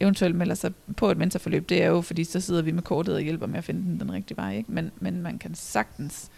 eventuelt 0.01 0.35
melder 0.37 0.55
sig 0.55 0.73
på 0.97 1.11
et 1.11 1.19
mentorforløb, 1.19 1.69
det 1.69 1.83
er 1.83 1.87
jo, 1.87 2.01
fordi 2.01 2.25
så 2.25 2.41
sidder 2.41 2.63
vi 2.63 2.71
med 2.73 2.83
kortet 2.83 3.15
og 3.15 3.21
hjælper 3.21 3.47
med 3.47 3.59
at 3.59 3.65
finde 3.65 3.81
den, 3.81 4.01
den 4.01 4.13
rigtige 4.13 4.37
vej, 4.37 4.57
ikke? 4.57 4.73
Men, 4.73 4.91
men 5.01 5.23
man 5.23 5.39
kan 5.39 5.55
sagtens 5.55 6.31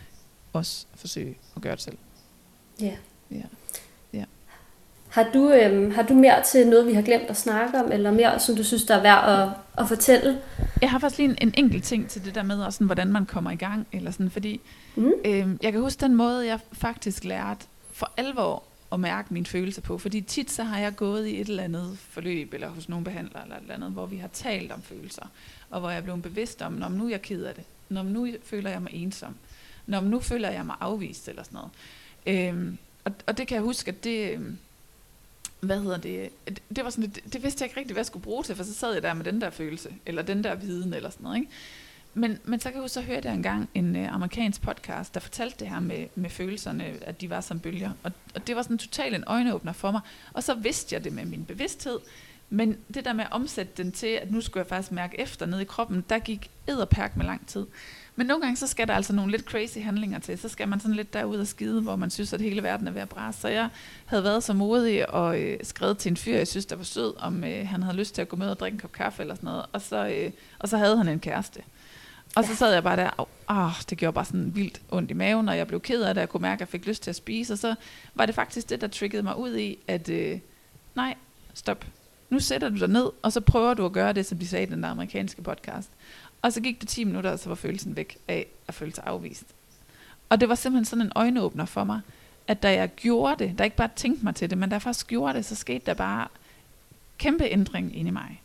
også 0.52 0.86
forsøge 0.94 1.34
at 1.56 1.62
gøre 1.62 1.74
det 1.74 1.82
selv. 1.82 1.98
Ja. 2.80 2.92
Ja. 3.30 3.42
Har 5.12 5.28
du, 5.34 5.50
øhm, 5.52 5.90
har 5.90 6.02
du 6.02 6.14
mere 6.14 6.42
til 6.42 6.66
noget, 6.66 6.86
vi 6.86 6.92
har 6.92 7.02
glemt 7.02 7.30
at 7.30 7.36
snakke 7.36 7.78
om, 7.78 7.92
eller 7.92 8.10
mere, 8.10 8.40
som 8.40 8.56
du 8.56 8.64
synes, 8.64 8.84
der 8.84 8.94
er 8.96 9.02
værd 9.02 9.24
at, 9.28 9.48
at 9.82 9.88
fortælle? 9.88 10.38
Jeg 10.80 10.90
har 10.90 10.98
faktisk 10.98 11.18
lige 11.18 11.28
en, 11.28 11.38
en 11.40 11.54
enkelt 11.56 11.84
ting 11.84 12.08
til 12.08 12.24
det 12.24 12.34
der 12.34 12.42
med, 12.42 12.62
også 12.62 12.76
sådan, 12.76 12.86
hvordan 12.86 13.12
man 13.12 13.26
kommer 13.26 13.50
i 13.50 13.56
gang, 13.56 13.86
eller 13.92 14.10
sådan, 14.10 14.30
fordi 14.30 14.60
Mm. 14.96 15.12
Øhm, 15.24 15.58
jeg 15.62 15.72
kan 15.72 15.80
huske 15.80 16.00
den 16.00 16.14
måde, 16.14 16.46
jeg 16.46 16.60
faktisk 16.72 17.24
lærte 17.24 17.66
for 17.92 18.12
alvor 18.16 18.62
at 18.92 19.00
mærke 19.00 19.34
mine 19.34 19.46
følelser 19.46 19.82
på. 19.82 19.98
Fordi 19.98 20.20
tit 20.20 20.50
så 20.50 20.62
har 20.62 20.78
jeg 20.78 20.96
gået 20.96 21.26
i 21.26 21.40
et 21.40 21.48
eller 21.48 21.62
andet 21.62 21.98
forløb, 21.98 22.54
eller 22.54 22.68
hos 22.68 22.88
nogle 22.88 23.04
behandlere, 23.04 23.42
eller 23.42 23.56
et 23.56 23.62
eller 23.62 23.74
andet, 23.74 23.90
hvor 23.90 24.06
vi 24.06 24.16
har 24.16 24.28
talt 24.28 24.72
om 24.72 24.82
følelser. 24.82 25.26
Og 25.70 25.80
hvor 25.80 25.90
jeg 25.90 25.98
er 25.98 26.02
blevet 26.02 26.22
bevidst 26.22 26.62
om, 26.62 26.72
når 26.72 26.88
nu 26.88 27.06
er 27.06 27.10
jeg 27.10 27.22
ked 27.22 27.44
af 27.44 27.54
det. 27.54 27.64
Når 27.88 28.02
nu 28.02 28.28
føler 28.44 28.70
jeg 28.70 28.82
mig 28.82 28.90
ensom. 28.94 29.34
Når 29.86 30.00
nu 30.00 30.20
føler 30.20 30.50
jeg 30.50 30.66
mig 30.66 30.76
afvist, 30.80 31.28
eller 31.28 31.42
sådan 31.42 31.58
noget. 32.26 32.48
Øhm, 32.48 32.78
og, 33.04 33.12
og 33.26 33.38
det 33.38 33.46
kan 33.46 33.54
jeg 33.54 33.62
huske, 33.62 33.88
at 33.88 34.04
det... 34.04 34.30
øhm, 34.32 34.58
hvad 35.62 35.80
hedder 35.80 35.96
det? 35.96 36.30
Det, 36.48 36.62
det 36.76 36.84
var 36.84 36.90
sådan 36.90 37.10
det, 37.10 37.32
det 37.32 37.42
vidste 37.42 37.62
jeg 37.62 37.66
ikke 37.66 37.80
rigtigt, 37.80 37.94
hvad 37.94 38.00
jeg 38.00 38.06
skulle 38.06 38.22
bruge 38.22 38.42
til, 38.42 38.56
for 38.56 38.64
så 38.64 38.74
sad 38.74 38.92
jeg 38.92 39.02
der 39.02 39.14
med 39.14 39.24
den 39.24 39.40
der 39.40 39.50
følelse, 39.50 39.88
eller 40.06 40.22
den 40.22 40.44
der 40.44 40.54
viden, 40.54 40.94
eller 40.94 41.10
sådan 41.10 41.24
noget, 41.24 41.36
ikke? 41.36 41.50
Men, 42.14 42.38
men 42.44 42.60
så 42.60 42.68
kan 42.68 42.74
jeg 42.74 42.82
huske, 42.82 42.94
så 42.94 43.00
hørte 43.00 43.28
jeg 43.28 43.34
engang 43.34 43.68
en 43.74 43.96
øh, 43.96 44.14
amerikansk 44.14 44.62
podcast, 44.62 45.14
der 45.14 45.20
fortalte 45.20 45.56
det 45.58 45.68
her 45.68 45.80
med, 45.80 46.06
med 46.14 46.30
følelserne, 46.30 46.84
at 47.00 47.20
de 47.20 47.30
var 47.30 47.40
som 47.40 47.60
bølger. 47.60 47.90
Og, 48.02 48.12
og 48.34 48.46
det 48.46 48.56
var 48.56 48.62
sådan 48.62 48.78
totalt 48.78 49.14
en 49.14 49.24
øjenåbner 49.26 49.72
for 49.72 49.90
mig. 49.90 50.00
Og 50.32 50.42
så 50.42 50.54
vidste 50.54 50.94
jeg 50.94 51.04
det 51.04 51.12
med 51.12 51.24
min 51.24 51.44
bevidsthed. 51.44 51.98
Men 52.50 52.76
det 52.94 53.04
der 53.04 53.12
med 53.12 53.24
at 53.24 53.32
omsætte 53.32 53.72
den 53.82 53.92
til, 53.92 54.06
at 54.06 54.30
nu 54.30 54.40
skulle 54.40 54.60
jeg 54.60 54.66
faktisk 54.66 54.92
mærke 54.92 55.20
efter 55.20 55.46
nede 55.46 55.62
i 55.62 55.64
kroppen, 55.64 56.04
der 56.08 56.18
gik 56.18 56.50
edderpærk 56.66 57.16
med 57.16 57.26
lang 57.26 57.46
tid. 57.46 57.66
Men 58.16 58.26
nogle 58.26 58.42
gange, 58.42 58.56
så 58.56 58.66
skal 58.66 58.88
der 58.88 58.94
altså 58.94 59.12
nogle 59.12 59.30
lidt 59.30 59.44
crazy 59.44 59.78
handlinger 59.78 60.18
til. 60.18 60.38
Så 60.38 60.48
skal 60.48 60.68
man 60.68 60.80
sådan 60.80 60.94
lidt 60.94 61.12
derud 61.12 61.36
og 61.36 61.46
skide, 61.46 61.80
hvor 61.80 61.96
man 61.96 62.10
synes, 62.10 62.32
at 62.32 62.40
hele 62.40 62.62
verden 62.62 62.88
er 62.88 62.92
ved 62.92 63.02
at 63.02 63.08
brase. 63.08 63.40
Så 63.40 63.48
jeg 63.48 63.68
havde 64.06 64.24
været 64.24 64.42
så 64.42 64.52
modig 64.52 65.10
og 65.10 65.40
øh, 65.40 65.58
skrevet 65.62 65.98
til 65.98 66.10
en 66.10 66.16
fyr, 66.16 66.36
jeg 66.36 66.48
synes, 66.48 66.66
der 66.66 66.76
var 66.76 66.84
sød, 66.84 67.14
om 67.18 67.44
øh, 67.44 67.68
han 67.68 67.82
havde 67.82 67.96
lyst 67.96 68.14
til 68.14 68.22
at 68.22 68.28
gå 68.28 68.36
med 68.36 68.48
og 68.50 68.60
drikke 68.60 68.74
en 68.74 68.80
kop 68.80 68.92
kaffe 68.92 69.22
eller 69.22 69.34
sådan 69.34 69.46
noget. 69.46 69.66
Og 69.72 69.80
så, 69.80 70.06
øh, 70.08 70.30
og 70.58 70.68
så 70.68 70.78
havde 70.78 70.96
han 70.96 71.08
en 71.08 71.20
kæreste. 71.20 71.60
Og 72.36 72.44
så 72.44 72.56
sad 72.56 72.72
jeg 72.72 72.82
bare 72.82 72.96
der, 72.96 73.28
oh, 73.46 73.72
det 73.90 73.98
gjorde 73.98 74.14
bare 74.14 74.24
sådan 74.24 74.54
vildt 74.54 74.80
ondt 74.90 75.10
i 75.10 75.14
maven, 75.14 75.48
og 75.48 75.56
jeg 75.56 75.66
blev 75.66 75.80
ked 75.80 76.02
af 76.02 76.14
det, 76.14 76.20
jeg 76.20 76.28
kunne 76.28 76.40
mærke, 76.40 76.56
at 76.56 76.60
jeg 76.60 76.68
fik 76.68 76.86
lyst 76.86 77.02
til 77.02 77.10
at 77.10 77.16
spise, 77.16 77.52
og 77.52 77.58
så 77.58 77.74
var 78.14 78.26
det 78.26 78.34
faktisk 78.34 78.70
det, 78.70 78.80
der 78.80 78.88
triggede 78.88 79.22
mig 79.22 79.36
ud 79.38 79.56
i, 79.56 79.78
at 79.88 80.08
øh, 80.08 80.38
nej, 80.94 81.14
stop. 81.54 81.86
Nu 82.30 82.40
sætter 82.40 82.68
du 82.68 82.78
dig 82.78 82.88
ned, 82.88 83.10
og 83.22 83.32
så 83.32 83.40
prøver 83.40 83.74
du 83.74 83.84
at 83.84 83.92
gøre 83.92 84.12
det, 84.12 84.26
som 84.26 84.38
de 84.38 84.48
sagde 84.48 84.66
i 84.66 84.70
den 84.70 84.84
amerikanske 84.84 85.42
podcast. 85.42 85.90
Og 86.42 86.52
så 86.52 86.60
gik 86.60 86.80
det 86.80 86.88
10 86.88 87.04
minutter, 87.04 87.30
og 87.30 87.38
så 87.38 87.48
var 87.48 87.54
følelsen 87.54 87.96
væk 87.96 88.16
af 88.28 88.46
at 88.68 88.74
føle 88.74 88.94
sig 88.94 89.04
afvist. 89.06 89.44
Og 90.28 90.40
det 90.40 90.48
var 90.48 90.54
simpelthen 90.54 90.84
sådan 90.84 91.06
en 91.06 91.12
øjenåbner 91.14 91.64
for 91.64 91.84
mig, 91.84 92.00
at 92.48 92.62
da 92.62 92.72
jeg 92.72 92.94
gjorde 92.96 93.44
det, 93.44 93.58
der 93.58 93.64
ikke 93.64 93.76
bare 93.76 93.90
tænkte 93.96 94.24
mig 94.24 94.34
til 94.34 94.50
det, 94.50 94.58
men 94.58 94.68
da 94.68 94.74
jeg 94.74 94.82
faktisk 94.82 95.06
gjorde 95.06 95.34
det, 95.34 95.44
så 95.44 95.54
skete 95.54 95.86
der 95.86 95.94
bare 95.94 96.28
kæmpe 97.18 97.44
ændring 97.44 97.96
inde 97.96 98.08
i 98.08 98.12
mig. 98.12 98.42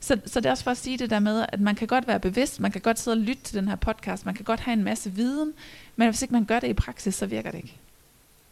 Så, 0.00 0.20
så 0.26 0.40
det 0.40 0.46
er 0.46 0.50
også 0.50 0.64
for 0.64 0.70
at 0.70 0.76
sige 0.76 0.98
det 0.98 1.10
der 1.10 1.18
med, 1.18 1.46
at 1.48 1.60
man 1.60 1.74
kan 1.74 1.88
godt 1.88 2.06
være 2.06 2.20
bevidst, 2.20 2.60
man 2.60 2.72
kan 2.72 2.80
godt 2.80 2.98
sidde 2.98 3.14
og 3.14 3.20
lytte 3.20 3.42
til 3.42 3.56
den 3.56 3.68
her 3.68 3.76
podcast, 3.76 4.26
man 4.26 4.34
kan 4.34 4.44
godt 4.44 4.60
have 4.60 4.72
en 4.72 4.84
masse 4.84 5.12
viden, 5.12 5.52
men 5.96 6.08
hvis 6.08 6.22
ikke 6.22 6.34
man 6.34 6.44
gør 6.44 6.60
det 6.60 6.68
i 6.68 6.72
praksis, 6.72 7.14
så 7.14 7.26
virker 7.26 7.50
det 7.50 7.58
ikke. 7.58 7.76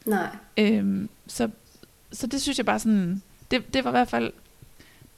Nej. 0.07 0.37
Øhm, 0.57 1.09
så, 1.27 1.51
så 2.13 2.27
det 2.27 2.43
synes 2.43 2.59
jeg 2.59 2.67
bare 2.67 2.79
sådan, 2.79 3.23
det, 3.51 3.75
det 3.75 3.85
var 3.85 3.91
i 3.91 3.93
hvert 3.93 4.09
fald, 4.09 4.33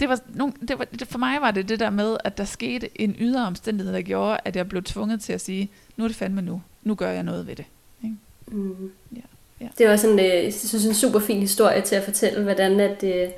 det 0.01 0.09
var, 0.09 0.21
nogle, 0.35 0.53
det 0.69 0.79
var, 0.79 0.85
det, 0.85 1.09
for 1.09 1.19
mig 1.19 1.41
var 1.41 1.51
det 1.51 1.69
det 1.69 1.81
der 1.81 1.91
med, 1.91 2.17
at 2.25 2.39
der 2.39 2.45
skete 2.45 3.01
en 3.01 3.17
ydre 3.19 3.47
omstændighed, 3.47 3.95
der 3.95 4.03
gjorde, 4.03 4.39
at 4.45 4.57
jeg 4.57 4.69
blev 4.69 4.83
tvunget 4.83 5.21
til 5.21 5.33
at 5.33 5.41
sige, 5.41 5.71
nu 5.97 6.05
er 6.05 6.09
det 6.09 6.17
fandme 6.17 6.43
nu, 6.43 6.63
nu 6.83 6.95
gør 6.95 7.11
jeg 7.11 7.23
noget 7.23 7.47
ved 7.47 7.57
det. 7.57 7.65
Mm. 8.47 8.91
Ja, 9.17 9.21
ja. 9.61 9.67
Det 9.79 9.89
var 9.89 9.97
sådan, 9.97 10.19
øh, 10.19 10.45
jeg 10.45 10.55
synes, 10.55 10.85
en 10.85 10.95
super 10.95 11.21
fin 11.21 11.41
historie 11.41 11.81
til 11.81 11.95
at 11.95 12.05
fortælle, 12.05 12.43
hvordan 12.43 12.81
at, 12.81 13.05
øh, 13.05 13.29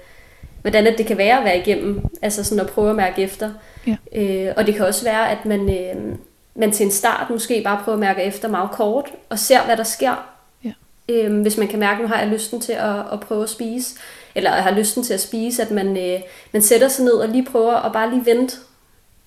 hvordan 0.61 0.87
at 0.87 0.99
det 0.99 1.07
kan 1.07 1.19
være 1.19 1.39
at 1.39 1.45
være 1.45 1.59
igennem, 1.59 2.01
altså 2.23 2.45
sådan 2.45 2.65
at 2.65 2.71
prøve 2.71 2.91
at 2.91 2.97
mærke 2.97 3.23
efter. 3.23 3.51
Ja. 3.87 3.97
Øh, 4.13 4.55
og 4.57 4.67
det 4.67 4.75
kan 4.75 4.87
også 4.87 5.05
være, 5.05 5.31
at 5.31 5.47
man, 5.47 5.61
øh, 5.61 6.17
man 6.55 6.73
til 6.73 6.87
en 6.87 6.93
start 6.93 7.31
måske 7.31 7.63
bare 7.65 7.81
prøver 7.85 7.97
at 7.97 8.01
mærke 8.01 8.23
efter 8.23 8.49
meget 8.49 8.71
kort, 8.71 9.11
og 9.29 9.39
ser, 9.39 9.65
hvad 9.65 9.77
der 9.77 9.85
sker. 9.85 10.29
Ja. 10.65 10.73
Øh, 11.09 11.41
hvis 11.41 11.57
man 11.57 11.69
kan 11.69 11.79
mærke, 11.79 12.03
nu 12.03 12.09
har 12.09 12.19
jeg 12.19 12.29
lysten 12.29 12.61
til 12.61 12.73
at, 12.73 12.99
at 13.13 13.21
prøve 13.21 13.43
at 13.43 13.51
spise, 13.51 13.95
eller 14.39 14.51
har 14.51 14.71
lysten 14.71 15.03
til 15.03 15.15
at 15.15 15.21
spise, 15.21 15.63
at 15.63 15.71
man, 15.71 15.97
øh, 15.97 16.21
man 16.53 16.63
sætter 16.63 16.89
sig 16.89 17.05
ned 17.05 17.13
og 17.13 17.29
lige 17.29 17.45
prøver 17.45 17.75
at 17.75 17.93
bare 17.93 18.11
lige 18.11 18.27
vente. 18.27 18.57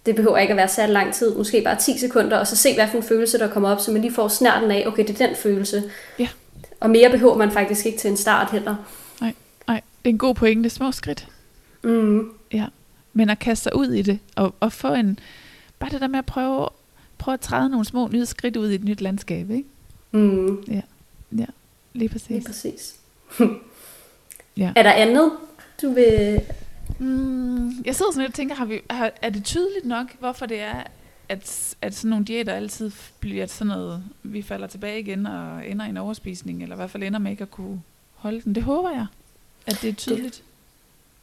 Det 0.06 0.16
behøver 0.16 0.38
ikke 0.38 0.52
at 0.52 0.58
være 0.58 0.68
særlig 0.68 0.94
lang 0.94 1.14
tid, 1.14 1.36
måske 1.36 1.62
bare 1.62 1.76
10 1.76 1.98
sekunder, 1.98 2.38
og 2.38 2.48
så 2.48 2.56
se, 2.56 2.74
hvad 2.74 2.88
for 2.88 2.98
en 2.98 3.04
følelse, 3.04 3.38
der 3.38 3.48
kommer 3.48 3.70
op, 3.70 3.80
så 3.80 3.92
man 3.92 4.02
lige 4.02 4.14
får 4.14 4.28
snærten 4.28 4.72
af, 4.72 4.84
okay, 4.88 5.08
det 5.08 5.22
er 5.22 5.28
den 5.28 5.36
følelse. 5.36 5.84
Ja. 6.20 6.28
Og 6.80 6.90
mere 6.90 7.10
behøver 7.10 7.38
man 7.38 7.52
faktisk 7.52 7.86
ikke 7.86 7.98
til 7.98 8.10
en 8.10 8.18
start 8.18 8.52
heller. 8.52 8.76
Nej, 9.68 9.82
det 10.04 10.10
er 10.10 10.14
en 10.14 10.18
god 10.18 10.36
pointe, 10.36 10.70
små 10.70 10.92
skridt. 10.92 11.28
Mm. 11.84 12.30
Ja, 12.54 12.66
men 13.14 13.30
at 13.30 13.40
kaste 13.40 13.64
sig 13.64 13.76
ud 13.76 13.88
i 13.88 14.02
det, 14.02 14.20
og, 14.36 14.56
og 14.60 14.74
få 14.74 14.94
en, 14.94 15.20
bare 15.80 15.90
det 15.90 16.02
der 16.02 16.08
med 16.08 16.20
at 16.20 16.26
prøve, 16.26 16.68
prøve 17.18 17.34
at 17.34 17.40
træde 17.40 17.70
nogle 17.70 17.86
små 17.86 18.08
nye 18.08 18.26
skridt 18.26 18.58
ud 18.58 18.70
i 18.70 18.76
et 18.76 18.84
nyt 18.84 19.02
landskab, 19.02 19.52
ikke? 19.52 19.70
Mm. 20.12 20.64
Lige 21.94 22.10
præcis. 22.10 22.30
Lige 22.30 22.46
præcis. 22.46 22.96
Ja. 24.58 24.72
Er 24.76 24.84
der 24.84 24.92
andet, 24.92 25.32
du 25.82 25.94
vil... 25.94 26.42
Mm, 27.00 27.70
jeg 27.86 27.96
sidder 27.96 28.12
sådan 28.12 28.22
lidt 28.22 28.30
og 28.30 28.34
tænker, 28.36 28.56
har 28.56 28.66
vi, 28.66 28.80
har, 28.90 29.12
er 29.22 29.30
det 29.30 29.44
tydeligt 29.44 29.86
nok, 29.86 30.08
hvorfor 30.20 30.46
det 30.46 30.60
er, 30.60 30.84
at, 31.30 31.76
at 31.82 31.96
sådan 31.96 32.10
nogle 32.10 32.26
diæter 32.26 32.54
altid 32.54 32.92
bliver 33.20 33.46
sådan 33.46 33.68
noget, 33.68 34.04
vi 34.24 34.42
falder 34.42 34.68
tilbage 34.68 35.00
igen 35.00 35.26
og 35.26 35.68
ender 35.68 35.86
i 35.86 35.90
en 35.90 35.98
overspisning, 35.98 36.64
eller 36.64 36.76
i 36.76 36.78
hvert 36.78 36.90
fald 36.90 37.04
ender 37.04 37.20
med 37.20 37.32
ikke 37.32 37.42
at 37.42 37.52
kunne 37.52 37.82
holde 38.16 38.42
den. 38.42 38.56
Det 38.56 38.64
håber 38.64 38.90
jeg, 38.90 39.06
at 39.68 39.80
det 39.82 39.90
er 39.90 39.94
tydeligt. 39.94 40.36
Det. 40.36 40.42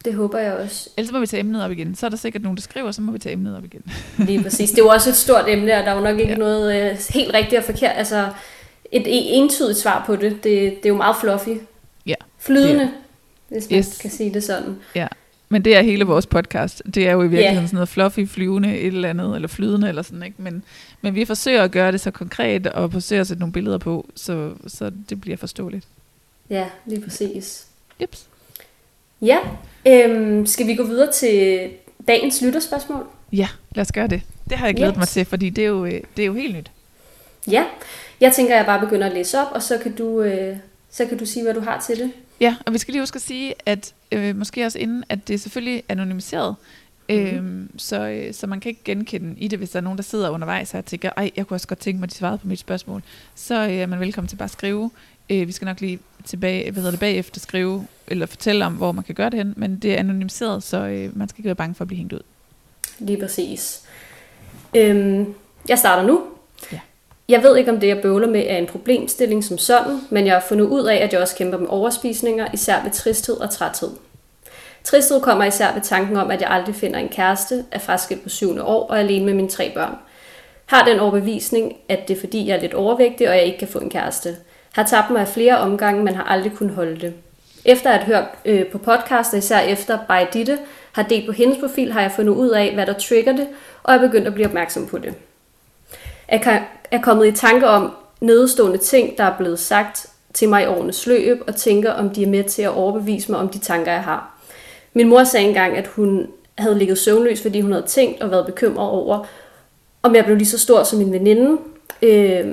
Det 0.05 0.13
håber 0.13 0.39
jeg 0.39 0.53
også. 0.53 0.89
Ellers 0.97 1.11
må 1.11 1.19
vi 1.19 1.27
tage 1.27 1.39
emnet 1.39 1.63
op 1.63 1.71
igen. 1.71 1.95
Så 1.95 2.05
er 2.05 2.09
der 2.09 2.17
sikkert 2.17 2.43
nogen, 2.43 2.55
der 2.57 2.61
skriver, 2.61 2.91
så 2.91 3.01
må 3.01 3.11
vi 3.11 3.19
tage 3.19 3.33
emnet 3.33 3.57
op 3.57 3.63
igen. 3.65 3.81
Lige 4.27 4.43
præcis. 4.43 4.69
Det 4.69 4.79
er 4.79 4.83
jo 4.83 4.89
også 4.89 5.09
et 5.09 5.15
stort 5.15 5.45
emne, 5.49 5.73
og 5.77 5.83
der 5.85 5.91
er 5.91 5.95
jo 5.95 6.01
nok 6.01 6.19
ikke 6.19 6.31
Ja. 6.31 6.37
noget 6.37 6.91
øh, 6.91 6.97
helt 7.09 7.33
rigtigt 7.33 7.59
og 7.59 7.63
forkert. 7.63 7.91
Altså, 7.95 8.29
et 8.91 9.03
entydigt 9.05 9.77
svar 9.77 10.03
på 10.05 10.15
det, 10.15 10.31
det, 10.31 10.43
det 10.43 10.85
er 10.85 10.89
jo 10.89 10.97
meget 10.97 11.15
fluffy. 11.21 11.49
Ja. 12.05 12.15
Flydende, 12.37 12.91
hvis 13.49 13.69
man 13.69 13.79
Yes. 13.79 13.97
kan 13.97 14.09
sige 14.09 14.33
det 14.33 14.43
sådan. 14.43 14.75
Men 15.51 15.65
det 15.65 15.75
er 15.75 15.81
hele 15.81 16.03
vores 16.05 16.25
podcast. 16.25 16.81
Det 16.93 17.07
er 17.07 17.11
jo 17.11 17.19
i 17.21 17.27
virkeligheden 17.27 17.61
Ja. 17.63 17.67
sådan 17.67 17.75
noget 17.75 17.89
fluffy, 17.89 18.27
flyvende, 18.27 18.77
et 18.77 18.87
eller 18.87 19.09
andet, 19.09 19.35
eller 19.35 19.47
flydende, 19.47 19.89
eller 19.89 20.01
sådan, 20.01 20.23
ikke? 20.23 20.41
Men, 20.41 20.63
men 21.01 21.15
vi 21.15 21.25
forsøger 21.25 21.63
at 21.63 21.71
gøre 21.71 21.91
det 21.91 22.01
så 22.01 22.11
konkret, 22.11 22.67
og 22.67 22.91
forsøger 22.91 23.21
at 23.21 23.27
sætte 23.27 23.39
nogle 23.39 23.53
billeder 23.53 23.77
på, 23.77 24.05
så, 24.15 24.51
så 24.67 24.91
det 25.09 25.21
bliver 25.21 25.37
forståeligt. 25.37 25.85
Ja, 26.49 26.65
lige 26.85 27.01
præcis. 27.01 27.65
Jeps. 28.01 28.25
Ja, 29.21 29.37
øhm, 29.87 30.45
skal 30.45 30.67
vi 30.67 30.75
gå 30.75 30.83
videre 30.83 31.11
til 31.11 31.69
dagens 32.07 32.41
lytterspørgsmål? 32.41 33.05
Ja, 33.33 33.47
lad 33.75 33.81
os 33.81 33.91
gøre 33.91 34.07
det. 34.07 34.21
Det 34.49 34.57
har 34.57 34.65
jeg 34.65 34.75
glædet 34.75 34.93
Yes. 34.93 34.97
mig 34.97 35.07
til, 35.07 35.25
fordi 35.25 35.49
det 35.49 35.63
er, 35.63 35.67
jo, 35.67 35.85
øh, 35.85 36.01
det 36.17 36.21
er 36.21 36.25
jo 36.25 36.33
helt 36.33 36.55
nyt. 36.55 36.71
Ja, 37.51 37.65
jeg 38.21 38.33
tænker, 38.33 38.53
at 38.53 38.57
jeg 38.57 38.65
bare 38.65 38.79
begynder 38.79 39.07
at 39.07 39.13
læse 39.13 39.39
op, 39.39 39.47
og 39.51 39.63
så 39.63 39.77
kan 39.77 39.95
du, 39.95 40.21
øh, 40.21 40.57
så 40.91 41.05
kan 41.05 41.17
du 41.17 41.25
sige, 41.25 41.43
hvad 41.43 41.53
du 41.53 41.59
har 41.61 41.83
til 41.87 41.99
det. 41.99 42.11
Ja, 42.39 42.55
og 42.65 42.73
vi 42.73 42.77
skal 42.77 42.91
lige 42.91 43.01
huske 43.01 43.15
at 43.15 43.21
sige, 43.21 43.53
at 43.65 43.93
øh, 44.11 44.35
måske 44.35 44.65
også 44.65 44.79
inden, 44.79 45.03
at 45.09 45.27
det 45.27 45.33
er 45.33 45.37
selvfølgelig 45.37 45.83
anonymiseret, 45.89 46.55
Øhm, 47.09 47.69
så, 47.77 48.07
øh, 48.07 48.33
så 48.33 48.47
man 48.47 48.59
kan 48.59 48.69
ikke 48.69 48.81
genkende 48.85 49.35
i 49.37 49.47
det, 49.47 49.59
hvis 49.59 49.69
der 49.69 49.79
er 49.79 49.83
nogen, 49.83 49.97
der 49.97 50.03
sidder 50.03 50.29
undervejs 50.29 50.73
og 50.73 50.85
tænker, 50.85 51.09
ej, 51.17 51.31
jeg 51.35 51.47
kunne 51.47 51.55
også 51.55 51.67
godt 51.67 51.79
tænke 51.79 51.99
mig, 51.99 52.07
at 52.07 52.11
de 52.11 52.15
svarede 52.15 52.37
på 52.37 52.47
mit 52.47 52.59
spørgsmål. 52.59 53.03
Så 53.35 53.55
øh, 53.55 53.73
er 53.73 53.85
man 53.85 53.99
velkommen 53.99 54.27
til 54.27 54.35
bare 54.35 54.45
at 54.45 54.51
skrive. 54.51 54.91
Øh, 55.29 55.47
vi 55.47 55.51
skal 55.51 55.65
nok 55.65 55.81
lige 55.81 55.99
tilbage, 56.25 56.71
hvad 56.71 56.81
hedder 56.81 56.91
det, 56.91 56.99
bagefter 56.99 57.39
skrive, 57.39 57.87
eller 58.07 58.25
fortælle 58.25 58.65
om, 58.65 58.73
hvor 58.73 58.91
man 58.91 59.03
kan 59.03 59.15
gøre 59.15 59.29
det 59.29 59.37
hen, 59.37 59.53
men 59.57 59.79
det 59.79 59.93
er 59.93 59.97
anonymiseret, 59.97 60.63
så 60.63 60.77
øh, 60.77 61.17
man 61.17 61.29
skal 61.29 61.39
ikke 61.39 61.47
være 61.47 61.55
bange 61.55 61.75
for 61.75 61.83
at 61.83 61.87
blive 61.87 61.97
hængt 61.97 62.13
ud. 62.13 62.21
Lige 62.99 63.19
præcis. 63.19 63.81
Øhm, 64.75 65.33
jeg 65.69 65.79
starter 65.79 66.03
nu. 66.03 66.21
Jeg 67.29 67.43
ved 67.43 67.57
ikke, 67.57 67.71
om 67.71 67.79
det, 67.79 67.87
jeg 67.87 68.01
bøvler 68.01 68.27
med, 68.27 68.43
er 68.47 68.57
en 68.57 68.65
problemstilling 68.65 69.43
som 69.43 69.57
sådan, 69.57 70.01
men 70.09 70.25
jeg 70.25 70.33
har 70.33 70.45
fundet 70.47 70.65
ud 70.65 70.85
af, 70.85 70.95
at 70.95 71.13
jeg 71.13 71.21
også 71.21 71.35
kæmper 71.35 71.57
med 71.57 71.67
overspisninger, 71.69 72.47
især 72.53 72.83
ved 72.83 72.91
tristhed 72.91 73.37
og 73.37 73.49
træthed. 73.49 73.89
Tristhed 74.83 75.21
kommer 75.21 75.45
især 75.45 75.73
ved 75.73 75.81
tanken 75.81 76.17
om, 76.17 76.31
at 76.31 76.41
jeg 76.41 76.49
aldrig 76.51 76.75
finder 76.75 76.99
en 76.99 77.09
kæreste, 77.09 77.65
er 77.71 77.79
fraskilt 77.79 78.23
på 78.23 78.29
syvende 78.29 78.63
år 78.63 78.87
og 78.87 78.95
er 78.95 78.99
alene 78.99 79.25
med 79.25 79.33
mine 79.33 79.49
tre 79.49 79.71
børn. 79.73 79.95
Har 80.65 80.85
den 80.85 80.99
overbevisning, 80.99 81.73
at 81.89 82.07
det 82.07 82.17
er 82.17 82.19
fordi, 82.19 82.47
jeg 82.47 82.55
er 82.57 82.61
lidt 82.61 82.73
overvægtig, 82.73 83.29
og 83.29 83.35
jeg 83.35 83.43
ikke 83.43 83.57
kan 83.57 83.67
få 83.67 83.79
en 83.79 83.89
kæreste. 83.89 84.35
Har 84.73 84.83
tabt 84.83 85.09
mig 85.09 85.21
af 85.21 85.27
flere 85.27 85.57
omgange, 85.57 86.03
men 86.03 86.15
har 86.15 86.23
aldrig 86.23 86.51
kunnet 86.55 86.75
holde 86.75 87.01
det. 87.01 87.13
Efter 87.65 87.89
at 87.89 88.03
have 88.03 88.15
hørt 88.15 88.27
øh, 88.45 88.65
på 88.65 88.77
podcast, 88.77 89.33
og 89.33 89.39
især 89.39 89.59
efter 89.59 89.97
By 90.07 90.37
Ditte 90.37 90.57
har 90.91 91.03
delt 91.03 91.25
på 91.25 91.31
hendes 91.31 91.57
profil, 91.59 91.91
har 91.91 92.01
jeg 92.01 92.11
fundet 92.11 92.33
ud 92.33 92.49
af, 92.49 92.73
hvad 92.73 92.85
der 92.85 92.93
trigger 92.93 93.31
det, 93.31 93.47
og 93.83 93.93
er 93.93 93.99
begyndt 93.99 94.27
at 94.27 94.33
blive 94.33 94.47
opmærksom 94.47 94.87
på 94.87 94.97
det. 94.97 95.13
Jeg 96.31 96.41
kan- 96.41 96.61
er 96.91 97.01
kommet 97.01 97.27
i 97.27 97.31
tanke 97.31 97.67
om 97.67 97.91
nedstående 98.21 98.77
ting, 98.77 99.17
der 99.17 99.23
er 99.23 99.37
blevet 99.37 99.59
sagt 99.59 100.05
til 100.33 100.49
mig 100.49 100.63
i 100.63 100.67
årenes 100.67 101.07
løb, 101.07 101.43
og 101.47 101.55
tænker, 101.55 101.91
om 101.91 102.09
de 102.09 102.23
er 102.23 102.27
med 102.27 102.43
til 102.43 102.61
at 102.61 102.69
overbevise 102.69 103.31
mig 103.31 103.39
om 103.39 103.49
de 103.49 103.59
tanker, 103.59 103.91
jeg 103.91 104.03
har. 104.03 104.35
Min 104.93 105.07
mor 105.09 105.23
sagde 105.23 105.47
engang, 105.47 105.77
at 105.77 105.87
hun 105.87 106.27
havde 106.57 106.77
ligget 106.77 106.97
søvnløs, 106.97 107.41
fordi 107.41 107.61
hun 107.61 107.71
havde 107.71 107.85
tænkt 107.85 108.21
og 108.21 108.31
været 108.31 108.45
bekymret 108.45 108.89
over, 108.89 109.25
om 110.03 110.15
jeg 110.15 110.25
blev 110.25 110.37
lige 110.37 110.47
så 110.47 110.59
stor 110.59 110.83
som 110.83 110.99
min 110.99 111.11
veninde. 111.11 111.57
Øh, 112.01 112.47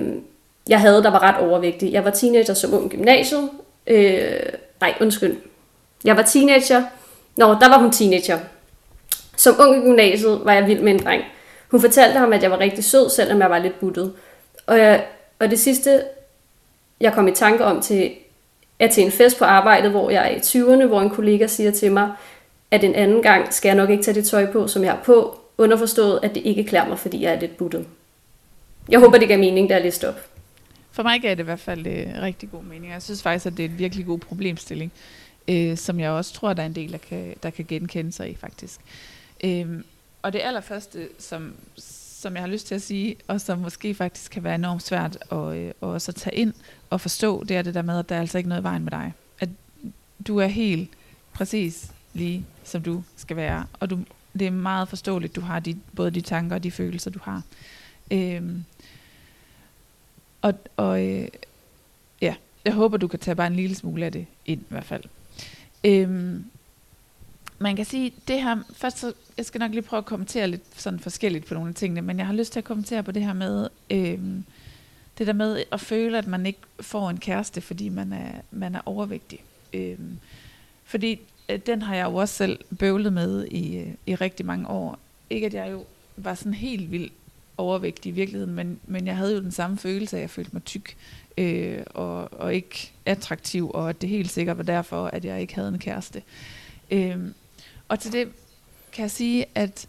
jeg 0.69 0.79
havde, 0.81 1.03
der 1.03 1.11
var 1.11 1.23
ret 1.23 1.49
overvægtig. 1.49 1.91
Jeg 1.93 2.05
var 2.05 2.11
teenager 2.11 2.53
som 2.53 2.73
ung 2.73 2.89
gymnasium. 2.89 3.49
gymnasiet. 3.87 4.43
Øh, 4.45 4.53
nej, 4.81 4.93
undskyld. 5.01 5.35
Jeg 6.03 6.17
var 6.17 6.23
teenager. 6.23 6.83
Nå, 7.35 7.45
der 7.47 7.69
var 7.69 7.77
hun 7.77 7.91
teenager. 7.91 8.39
Som 9.37 9.55
ung 9.59 9.77
i 9.77 9.79
gymnasiet 9.79 10.41
var 10.43 10.53
jeg 10.53 10.67
vild 10.67 10.81
med 10.81 10.93
en 10.93 10.99
dreng. 10.99 11.23
Hun 11.71 11.81
fortalte 11.81 12.19
ham, 12.19 12.33
at 12.33 12.43
jeg 12.43 12.51
var 12.51 12.59
rigtig 12.59 12.83
sød, 12.83 13.09
selvom 13.09 13.41
jeg 13.41 13.49
var 13.49 13.59
lidt 13.59 13.79
buttet. 13.79 14.13
Og, 14.67 14.77
jeg, 14.77 15.05
og 15.39 15.49
det 15.49 15.59
sidste, 15.59 16.03
jeg 17.01 17.13
kom 17.13 17.27
i 17.27 17.31
tanke 17.31 17.65
om 17.65 17.81
til, 17.81 18.11
er 18.79 18.87
til 18.87 19.03
en 19.03 19.11
fest 19.11 19.39
på 19.39 19.45
arbejdet, 19.45 19.91
hvor 19.91 20.09
jeg 20.09 20.31
er 20.31 20.35
i 20.35 20.39
20'erne, 20.39 20.85
hvor 20.85 21.01
en 21.01 21.09
kollega 21.09 21.47
siger 21.47 21.71
til 21.71 21.91
mig, 21.91 22.11
at 22.71 22.83
en 22.83 22.95
anden 22.95 23.21
gang 23.21 23.53
skal 23.53 23.69
jeg 23.69 23.75
nok 23.75 23.89
ikke 23.89 24.03
tage 24.03 24.15
det 24.15 24.25
tøj 24.25 24.51
på, 24.51 24.67
som 24.67 24.83
jeg 24.83 24.91
har 24.91 25.01
på, 25.03 25.39
underforstået, 25.57 26.19
at 26.23 26.35
det 26.35 26.41
ikke 26.45 26.63
klæder 26.63 26.87
mig, 26.87 26.99
fordi 26.99 27.21
jeg 27.21 27.33
er 27.33 27.39
lidt 27.39 27.57
buttet. 27.57 27.87
Jeg 28.89 28.99
håber, 28.99 29.17
det 29.17 29.27
gav 29.27 29.39
mening, 29.39 29.69
da 29.69 29.73
jeg 29.73 29.83
læste 29.83 30.09
op. 30.09 30.19
For 30.91 31.03
mig 31.03 31.21
gav 31.21 31.31
det 31.31 31.39
i 31.39 31.43
hvert 31.43 31.59
fald 31.59 31.87
øh, 31.87 32.07
rigtig 32.21 32.51
god 32.51 32.63
mening. 32.63 32.91
Jeg 32.91 33.01
synes 33.01 33.23
faktisk, 33.23 33.45
at 33.45 33.57
det 33.57 33.65
er 33.65 33.69
en 33.69 33.79
virkelig 33.79 34.05
god 34.05 34.19
problemstilling, 34.19 34.91
øh, 35.47 35.77
som 35.77 35.99
jeg 35.99 36.11
også 36.11 36.33
tror, 36.33 36.53
der 36.53 36.61
er 36.61 36.65
en 36.65 36.75
del, 36.75 36.91
der 36.91 36.97
kan, 36.97 37.33
der 37.43 37.49
kan 37.49 37.65
genkende 37.67 38.11
sig 38.11 38.29
i 38.29 38.35
faktisk. 38.35 38.79
Øh, 39.43 39.65
og 40.21 40.33
det 40.33 40.39
allerførste, 40.39 41.09
som, 41.19 41.53
som 41.77 42.33
jeg 42.33 42.43
har 42.43 42.47
lyst 42.47 42.67
til 42.67 42.75
at 42.75 42.81
sige, 42.81 43.15
og 43.27 43.41
som 43.41 43.59
måske 43.59 43.93
faktisk 43.93 44.31
kan 44.31 44.43
være 44.43 44.55
enormt 44.55 44.83
svært 44.83 45.17
at, 45.31 45.37
øh, 45.37 45.67
at 45.67 45.73
også 45.79 46.11
tage 46.11 46.35
ind 46.35 46.53
og 46.89 47.01
forstå, 47.01 47.43
det 47.43 47.57
er 47.57 47.61
det 47.61 47.73
der 47.73 47.81
med, 47.81 47.99
at 47.99 48.09
der 48.09 48.15
er 48.15 48.19
altså 48.19 48.37
ikke 48.37 48.49
noget 48.49 48.61
i 48.61 48.63
vejen 48.63 48.83
med 48.83 48.91
dig. 48.91 49.13
At 49.39 49.49
du 50.27 50.37
er 50.37 50.47
helt 50.47 50.89
præcis 51.33 51.91
lige, 52.13 52.45
som 52.63 52.81
du 52.81 53.03
skal 53.15 53.35
være. 53.35 53.65
Og 53.79 53.89
du, 53.89 53.99
det 54.39 54.47
er 54.47 54.51
meget 54.51 54.89
forståeligt, 54.89 55.35
du 55.35 55.41
har 55.41 55.59
de, 55.59 55.79
både 55.95 56.11
de 56.11 56.21
tanker 56.21 56.55
og 56.55 56.63
de 56.63 56.71
følelser, 56.71 57.11
du 57.11 57.19
har. 57.23 57.41
Øhm, 58.11 58.63
og 60.41 60.53
og 60.77 61.05
øh, 61.05 61.27
ja, 62.21 62.35
jeg 62.65 62.73
håber, 62.73 62.97
du 62.97 63.07
kan 63.07 63.19
tage 63.19 63.35
bare 63.35 63.47
en 63.47 63.55
lille 63.55 63.75
smule 63.75 64.05
af 64.05 64.11
det 64.11 64.25
ind 64.45 64.61
i 64.61 64.65
hvert 64.69 64.85
fald. 64.85 65.03
Øhm, 65.83 66.45
man 67.59 67.75
kan 67.75 67.85
sige, 67.85 68.13
det 68.27 68.43
her, 68.43 68.57
først 68.73 68.99
så, 68.99 69.13
jeg 69.37 69.45
skal 69.45 69.59
nok 69.59 69.71
lige 69.71 69.81
prøve 69.81 69.97
at 69.97 70.05
kommentere 70.05 70.47
lidt 70.47 70.63
sådan 70.75 70.99
forskelligt 70.99 71.45
på 71.45 71.53
nogle 71.53 71.69
af 71.69 71.75
tingene, 71.75 72.01
men 72.01 72.17
jeg 72.17 72.25
har 72.25 72.33
lyst 72.33 72.53
til 72.53 72.59
at 72.59 72.63
kommentere 72.63 73.03
på 73.03 73.11
det 73.11 73.23
her 73.23 73.33
med, 73.33 73.69
øh, 73.89 74.19
det 75.17 75.27
der 75.27 75.33
med 75.33 75.63
at 75.71 75.81
føle, 75.81 76.17
at 76.17 76.27
man 76.27 76.45
ikke 76.45 76.59
får 76.79 77.09
en 77.09 77.17
kæreste, 77.17 77.61
fordi 77.61 77.89
man 77.89 78.13
er, 78.13 78.31
man 78.51 78.75
er 78.75 78.81
overvægtig. 78.85 79.39
Øh, 79.73 79.99
fordi 80.83 81.19
øh, 81.49 81.59
den 81.65 81.81
har 81.81 81.95
jeg 81.95 82.05
jo 82.05 82.15
også 82.15 82.35
selv 82.35 82.59
bøvlet 82.79 83.13
med 83.13 83.45
i, 83.45 83.77
øh, 83.77 83.87
i 84.05 84.15
rigtig 84.15 84.45
mange 84.45 84.67
år. 84.67 84.99
Ikke 85.29 85.47
at 85.47 85.53
jeg 85.53 85.71
jo 85.71 85.85
var 86.17 86.33
sådan 86.33 86.53
helt 86.53 86.91
vildt 86.91 87.13
overvægtig 87.57 88.09
i 88.09 88.13
virkeligheden, 88.13 88.55
men, 88.55 88.79
men 88.85 89.07
jeg 89.07 89.17
havde 89.17 89.33
jo 89.33 89.41
den 89.41 89.51
samme 89.51 89.77
følelse 89.77 90.15
af, 90.15 90.19
at 90.19 90.21
jeg 90.21 90.29
følte 90.29 90.51
mig 90.53 90.63
tyk 90.63 90.97
øh, 91.37 91.83
og, 91.89 92.33
og 92.33 92.55
ikke 92.55 92.91
attraktiv, 93.05 93.71
og 93.73 93.89
at 93.89 94.01
det 94.01 94.09
helt 94.09 94.31
sikkert 94.31 94.57
var 94.57 94.63
derfor, 94.63 95.07
at 95.07 95.25
jeg 95.25 95.41
ikke 95.41 95.55
havde 95.55 95.69
en 95.69 95.79
kæreste. 95.79 96.21
Øh, 96.91 97.17
og 97.87 97.99
til 97.99 98.11
det 98.11 98.29
kan 98.91 99.01
jeg 99.01 99.11
sige, 99.11 99.45
at 99.55 99.87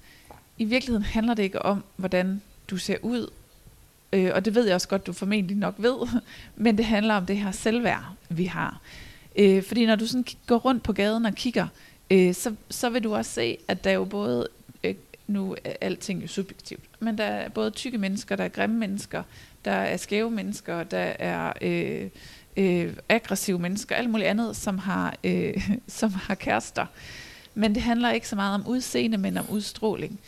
i 0.58 0.64
virkeligheden 0.64 1.04
handler 1.04 1.34
det 1.34 1.42
ikke 1.42 1.62
om, 1.62 1.84
hvordan 1.96 2.42
du 2.70 2.76
ser 2.76 2.96
ud, 3.02 3.30
øh, 4.12 4.30
og 4.34 4.44
det 4.44 4.54
ved 4.54 4.66
jeg 4.66 4.74
også 4.74 4.88
godt, 4.88 5.06
du 5.06 5.12
formentlig 5.12 5.56
nok 5.56 5.74
ved, 5.78 5.96
men 6.56 6.78
det 6.78 6.84
handler 6.84 7.14
om 7.14 7.26
det 7.26 7.36
her 7.38 7.50
selvværd, 7.50 8.04
vi 8.28 8.44
har. 8.44 8.80
Øh, 9.36 9.62
fordi 9.62 9.86
når 9.86 9.96
du 9.96 10.06
sådan 10.06 10.24
går 10.46 10.56
rundt 10.56 10.82
på 10.82 10.92
gaden 10.92 11.26
og 11.26 11.34
kigger, 11.34 11.66
øh, 12.10 12.34
så, 12.34 12.54
så 12.70 12.90
vil 12.90 13.04
du 13.04 13.14
også 13.14 13.30
se, 13.30 13.58
at 13.68 13.84
der 13.84 13.90
er 13.90 13.94
jo 13.94 14.04
både, 14.04 14.48
øh, 14.84 14.94
nu 15.26 15.56
er 15.64 15.72
alting 15.80 16.22
jo 16.22 16.28
subjektivt, 16.28 16.84
men 17.00 17.18
der 17.18 17.24
er 17.24 17.48
både 17.48 17.70
tykke 17.70 17.98
mennesker, 17.98 18.36
der 18.36 18.44
er 18.44 18.48
grimme 18.48 18.76
mennesker, 18.76 19.22
der 19.64 19.72
er 19.72 19.96
skæve 19.96 20.30
mennesker, 20.30 20.82
der 20.82 21.12
er 21.18 21.52
øh, 21.60 22.08
øh, 22.56 22.92
aggressive 23.08 23.58
mennesker, 23.58 23.96
alt 23.96 24.10
muligt 24.10 24.28
andet, 24.28 24.56
som 24.56 24.78
har, 24.78 25.16
øh, 25.24 25.68
som 25.88 26.12
har 26.12 26.34
kærester. 26.34 26.86
Men 27.58 27.74
det 27.74 27.82
handler 27.82 28.10
ikke 28.10 28.28
så 28.28 28.36
meget 28.36 28.54
om 28.54 28.66
udseende, 28.66 29.18
men 29.18 29.36
om 29.36 29.46
udstråling. 29.50 30.20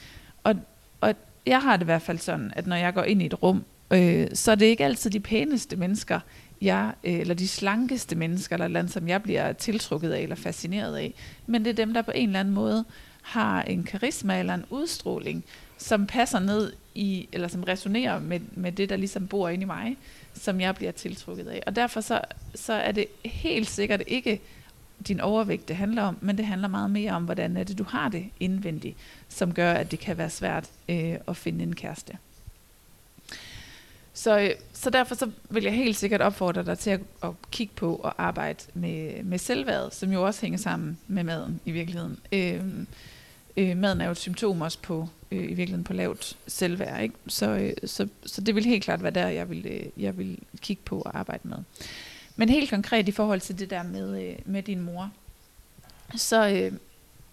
Og, 0.44 0.54
og 1.00 1.14
jeg 1.46 1.62
har 1.62 1.76
det 1.76 1.82
i 1.82 1.84
hvert 1.84 2.02
fald 2.02 2.18
sådan, 2.18 2.52
at 2.56 2.66
når 2.66 2.76
jeg 2.76 2.94
går 2.94 3.02
ind 3.02 3.22
i 3.22 3.26
et 3.26 3.42
rum, 3.42 3.64
øh, 3.90 4.28
så 4.34 4.50
er 4.50 4.54
det 4.54 4.66
ikke 4.66 4.84
altid 4.84 5.10
de 5.10 5.20
pæneste 5.20 5.76
mennesker, 5.76 6.20
jeg, 6.60 6.92
øh, 7.04 7.14
eller 7.14 7.34
de 7.34 7.48
slankeste 7.48 8.16
mennesker, 8.16 8.56
eller 8.56 8.78
andet, 8.78 8.92
som 8.92 9.08
jeg 9.08 9.22
bliver 9.22 9.52
tiltrukket 9.52 10.12
af 10.12 10.20
eller 10.20 10.36
fascineret 10.36 10.96
af. 10.96 11.14
Men 11.46 11.64
det 11.64 11.70
er 11.70 11.74
dem, 11.74 11.94
der 11.94 12.02
på 12.02 12.10
en 12.14 12.28
eller 12.28 12.40
anden 12.40 12.54
måde 12.54 12.84
har 13.22 13.62
en 13.62 13.84
karisma 13.84 14.38
eller 14.38 14.54
en 14.54 14.64
udstråling, 14.70 15.44
som 15.78 16.06
passer 16.06 16.38
ned 16.38 16.72
i, 16.94 17.28
eller 17.32 17.48
som 17.48 17.62
resonerer 17.62 18.20
med, 18.20 18.40
med 18.52 18.72
det, 18.72 18.88
der 18.88 18.96
ligesom 18.96 19.26
bor 19.26 19.48
inde 19.48 19.62
i 19.62 19.66
mig, 19.66 19.96
som 20.34 20.60
jeg 20.60 20.74
bliver 20.74 20.92
tiltrukket 20.92 21.46
af. 21.46 21.62
Og 21.66 21.76
derfor 21.76 22.00
så, 22.00 22.20
så 22.54 22.72
er 22.72 22.92
det 22.92 23.06
helt 23.24 23.70
sikkert 23.70 24.02
ikke 24.06 24.40
din 25.08 25.20
overvægt, 25.20 25.68
det 25.68 25.76
handler 25.76 26.02
om, 26.02 26.18
men 26.20 26.38
det 26.38 26.46
handler 26.46 26.68
meget 26.68 26.90
mere 26.90 27.12
om, 27.12 27.24
hvordan 27.24 27.56
er 27.56 27.64
det, 27.64 27.78
du 27.78 27.84
har 27.84 28.08
det 28.08 28.24
indvendigt, 28.40 28.96
som 29.28 29.54
gør, 29.54 29.72
at 29.72 29.90
det 29.90 29.98
kan 29.98 30.18
være 30.18 30.30
svært 30.30 30.68
øh, 30.88 31.14
at 31.28 31.36
finde 31.36 31.62
en 31.62 31.74
kæreste. 31.74 32.18
Så, 34.12 34.40
øh, 34.40 34.50
så 34.72 34.90
derfor 34.90 35.14
så 35.14 35.30
vil 35.50 35.62
jeg 35.62 35.72
helt 35.72 35.96
sikkert 35.96 36.20
opfordre 36.20 36.64
dig 36.64 36.78
til 36.78 36.90
at, 36.90 37.00
at 37.22 37.30
kigge 37.50 37.74
på 37.76 37.94
og 37.94 38.14
arbejde 38.18 38.58
med, 38.74 39.22
med 39.22 39.38
selvværd, 39.38 39.90
som 39.90 40.12
jo 40.12 40.26
også 40.26 40.40
hænger 40.40 40.58
sammen 40.58 40.98
med 41.08 41.24
maden 41.24 41.60
i 41.64 41.70
virkeligheden. 41.70 42.18
Øh, 42.32 42.64
øh, 43.56 43.76
maden 43.76 44.00
er 44.00 44.04
jo 44.04 44.10
et 44.10 44.16
symptom 44.16 44.60
også 44.60 44.78
på 44.82 45.08
øh, 45.30 45.38
i 45.38 45.46
virkeligheden 45.46 45.84
på 45.84 45.92
lavt 45.92 46.36
selvværd, 46.46 47.02
ikke? 47.02 47.14
Så, 47.26 47.50
øh, 47.50 47.72
så, 47.84 48.08
så 48.26 48.40
det 48.40 48.54
vil 48.54 48.64
helt 48.64 48.84
klart 48.84 49.02
være 49.02 49.12
der, 49.12 49.28
jeg 49.28 49.50
vil, 49.50 49.66
øh, 49.66 50.02
jeg 50.02 50.18
vil 50.18 50.38
kigge 50.60 50.82
på 50.84 51.00
og 51.00 51.18
arbejde 51.18 51.48
med. 51.48 51.58
Men 52.36 52.48
helt 52.48 52.70
konkret 52.70 53.08
i 53.08 53.12
forhold 53.12 53.40
til 53.40 53.58
det 53.58 53.70
der 53.70 53.82
med, 53.82 54.22
øh, 54.22 54.36
med 54.44 54.62
din 54.62 54.80
mor, 54.80 55.10
så, 56.16 56.48
øh, 56.48 56.72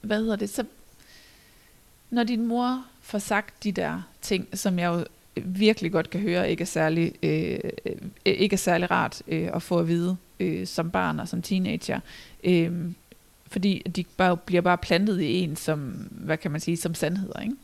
hvad 0.01 0.19
hedder 0.19 0.35
det, 0.35 0.49
så 0.49 0.63
når 2.09 2.23
din 2.23 2.47
mor 2.47 2.85
får 3.01 3.19
sagt 3.19 3.63
de 3.63 3.71
der 3.71 4.01
ting, 4.21 4.47
som 4.53 4.79
jeg 4.79 4.87
jo 4.87 5.05
øh, 5.35 5.59
virkelig 5.59 5.91
godt 5.91 6.09
kan 6.09 6.21
høre, 6.21 6.51
ikke 6.51 6.61
er 6.61 6.65
særlig, 6.65 7.13
øh, 7.23 7.59
øh, 7.85 7.95
ikke 8.25 8.53
er 8.53 8.57
særlig 8.57 8.91
rart 8.91 9.21
øh, 9.27 9.49
at 9.53 9.61
få 9.61 9.79
at 9.79 9.87
vide 9.87 10.17
øh, 10.39 10.67
som 10.67 10.91
barn 10.91 11.19
og 11.19 11.27
som 11.27 11.41
teenager, 11.41 11.99
øh, 12.43 12.71
fordi 13.47 13.79
de 13.95 14.03
bare, 14.17 14.37
bliver 14.37 14.61
bare 14.61 14.77
plantet 14.77 15.21
i 15.21 15.33
en 15.33 15.55
som, 15.55 15.79
hvad 16.11 16.37
kan 16.37 16.51
man 16.51 16.61
sige, 16.61 16.77
som 16.77 16.93
sandheder. 16.93 17.39
Ikke? 17.39 17.55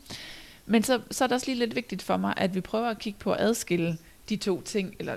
Men 0.66 0.82
så, 0.82 1.00
så 1.10 1.24
er 1.24 1.28
det 1.28 1.34
også 1.34 1.46
lige 1.46 1.58
lidt 1.58 1.76
vigtigt 1.76 2.02
for 2.02 2.16
mig, 2.16 2.34
at 2.36 2.54
vi 2.54 2.60
prøver 2.60 2.88
at 2.88 2.98
kigge 2.98 3.18
på 3.18 3.32
at 3.32 3.40
adskille 3.40 3.98
de 4.28 4.36
to 4.36 4.60
ting, 4.60 4.94
eller 4.98 5.16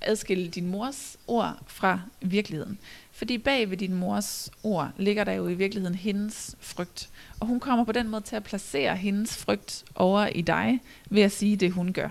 adskille 0.00 0.48
din 0.48 0.66
mors 0.66 1.16
ord 1.26 1.58
fra 1.66 2.00
virkeligheden. 2.20 2.78
Fordi 3.12 3.38
bag 3.38 3.70
ved 3.70 3.76
din 3.76 3.94
mors 3.94 4.50
ord 4.62 4.90
ligger 4.96 5.24
der 5.24 5.32
jo 5.32 5.48
i 5.48 5.54
virkeligheden 5.54 5.94
hendes 5.94 6.56
frygt. 6.60 7.08
Og 7.40 7.46
hun 7.46 7.60
kommer 7.60 7.84
på 7.84 7.92
den 7.92 8.08
måde 8.08 8.22
til 8.22 8.36
at 8.36 8.44
placere 8.44 8.96
hendes 8.96 9.36
frygt 9.36 9.84
over 9.94 10.26
i 10.26 10.40
dig 10.40 10.80
ved 11.10 11.22
at 11.22 11.32
sige 11.32 11.56
det, 11.56 11.72
hun 11.72 11.92
gør. 11.92 12.08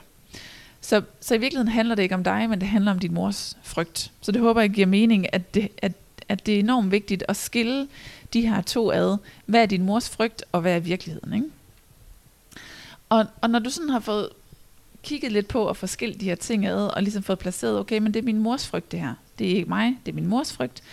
Så, 0.81 1.01
så 1.19 1.35
i 1.35 1.37
virkeligheden 1.37 1.71
handler 1.71 1.95
det 1.95 2.03
ikke 2.03 2.15
om 2.15 2.23
dig, 2.23 2.49
men 2.49 2.61
det 2.61 2.67
handler 2.67 2.91
om 2.91 2.99
din 2.99 3.13
mors 3.13 3.57
frygt. 3.63 4.11
Så 4.21 4.31
det 4.31 4.41
håber 4.41 4.61
jeg 4.61 4.69
giver 4.69 4.87
mening, 4.87 5.33
at 5.33 5.53
det, 5.53 5.69
at, 5.77 5.91
at 6.27 6.45
det 6.45 6.55
er 6.55 6.59
enormt 6.59 6.91
vigtigt 6.91 7.23
at 7.27 7.35
skille 7.35 7.87
de 8.33 8.47
her 8.47 8.61
to 8.61 8.91
ad. 8.91 9.17
Hvad 9.45 9.61
er 9.61 9.65
din 9.65 9.83
mors 9.83 10.09
frygt, 10.09 10.43
og 10.51 10.61
hvad 10.61 10.75
er 10.75 10.79
virkeligheden? 10.79 11.33
Ikke? 11.33 11.47
Og, 13.09 13.25
og 13.41 13.49
når 13.49 13.59
du 13.59 13.69
sådan 13.69 13.89
har 13.89 13.99
fået 13.99 14.29
kigget 15.03 15.31
lidt 15.31 15.47
på 15.47 15.69
at 15.69 15.77
få 15.77 15.87
skilt 15.87 16.21
de 16.21 16.25
her 16.25 16.35
ting 16.35 16.65
ad, 16.65 16.87
og 16.95 17.03
ligesom 17.03 17.23
fået 17.23 17.39
placeret, 17.39 17.79
okay, 17.79 17.97
men 17.97 18.13
det 18.13 18.19
er 18.19 18.23
min 18.23 18.39
mors 18.39 18.67
frygt 18.67 18.91
det 18.91 18.99
her. 18.99 19.13
Det 19.39 19.51
er 19.51 19.55
ikke 19.55 19.69
mig, 19.69 19.97
det 20.05 20.11
er 20.11 20.15
min 20.15 20.27
mors 20.27 20.53
frygt. 20.53 20.83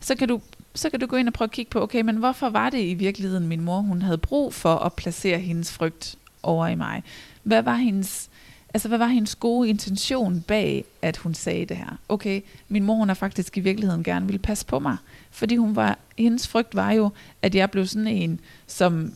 Så 0.00 0.14
kan 0.14 0.28
du 0.28 0.40
så 0.74 0.90
kan 0.90 1.00
du 1.00 1.06
gå 1.06 1.16
ind 1.16 1.28
og 1.28 1.34
prøve 1.34 1.46
at 1.46 1.52
kigge 1.52 1.70
på, 1.70 1.82
okay, 1.82 2.00
men 2.00 2.16
hvorfor 2.16 2.48
var 2.48 2.70
det 2.70 2.84
i 2.84 2.94
virkeligheden 2.94 3.48
min 3.48 3.60
mor, 3.60 3.80
hun 3.80 4.02
havde 4.02 4.18
brug 4.18 4.54
for 4.54 4.74
at 4.74 4.92
placere 4.92 5.38
hendes 5.38 5.72
frygt 5.72 6.16
over 6.42 6.66
i 6.66 6.74
mig? 6.74 7.02
Hvad 7.42 7.62
var 7.62 7.74
hendes, 7.74 8.30
altså 8.74 8.88
hvad 8.88 8.98
var 8.98 9.06
hendes 9.06 9.34
gode 9.34 9.68
intention 9.68 10.40
bag, 10.40 10.84
at 11.02 11.16
hun 11.16 11.34
sagde 11.34 11.66
det 11.66 11.76
her? 11.76 11.98
Okay, 12.08 12.40
min 12.68 12.84
mor, 12.84 12.94
hun 12.94 13.08
har 13.08 13.14
faktisk 13.14 13.56
i 13.56 13.60
virkeligheden 13.60 14.04
gerne 14.04 14.26
ville 14.26 14.38
passe 14.38 14.66
på 14.66 14.78
mig, 14.78 14.96
fordi 15.30 15.56
hun 15.56 15.76
var, 15.76 15.98
hendes 16.18 16.48
frygt 16.48 16.74
var 16.74 16.92
jo, 16.92 17.10
at 17.42 17.54
jeg 17.54 17.70
blev 17.70 17.86
sådan 17.86 18.08
en, 18.08 18.40
som 18.66 19.12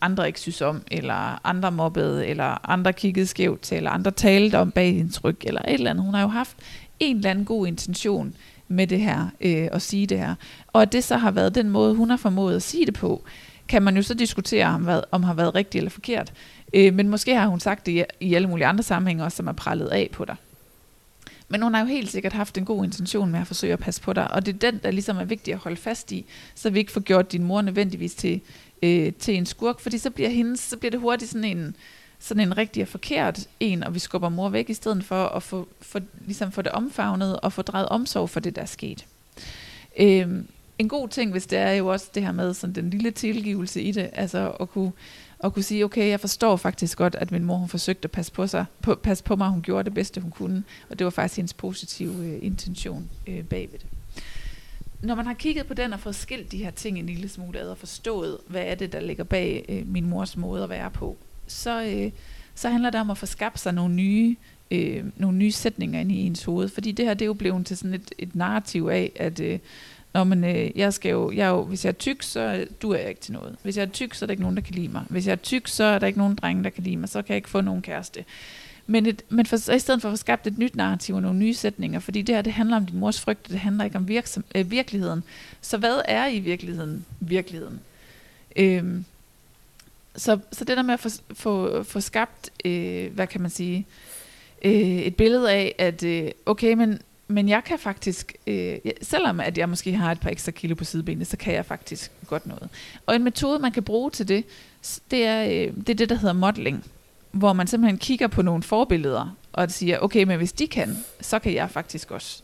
andre 0.00 0.26
ikke 0.26 0.40
synes 0.40 0.60
om, 0.60 0.82
eller 0.90 1.46
andre 1.46 1.72
mobbede, 1.72 2.26
eller 2.26 2.70
andre 2.70 2.92
kiggede 2.92 3.26
skævt 3.26 3.60
til, 3.60 3.76
eller 3.76 3.90
andre 3.90 4.10
talte 4.10 4.58
om 4.58 4.70
bag 4.70 4.94
hendes 4.94 5.24
ryg, 5.24 5.36
eller 5.42 5.62
et 5.62 5.74
eller 5.74 5.90
andet. 5.90 6.04
Hun 6.04 6.14
har 6.14 6.22
jo 6.22 6.28
haft 6.28 6.56
en 7.00 7.16
eller 7.16 7.30
anden 7.30 7.44
god 7.44 7.66
intention 7.66 8.34
med 8.68 8.86
det 8.86 9.00
her, 9.00 9.28
øh, 9.40 9.68
at 9.72 9.82
sige 9.82 10.06
det 10.06 10.18
her. 10.18 10.34
Og 10.66 10.82
at 10.82 10.92
det 10.92 11.04
så 11.04 11.16
har 11.16 11.30
været 11.30 11.54
den 11.54 11.70
måde, 11.70 11.94
hun 11.94 12.10
har 12.10 12.16
formået 12.16 12.56
at 12.56 12.62
sige 12.62 12.86
det 12.86 12.94
på, 12.94 13.24
kan 13.68 13.82
man 13.82 13.96
jo 13.96 14.02
så 14.02 14.14
diskutere, 14.14 14.66
om, 14.66 14.82
hvad, 14.82 15.00
om 15.10 15.22
har 15.22 15.34
været 15.34 15.54
rigtigt 15.54 15.80
eller 15.80 15.90
forkert. 15.90 16.32
Øh, 16.74 16.94
men 16.94 17.08
måske 17.08 17.34
har 17.34 17.46
hun 17.46 17.60
sagt 17.60 17.86
det 17.86 17.92
i, 17.92 18.04
i 18.20 18.34
alle 18.34 18.48
mulige 18.48 18.66
andre 18.66 18.82
sammenhænge 18.82 19.24
også, 19.24 19.36
som 19.36 19.46
er 19.46 19.52
prallet 19.52 19.86
af 19.86 20.10
på 20.12 20.24
dig. 20.24 20.36
Men 21.48 21.62
hun 21.62 21.74
har 21.74 21.80
jo 21.80 21.86
helt 21.86 22.10
sikkert 22.10 22.32
haft 22.32 22.58
en 22.58 22.64
god 22.64 22.84
intention 22.84 23.30
med 23.30 23.40
at 23.40 23.46
forsøge 23.46 23.72
at 23.72 23.78
passe 23.78 24.02
på 24.02 24.12
dig, 24.12 24.30
og 24.30 24.46
det 24.46 24.54
er 24.54 24.70
den, 24.70 24.80
der 24.82 24.90
ligesom 24.90 25.16
er 25.16 25.24
vigtig 25.24 25.54
at 25.54 25.60
holde 25.60 25.76
fast 25.76 26.12
i, 26.12 26.24
så 26.54 26.70
vi 26.70 26.78
ikke 26.78 26.92
får 26.92 27.00
gjort 27.00 27.32
din 27.32 27.44
mor 27.44 27.62
nødvendigvis 27.62 28.14
til, 28.14 28.40
øh, 28.82 29.12
til 29.12 29.36
en 29.36 29.46
skurk, 29.46 29.80
fordi 29.80 29.98
så 29.98 30.10
bliver, 30.10 30.28
hendes, 30.28 30.60
så 30.60 30.76
bliver 30.76 30.90
det 30.90 31.00
hurtigt 31.00 31.30
sådan 31.30 31.44
en, 31.44 31.76
sådan 32.18 32.42
en 32.42 32.58
rigtig 32.58 32.82
og 32.82 32.88
forkert 32.88 33.48
en, 33.60 33.82
og 33.82 33.94
vi 33.94 33.98
skubber 33.98 34.28
mor 34.28 34.48
væk, 34.48 34.70
i 34.70 34.74
stedet 34.74 35.04
for 35.04 35.26
at 35.26 35.42
få, 35.42 35.68
for, 35.80 36.00
ligesom 36.26 36.52
få 36.52 36.62
det 36.62 36.72
omfavnet 36.72 37.40
og 37.40 37.52
få 37.52 37.62
drejet 37.62 37.88
omsorg 37.88 38.30
for 38.30 38.40
det, 38.40 38.56
der 38.56 38.62
er 38.62 38.66
sket. 38.66 39.06
Øhm, 40.00 40.46
en 40.78 40.88
god 40.88 41.08
ting, 41.08 41.30
hvis 41.30 41.46
det 41.46 41.58
er 41.58 41.72
jo 41.72 41.86
også 41.86 42.10
det 42.14 42.22
her 42.22 42.32
med 42.32 42.54
sådan 42.54 42.74
den 42.74 42.90
lille 42.90 43.10
tilgivelse 43.10 43.82
i 43.82 43.92
det, 43.92 44.10
altså 44.12 44.50
at 44.60 44.70
kunne, 44.70 44.92
at 45.44 45.54
kunne 45.54 45.62
sige, 45.62 45.84
okay, 45.84 46.08
jeg 46.08 46.20
forstår 46.20 46.56
faktisk 46.56 46.98
godt, 46.98 47.14
at 47.14 47.32
min 47.32 47.44
mor 47.44 47.56
hun 47.56 47.68
forsøgte 47.68 48.06
at 48.06 48.10
passe 48.10 48.32
på, 48.32 48.46
sig, 48.46 48.64
på, 48.82 48.94
passe 48.94 49.24
på 49.24 49.36
mig, 49.36 49.48
hun 49.48 49.62
gjorde 49.62 49.84
det 49.84 49.94
bedste, 49.94 50.20
hun 50.20 50.30
kunne, 50.30 50.64
og 50.90 50.98
det 50.98 51.04
var 51.04 51.10
faktisk 51.10 51.36
hendes 51.36 51.54
positive 51.54 52.26
øh, 52.26 52.38
intention 52.42 53.10
øh, 53.26 53.44
bagved 53.44 53.78
det. 53.78 53.86
Når 55.02 55.14
man 55.14 55.26
har 55.26 55.34
kigget 55.34 55.66
på 55.66 55.74
den 55.74 55.92
og 55.92 56.00
fået 56.00 56.14
skilt 56.14 56.52
de 56.52 56.64
her 56.64 56.70
ting 56.70 56.98
en 56.98 57.06
lille 57.06 57.28
smule 57.28 57.60
ad 57.60 57.68
og 57.68 57.78
forstået, 57.78 58.38
hvad 58.46 58.62
er 58.62 58.74
det, 58.74 58.92
der 58.92 59.00
ligger 59.00 59.24
bag 59.24 59.64
øh, 59.68 59.88
min 59.88 60.06
mors 60.06 60.36
måde 60.36 60.62
at 60.62 60.70
være 60.70 60.90
på, 60.90 61.16
så, 61.46 61.82
øh, 61.82 62.10
så 62.54 62.68
handler 62.68 62.90
det 62.90 63.00
om 63.00 63.10
at 63.10 63.18
få 63.18 63.26
skabt 63.26 63.58
sig 63.58 63.74
nogle 63.74 63.94
nye, 63.94 64.36
øh, 64.70 65.04
nogle 65.16 65.38
nye 65.38 65.52
sætninger 65.52 66.00
ind 66.00 66.12
i 66.12 66.26
ens 66.26 66.44
hoved. 66.44 66.68
Fordi 66.68 66.92
det 66.92 67.04
her, 67.04 67.14
det 67.14 67.22
er 67.22 67.26
jo 67.26 67.34
blevet 67.34 67.66
til 67.66 67.76
sådan 67.76 67.94
et, 67.94 68.12
et 68.18 68.34
narrativ 68.36 68.88
af, 68.92 69.12
at 69.16 69.40
øh, 69.40 69.58
når 70.14 70.24
man, 70.24 70.44
øh, 70.44 70.70
jeg 70.76 70.94
skal 70.94 71.10
jo, 71.10 71.30
jeg 71.30 71.46
er 71.46 71.50
jo, 71.50 71.64
hvis 71.64 71.84
jeg 71.84 71.90
er 71.90 71.94
tyk, 71.94 72.22
så 72.22 72.66
du 72.82 72.90
er 72.90 72.98
jeg 72.98 73.08
ikke 73.08 73.20
til 73.20 73.32
noget. 73.32 73.56
Hvis 73.62 73.76
jeg 73.76 73.82
er 73.82 73.90
tyk, 73.90 74.14
så 74.14 74.24
er 74.24 74.26
der 74.26 74.30
ikke 74.30 74.42
nogen, 74.42 74.56
der 74.56 74.62
kan 74.62 74.74
lide 74.74 74.88
mig. 74.88 75.04
Hvis 75.08 75.26
jeg 75.26 75.32
er 75.32 75.36
tyk, 75.36 75.68
så 75.68 75.84
er 75.84 75.98
der 75.98 76.06
ikke 76.06 76.18
nogen 76.18 76.34
drenge, 76.34 76.64
der 76.64 76.70
kan 76.70 76.82
lide 76.82 76.96
mig. 76.96 77.08
Så 77.08 77.22
kan 77.22 77.28
jeg 77.28 77.36
ikke 77.36 77.48
få 77.48 77.60
nogen 77.60 77.82
kæreste. 77.82 78.24
Men, 78.90 79.06
et, 79.06 79.22
men 79.28 79.46
for, 79.46 79.56
i 79.56 79.78
stedet 79.78 80.02
for 80.02 80.08
at 80.08 80.12
få 80.12 80.16
skabt 80.16 80.46
et 80.46 80.58
nyt 80.58 80.76
narrativ 80.76 81.14
og 81.14 81.22
nogle 81.22 81.38
nye 81.38 81.54
sætninger, 81.54 82.00
fordi 82.00 82.22
det 82.22 82.34
her, 82.34 82.42
det 82.42 82.52
handler 82.52 82.76
om 82.76 82.86
din 82.86 82.98
mors 82.98 83.20
frygt, 83.20 83.48
det 83.48 83.58
handler 83.58 83.84
ikke 83.84 83.96
om 83.96 84.08
virksom, 84.08 84.44
øh, 84.54 84.70
virkeligheden. 84.70 85.22
Så 85.60 85.78
hvad 85.78 86.00
er 86.04 86.26
i 86.26 86.38
virkeligheden 86.38 87.04
virkeligheden? 87.20 87.80
Øhm, 88.56 89.04
så, 90.16 90.38
så 90.52 90.64
det 90.64 90.76
der 90.76 90.82
med 90.82 90.94
at 90.94 91.00
få, 91.00 91.08
få, 91.34 91.82
få 91.82 92.00
skabt, 92.00 92.50
øh, 92.64 93.12
hvad 93.14 93.26
kan 93.26 93.40
man 93.40 93.50
sige, 93.50 93.86
øh, 94.64 94.72
et 94.72 95.16
billede 95.16 95.52
af, 95.52 95.74
at 95.78 96.02
øh, 96.02 96.30
okay, 96.46 96.74
men, 96.74 96.98
men 97.28 97.48
jeg 97.48 97.64
kan 97.64 97.78
faktisk, 97.78 98.34
øh, 98.46 98.78
selvom 99.02 99.40
at 99.40 99.58
jeg 99.58 99.68
måske 99.68 99.92
har 99.92 100.12
et 100.12 100.20
par 100.20 100.30
ekstra 100.30 100.52
kilo 100.52 100.74
på 100.74 100.84
sidebenet, 100.84 101.26
så 101.26 101.36
kan 101.36 101.54
jeg 101.54 101.66
faktisk 101.66 102.10
godt 102.26 102.46
noget. 102.46 102.68
Og 103.06 103.16
en 103.16 103.24
metode, 103.24 103.58
man 103.58 103.72
kan 103.72 103.82
bruge 103.82 104.10
til 104.10 104.28
det, 104.28 104.44
det 105.10 105.26
er 105.26 105.44
øh, 105.44 105.76
det, 105.76 105.88
er 105.88 105.94
det 105.94 106.08
der 106.08 106.16
hedder 106.16 106.34
modeling, 106.34 106.84
hvor 107.32 107.52
man 107.52 107.66
simpelthen 107.66 107.98
kigger 107.98 108.26
på 108.26 108.42
nogle 108.42 108.62
forbilleder, 108.62 109.36
og 109.52 109.70
siger, 109.70 109.98
okay, 109.98 110.24
men 110.24 110.36
hvis 110.36 110.52
de 110.52 110.66
kan, 110.66 110.96
så 111.20 111.38
kan 111.38 111.54
jeg 111.54 111.70
faktisk 111.70 112.10
også. 112.10 112.42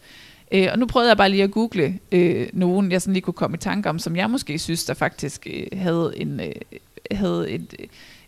Øh, 0.52 0.68
og 0.72 0.78
nu 0.78 0.86
prøvede 0.86 1.08
jeg 1.08 1.16
bare 1.16 1.28
lige 1.28 1.42
at 1.42 1.50
google 1.50 1.98
øh, 2.12 2.48
nogen, 2.52 2.92
jeg 2.92 3.02
sådan 3.02 3.12
lige 3.12 3.22
kunne 3.22 3.34
komme 3.34 3.54
i 3.54 3.58
tanke 3.58 3.88
om, 3.88 3.98
som 3.98 4.16
jeg 4.16 4.30
måske 4.30 4.58
synes, 4.58 4.84
der 4.84 4.94
faktisk 4.94 5.46
øh, 5.50 5.78
havde 5.78 6.12
en, 6.16 6.40
øh, 6.40 6.52
havde 7.10 7.50
et, 7.50 7.74
øh, 7.78 7.86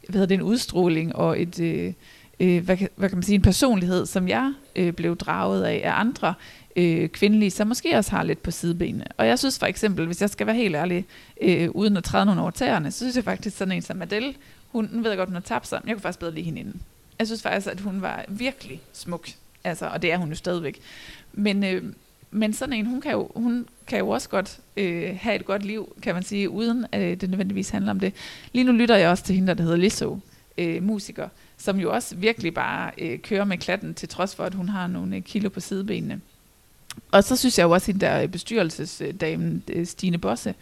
hvad 0.08 0.12
hedder 0.12 0.26
det, 0.26 0.34
en 0.34 0.42
udstråling 0.42 1.16
og 1.16 1.42
et, 1.42 1.60
øh, 1.60 1.92
øh, 2.40 2.64
hvad, 2.64 2.76
kan, 2.76 2.88
hvad 2.96 3.08
kan 3.08 3.16
man 3.16 3.22
sige, 3.22 3.34
en 3.34 3.42
personlighed, 3.42 4.06
som 4.06 4.28
jeg 4.28 4.52
øh, 4.76 4.92
blev 4.92 5.16
draget 5.16 5.64
af 5.64 5.80
af 5.84 6.00
andre 6.00 6.34
øh, 6.76 7.08
kvindelige, 7.08 7.50
som 7.50 7.68
måske 7.68 7.96
også 7.96 8.10
har 8.10 8.22
lidt 8.22 8.42
på 8.42 8.50
sidebenene. 8.50 9.04
Og 9.16 9.26
jeg 9.26 9.38
synes 9.38 9.58
for 9.58 9.66
eksempel, 9.66 10.06
hvis 10.06 10.20
jeg 10.20 10.30
skal 10.30 10.46
være 10.46 10.56
helt 10.56 10.76
ærlig, 10.76 11.06
øh, 11.42 11.70
uden 11.70 11.96
at 11.96 12.04
træde 12.04 12.26
nogle 12.26 12.40
over 12.40 12.50
tæerne, 12.50 12.90
så 12.90 12.98
synes 12.98 13.16
jeg 13.16 13.24
faktisk 13.24 13.56
sådan 13.56 13.72
en 13.72 13.82
som 13.82 14.02
Adele, 14.02 14.34
hun, 14.86 15.04
ved 15.04 15.10
jeg 15.10 15.18
godt, 15.18 15.28
hun 15.28 15.34
har 15.34 15.40
tabt 15.40 15.66
sig, 15.66 15.80
men 15.82 15.88
jeg 15.88 15.96
kunne 15.96 16.02
faktisk 16.02 16.18
bedre 16.18 16.34
lide 16.34 16.44
hende 16.44 16.60
inden. 16.60 16.82
Jeg 17.18 17.26
synes 17.26 17.42
faktisk, 17.42 17.66
at 17.66 17.80
hun 17.80 18.02
var 18.02 18.24
virkelig 18.28 18.80
smuk. 18.92 19.28
Altså, 19.64 19.86
og 19.86 20.02
det 20.02 20.12
er 20.12 20.16
hun 20.16 20.28
jo 20.28 20.34
stadigvæk. 20.34 20.80
Men, 21.32 21.64
øh, 21.64 21.82
men 22.30 22.52
sådan 22.52 22.72
en, 22.72 22.86
hun 22.86 23.00
kan 23.00 23.12
jo, 23.12 23.30
hun 23.36 23.66
kan 23.86 23.98
jo 23.98 24.08
også 24.08 24.28
godt 24.28 24.60
øh, 24.76 25.16
have 25.20 25.36
et 25.36 25.44
godt 25.44 25.64
liv, 25.64 25.96
kan 26.02 26.14
man 26.14 26.22
sige, 26.22 26.50
uden 26.50 26.86
at 26.92 27.00
øh, 27.00 27.20
det 27.20 27.30
nødvendigvis 27.30 27.70
handler 27.70 27.90
om 27.90 28.00
det. 28.00 28.12
Lige 28.52 28.64
nu 28.64 28.72
lytter 28.72 28.96
jeg 28.96 29.10
også 29.10 29.24
til 29.24 29.34
hende, 29.34 29.54
der 29.54 29.62
hedder 29.62 29.76
Lizzo, 29.76 30.18
øh, 30.58 30.82
musiker, 30.82 31.28
som 31.56 31.78
jo 31.80 31.92
også 31.92 32.16
virkelig 32.16 32.54
bare 32.54 32.90
øh, 32.98 33.18
kører 33.18 33.44
med 33.44 33.58
klatten, 33.58 33.94
til 33.94 34.08
trods 34.08 34.34
for, 34.34 34.44
at 34.44 34.54
hun 34.54 34.68
har 34.68 34.86
nogle 34.86 35.16
øh, 35.16 35.22
kilo 35.22 35.48
på 35.48 35.60
sidebenene. 35.60 36.20
Og 37.12 37.24
så 37.24 37.36
synes 37.36 37.58
jeg 37.58 37.64
jo 37.64 37.70
også, 37.70 37.92
at 37.92 38.00
der 38.00 38.22
øh, 38.22 38.28
bestyrelsesdamen, 38.28 39.62
øh, 39.68 39.86
Stine 39.86 40.18
Bosse, 40.18 40.54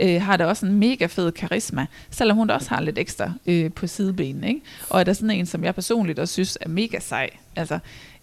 øh, 0.00 0.22
har 0.22 0.36
da 0.36 0.46
også 0.46 0.66
en 0.66 0.74
mega 0.74 1.06
fed 1.06 1.32
karisma, 1.32 1.86
selvom 2.10 2.36
hun 2.36 2.50
også 2.50 2.68
har 2.68 2.80
lidt 2.80 2.98
ekstra 2.98 3.32
øh, 3.46 3.72
på 3.72 3.86
sidebenene. 3.86 4.48
Ikke? 4.48 4.60
Og 4.90 5.00
er 5.00 5.04
der 5.04 5.12
sådan 5.12 5.30
en, 5.30 5.46
som 5.46 5.64
jeg 5.64 5.74
personligt 5.74 6.18
også 6.18 6.32
synes 6.32 6.58
er 6.60 6.68
mega 6.68 6.98
sej. 6.98 7.30
Altså, 7.56 7.78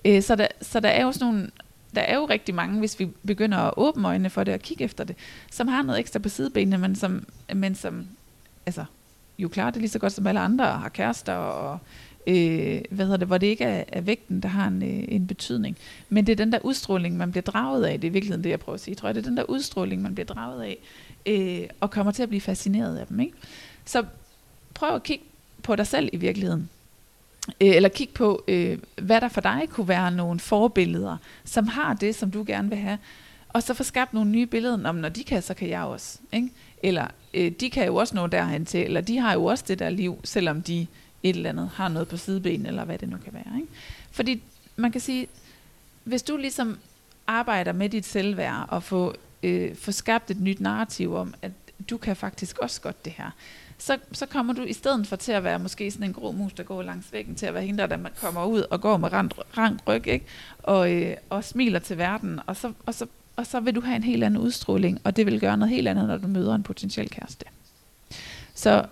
øh, 0.05 0.21
så, 0.21 0.35
der, 0.35 0.47
så 0.61 0.79
der 0.79 0.89
er 0.89 1.03
jo 1.03 1.11
sådan 1.11 1.27
nogle 1.27 1.49
der 1.95 2.01
er 2.01 2.15
jo 2.15 2.25
rigtig 2.25 2.55
mange, 2.55 2.79
hvis 2.79 2.99
vi 2.99 3.05
begynder 3.27 3.57
at 3.57 3.73
åbne 3.77 4.07
øjnene 4.07 4.29
for 4.29 4.43
det 4.43 4.53
og 4.53 4.59
kigge 4.59 4.83
efter 4.83 5.03
det, 5.03 5.15
som 5.51 5.67
har 5.67 5.83
noget 5.83 5.99
ekstra 5.99 6.19
på 6.19 6.29
sidebenene, 6.29 6.77
men 6.77 6.95
som, 6.95 7.27
men 7.53 7.75
som 7.75 8.07
altså, 8.65 8.85
jo 9.39 9.47
klarer 9.47 9.71
det 9.71 9.81
lige 9.81 9.89
så 9.89 9.99
godt 9.99 10.13
som 10.13 10.27
alle 10.27 10.39
andre, 10.39 10.65
har 10.65 10.89
kærester 10.89 11.33
og 11.33 11.79
øh, 12.27 12.81
hvad 12.89 13.05
hedder 13.05 13.17
det, 13.17 13.27
hvor 13.27 13.37
det 13.37 13.47
ikke 13.47 13.63
er, 13.63 13.83
er 13.87 14.01
vægten, 14.01 14.41
der 14.41 14.49
har 14.49 14.67
en, 14.67 14.83
øh, 14.83 15.03
en 15.07 15.27
betydning. 15.27 15.77
Men 16.09 16.27
det 16.27 16.31
er 16.31 16.35
den 16.35 16.51
der 16.51 16.59
udstråling, 16.63 17.17
man 17.17 17.31
bliver 17.31 17.43
draget 17.43 17.85
af, 17.85 18.01
det 18.01 18.07
er 18.07 18.11
i 18.11 18.13
virkeligheden 18.13 18.43
det, 18.43 18.49
jeg 18.49 18.59
prøver 18.59 18.73
at 18.73 18.81
sige, 18.81 18.95
tror 18.95 19.07
jeg, 19.07 19.15
det 19.15 19.21
er 19.21 19.29
den 19.29 19.37
der 19.37 19.49
udstråling, 19.49 20.01
man 20.01 20.15
bliver 20.15 20.25
draget 20.25 20.63
af, 20.63 20.77
øh, 21.25 21.61
og 21.79 21.91
kommer 21.91 22.11
til 22.11 22.23
at 22.23 22.29
blive 22.29 22.41
fascineret 22.41 22.97
af 22.97 23.07
dem. 23.07 23.19
Ikke? 23.19 23.33
Så 23.85 24.05
prøv 24.73 24.95
at 24.95 25.03
kigge 25.03 25.25
på 25.63 25.75
dig 25.75 25.87
selv 25.87 26.09
i 26.13 26.17
virkeligheden. 26.17 26.69
Øh, 27.61 27.75
eller 27.75 27.89
kig 27.89 28.09
på, 28.09 28.43
øh, 28.47 28.77
hvad 29.01 29.21
der 29.21 29.27
for 29.27 29.41
dig 29.41 29.61
kunne 29.69 29.87
være 29.87 30.11
nogle 30.11 30.39
forbilleder, 30.39 31.17
som 31.45 31.67
har 31.67 31.93
det, 31.93 32.15
som 32.15 32.31
du 32.31 32.43
gerne 32.47 32.69
vil 32.69 32.77
have. 32.77 32.97
Og 33.49 33.63
så 33.63 33.73
få 33.73 33.83
skabt 33.83 34.13
nogle 34.13 34.31
nye 34.31 34.45
billeder 34.45 34.89
om, 34.89 34.95
når 34.95 35.09
de 35.09 35.23
kan, 35.23 35.41
så 35.41 35.53
kan 35.53 35.69
jeg 35.69 35.83
også. 35.83 36.19
Ikke? 36.33 36.49
Eller 36.83 37.07
øh, 37.33 37.51
de 37.59 37.69
kan 37.69 37.85
jo 37.85 37.95
også 37.95 38.15
nå 38.15 38.27
derhen 38.27 38.65
til, 38.65 38.83
eller 38.85 39.01
de 39.01 39.17
har 39.17 39.33
jo 39.33 39.45
også 39.45 39.63
det 39.67 39.79
der 39.79 39.89
liv, 39.89 40.19
selvom 40.23 40.61
de 40.61 40.87
et 41.23 41.35
eller 41.35 41.49
andet 41.49 41.69
har 41.73 41.87
noget 41.87 42.07
på 42.07 42.17
sideben, 42.17 42.65
eller 42.65 42.85
hvad 42.85 42.97
det 42.97 43.09
nu 43.09 43.17
kan 43.23 43.33
være. 43.33 43.59
Ikke? 43.59 43.67
Fordi 44.11 44.41
man 44.75 44.91
kan 44.91 45.01
sige, 45.01 45.27
hvis 46.03 46.23
du 46.23 46.37
ligesom 46.37 46.77
arbejder 47.27 47.73
med 47.73 47.89
dit 47.89 48.05
selvværd, 48.05 48.65
og 48.67 48.83
få, 48.83 49.15
øh, 49.45 49.75
få 49.75 49.91
skabt 49.91 50.31
et 50.31 50.41
nyt 50.41 50.59
narrativ 50.59 51.15
om, 51.15 51.33
at 51.41 51.51
du 51.89 51.97
kan 51.97 52.15
faktisk 52.15 52.57
også 52.57 52.81
godt 52.81 53.05
det 53.05 53.13
her, 53.17 53.31
så, 53.77 53.97
så 54.11 54.25
kommer 54.25 54.53
du 54.53 54.63
i 54.63 54.73
stedet 54.73 55.07
for 55.07 55.15
til 55.15 55.31
at 55.31 55.43
være 55.43 55.59
måske 55.59 55.91
sådan 55.91 56.07
en 56.07 56.13
grå 56.13 56.31
mus, 56.31 56.53
der 56.53 56.63
går 56.63 56.81
langs 56.81 57.13
væggen, 57.13 57.35
til 57.35 57.45
at 57.45 57.53
være 57.53 57.63
hende, 57.63 57.87
der, 57.87 57.97
man 57.97 58.11
kommer 58.21 58.45
ud 58.45 58.63
og 58.69 58.81
går 58.81 58.97
med 58.97 59.13
rank 59.57 59.81
ryg, 59.87 60.07
ikke? 60.07 60.25
Og, 60.63 60.93
øh, 60.93 61.17
og 61.29 61.43
smiler 61.43 61.79
til 61.79 61.97
verden, 61.97 62.39
og 62.47 62.55
så, 62.55 62.73
og, 62.85 62.93
så, 62.93 63.05
og 63.35 63.45
så 63.45 63.59
vil 63.59 63.75
du 63.75 63.81
have 63.81 63.95
en 63.95 64.03
helt 64.03 64.23
anden 64.23 64.41
udstråling, 64.41 65.01
og 65.03 65.15
det 65.15 65.25
vil 65.25 65.39
gøre 65.39 65.57
noget 65.57 65.75
helt 65.75 65.87
andet, 65.87 66.07
når 66.07 66.17
du 66.17 66.27
møder 66.27 66.55
en 66.55 66.63
potentiel 66.63 67.09
kæreste. 67.09 67.45
Så 68.53 68.85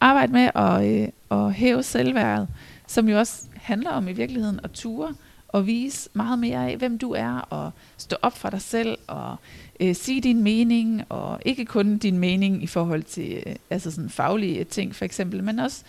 arbejde 0.00 0.32
med 0.32 0.50
at, 0.54 1.02
øh, 1.02 1.08
at 1.30 1.54
hæve 1.54 1.82
selvværdet, 1.82 2.48
som 2.86 3.08
jo 3.08 3.18
også 3.18 3.42
handler 3.54 3.90
om 3.90 4.08
i 4.08 4.12
virkeligheden 4.12 4.60
at 4.64 4.70
ture 4.70 5.14
at 5.56 5.66
vise 5.66 6.10
meget 6.12 6.38
mere 6.38 6.70
af, 6.70 6.76
hvem 6.76 6.98
du 6.98 7.12
er, 7.12 7.38
og 7.38 7.70
stå 7.96 8.16
op 8.22 8.38
for 8.38 8.50
dig 8.50 8.62
selv, 8.62 8.98
og 9.06 9.36
øh, 9.80 9.94
sige 9.94 10.20
din 10.20 10.42
mening, 10.42 11.04
og 11.08 11.40
ikke 11.44 11.64
kun 11.64 11.98
din 11.98 12.18
mening 12.18 12.62
i 12.62 12.66
forhold 12.66 13.02
til 13.02 13.42
øh, 13.46 13.56
altså 13.70 13.90
sådan 13.90 14.10
faglige 14.10 14.64
ting 14.64 14.94
for 14.94 15.04
eksempel, 15.04 15.44
men 15.44 15.58
også 15.58 15.82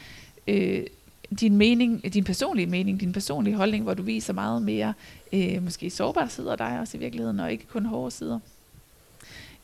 øh, 0.47 0.83
din 1.39 1.57
mening, 1.57 2.13
din 2.13 2.23
personlige 2.23 2.65
mening, 2.65 2.99
din 2.99 3.13
personlige 3.13 3.55
holdning, 3.55 3.83
hvor 3.83 3.93
du 3.93 4.03
viser 4.03 4.33
meget 4.33 4.61
mere 4.61 4.93
øh, 5.33 5.63
måske 5.63 5.89
sårbare 5.89 6.29
sider 6.29 6.51
af 6.51 6.57
dig 6.57 6.79
også 6.79 6.97
i 6.97 6.99
virkeligheden, 6.99 7.39
og 7.39 7.51
ikke 7.51 7.65
kun 7.67 7.85
hårde 7.85 8.11
sider. 8.11 8.39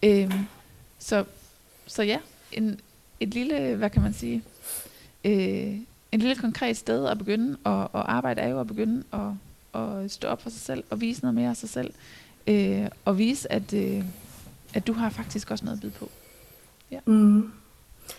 Øh, 0.04 0.34
så, 1.00 1.26
så 1.88 2.04
ja, 2.04 2.18
en, 2.52 2.80
et 3.20 3.34
lille, 3.34 3.76
hvad 3.76 3.90
kan 3.90 4.02
man 4.02 4.14
sige, 4.14 4.44
øh, 5.26 5.78
en 6.12 6.20
lille 6.20 6.36
konkret 6.36 6.78
sted 6.78 7.06
at 7.06 7.18
begynde 7.18 7.58
at, 7.66 7.82
at 7.82 7.88
arbejde 7.94 8.42
er 8.42 8.48
jo 8.48 8.60
at 8.60 8.68
begynde 8.68 9.04
at, 9.14 9.20
at 9.76 10.12
stå 10.12 10.28
op 10.28 10.42
for 10.42 10.50
sig 10.50 10.62
selv 10.62 10.84
og 10.90 11.02
vise 11.02 11.22
noget 11.22 11.36
mere 11.36 11.50
af 11.50 11.56
sig 11.56 11.70
selv. 11.70 11.94
Øh, 12.48 12.88
og 13.06 13.18
vise, 13.18 13.52
at, 13.52 13.74
øh, 13.74 14.04
at 14.74 14.88
du 14.88 14.94
har 14.94 15.10
faktisk 15.10 15.52
også 15.52 15.66
noget 15.66 15.78
at 15.78 15.82
byde 15.82 15.94
på. 16.00 16.10
Ja. 16.92 17.00
Mm. 17.06 17.52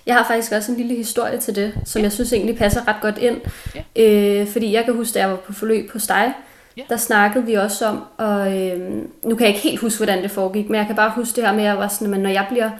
Jeg 0.07 0.15
har 0.15 0.27
faktisk 0.27 0.53
også 0.53 0.73
en 0.73 0.79
lille 0.79 0.95
historie 0.95 1.41
til 1.41 1.55
det, 1.55 1.75
som 1.85 1.99
ja. 1.99 2.03
jeg 2.03 2.13
synes 2.13 2.33
egentlig 2.33 2.57
passer 2.57 2.89
ret 2.89 3.01
godt 3.01 3.19
ind. 3.19 3.41
Ja. 3.75 4.03
Øh, 4.03 4.49
fordi 4.49 4.73
jeg 4.73 4.85
kan 4.85 4.95
huske, 4.95 5.15
da 5.15 5.19
jeg 5.19 5.31
var 5.31 5.37
på 5.37 5.53
forløb 5.53 5.91
hos 5.93 6.07
dig, 6.07 6.33
ja. 6.77 6.83
der 6.89 6.97
snakkede 6.97 7.47
vi 7.47 7.55
også 7.55 7.87
om, 7.87 8.05
og 8.17 8.59
øh, 8.61 8.81
nu 9.23 9.37
kan 9.37 9.47
jeg 9.47 9.49
ikke 9.49 9.69
helt 9.69 9.81
huske, 9.81 9.99
hvordan 9.99 10.23
det 10.23 10.31
foregik, 10.31 10.69
men 10.69 10.79
jeg 10.79 10.87
kan 10.87 10.97
bare 10.97 11.13
huske 11.17 11.37
det 11.37 11.45
her 11.45 11.53
med, 11.53 11.63
at 11.63 11.69
jeg 11.69 11.79
var 11.79 11.89
sådan, 11.89 12.15
at 12.15 12.21
når 12.21 12.31
jeg 12.31 12.47
bliver 12.51 12.71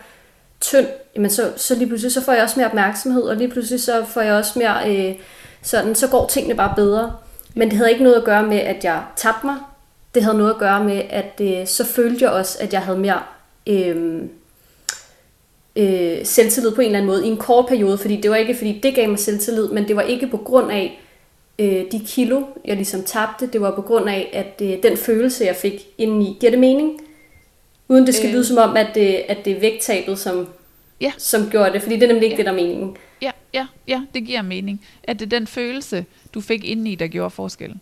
tynd, 0.61 0.87
jamen 1.15 1.31
så, 1.31 1.53
så 1.57 1.75
lige 1.75 1.87
pludselig 1.87 2.13
så 2.13 2.25
får 2.25 2.33
jeg 2.33 2.43
også 2.43 2.61
mere 2.61 2.67
opmærksomhed, 2.67 3.23
og 3.23 3.37
lige 3.37 3.51
pludselig 3.51 3.81
så 3.81 4.05
får 4.05 4.21
jeg 4.21 4.35
også 4.35 4.59
mere 4.59 4.97
øh, 4.97 5.15
sådan, 5.63 5.95
så 5.95 6.09
går 6.09 6.27
tingene 6.27 6.55
bare 6.55 6.73
bedre. 6.77 7.13
Men 7.55 7.69
det 7.69 7.77
havde 7.77 7.91
ikke 7.91 8.03
noget 8.03 8.17
at 8.17 8.25
gøre 8.25 8.47
med, 8.47 8.59
at 8.59 8.85
jeg 8.85 9.03
tabte 9.17 9.47
mig. 9.47 9.57
Det 10.15 10.23
havde 10.23 10.39
noget 10.39 10.51
at 10.51 10.59
gøre 10.59 10.85
med, 10.85 11.03
at 11.11 11.41
øh, 11.41 11.67
så 11.67 11.85
følte 11.85 12.25
jeg 12.25 12.33
også, 12.33 12.59
at 12.61 12.73
jeg 12.73 12.81
havde 12.81 12.99
mere 12.99 13.23
øh, 13.67 14.23
øh, 15.77 16.27
selvtillid 16.27 16.75
på 16.75 16.81
en 16.81 16.87
eller 16.87 16.99
anden 16.99 17.11
måde 17.11 17.27
i 17.27 17.31
en 17.31 17.37
kort 17.37 17.67
periode, 17.67 17.99
fordi 17.99 18.21
det 18.21 18.31
var 18.31 18.37
ikke, 18.37 18.55
fordi 18.55 18.81
det 18.83 18.95
gav 18.95 19.09
mig 19.09 19.19
selvtillid, 19.19 19.69
men 19.69 19.89
det 19.89 19.97
var 19.97 20.03
ikke 20.03 20.27
på 20.27 20.37
grund 20.37 20.73
af 20.73 21.01
øh, 21.59 21.85
de 21.93 22.01
kilo, 22.07 22.43
jeg 22.65 22.77
ligesom 22.77 23.03
tabte, 23.03 23.47
det 23.47 23.61
var 23.61 23.75
på 23.75 23.83
grund 23.83 24.09
af, 24.09 24.31
at 24.33 24.67
øh, 24.67 24.83
den 24.83 24.97
følelse, 24.97 25.45
jeg 25.45 25.57
fik 25.57 25.87
indeni, 25.99 26.37
giver 26.41 26.51
det 26.51 26.61
mening? 26.61 27.01
Uden 27.89 28.07
det 28.07 28.15
skal 28.15 28.29
øh. 28.29 28.33
lyde 28.35 28.45
som 28.45 28.59
om, 28.59 28.77
at 28.77 28.87
det, 28.95 29.23
at 29.29 29.45
det 29.45 29.53
er 29.57 29.61
vægttabet, 29.61 30.19
som, 30.19 30.49
ja. 31.01 31.13
som 31.19 31.51
gjorde 31.51 31.73
det, 31.73 31.83
fordi 31.83 31.95
det 31.95 32.03
er 32.03 32.13
nemlig 32.13 32.25
ikke 32.25 32.35
ja. 32.35 32.37
det, 32.37 32.47
der 32.47 32.53
er 32.53 32.57
meningen. 32.57 32.97
Ja, 33.23 33.31
ja, 33.55 33.67
ja, 33.89 34.03
det 34.15 34.25
giver 34.25 34.43
mening. 34.43 34.81
At 35.05 35.21
det 35.21 35.33
er 35.33 35.39
den 35.39 35.47
følelse, 35.47 36.05
du 36.35 36.41
fik 36.41 36.65
indeni, 36.65 36.95
der 36.95 37.07
gjorde 37.07 37.31
forskellen. 37.31 37.81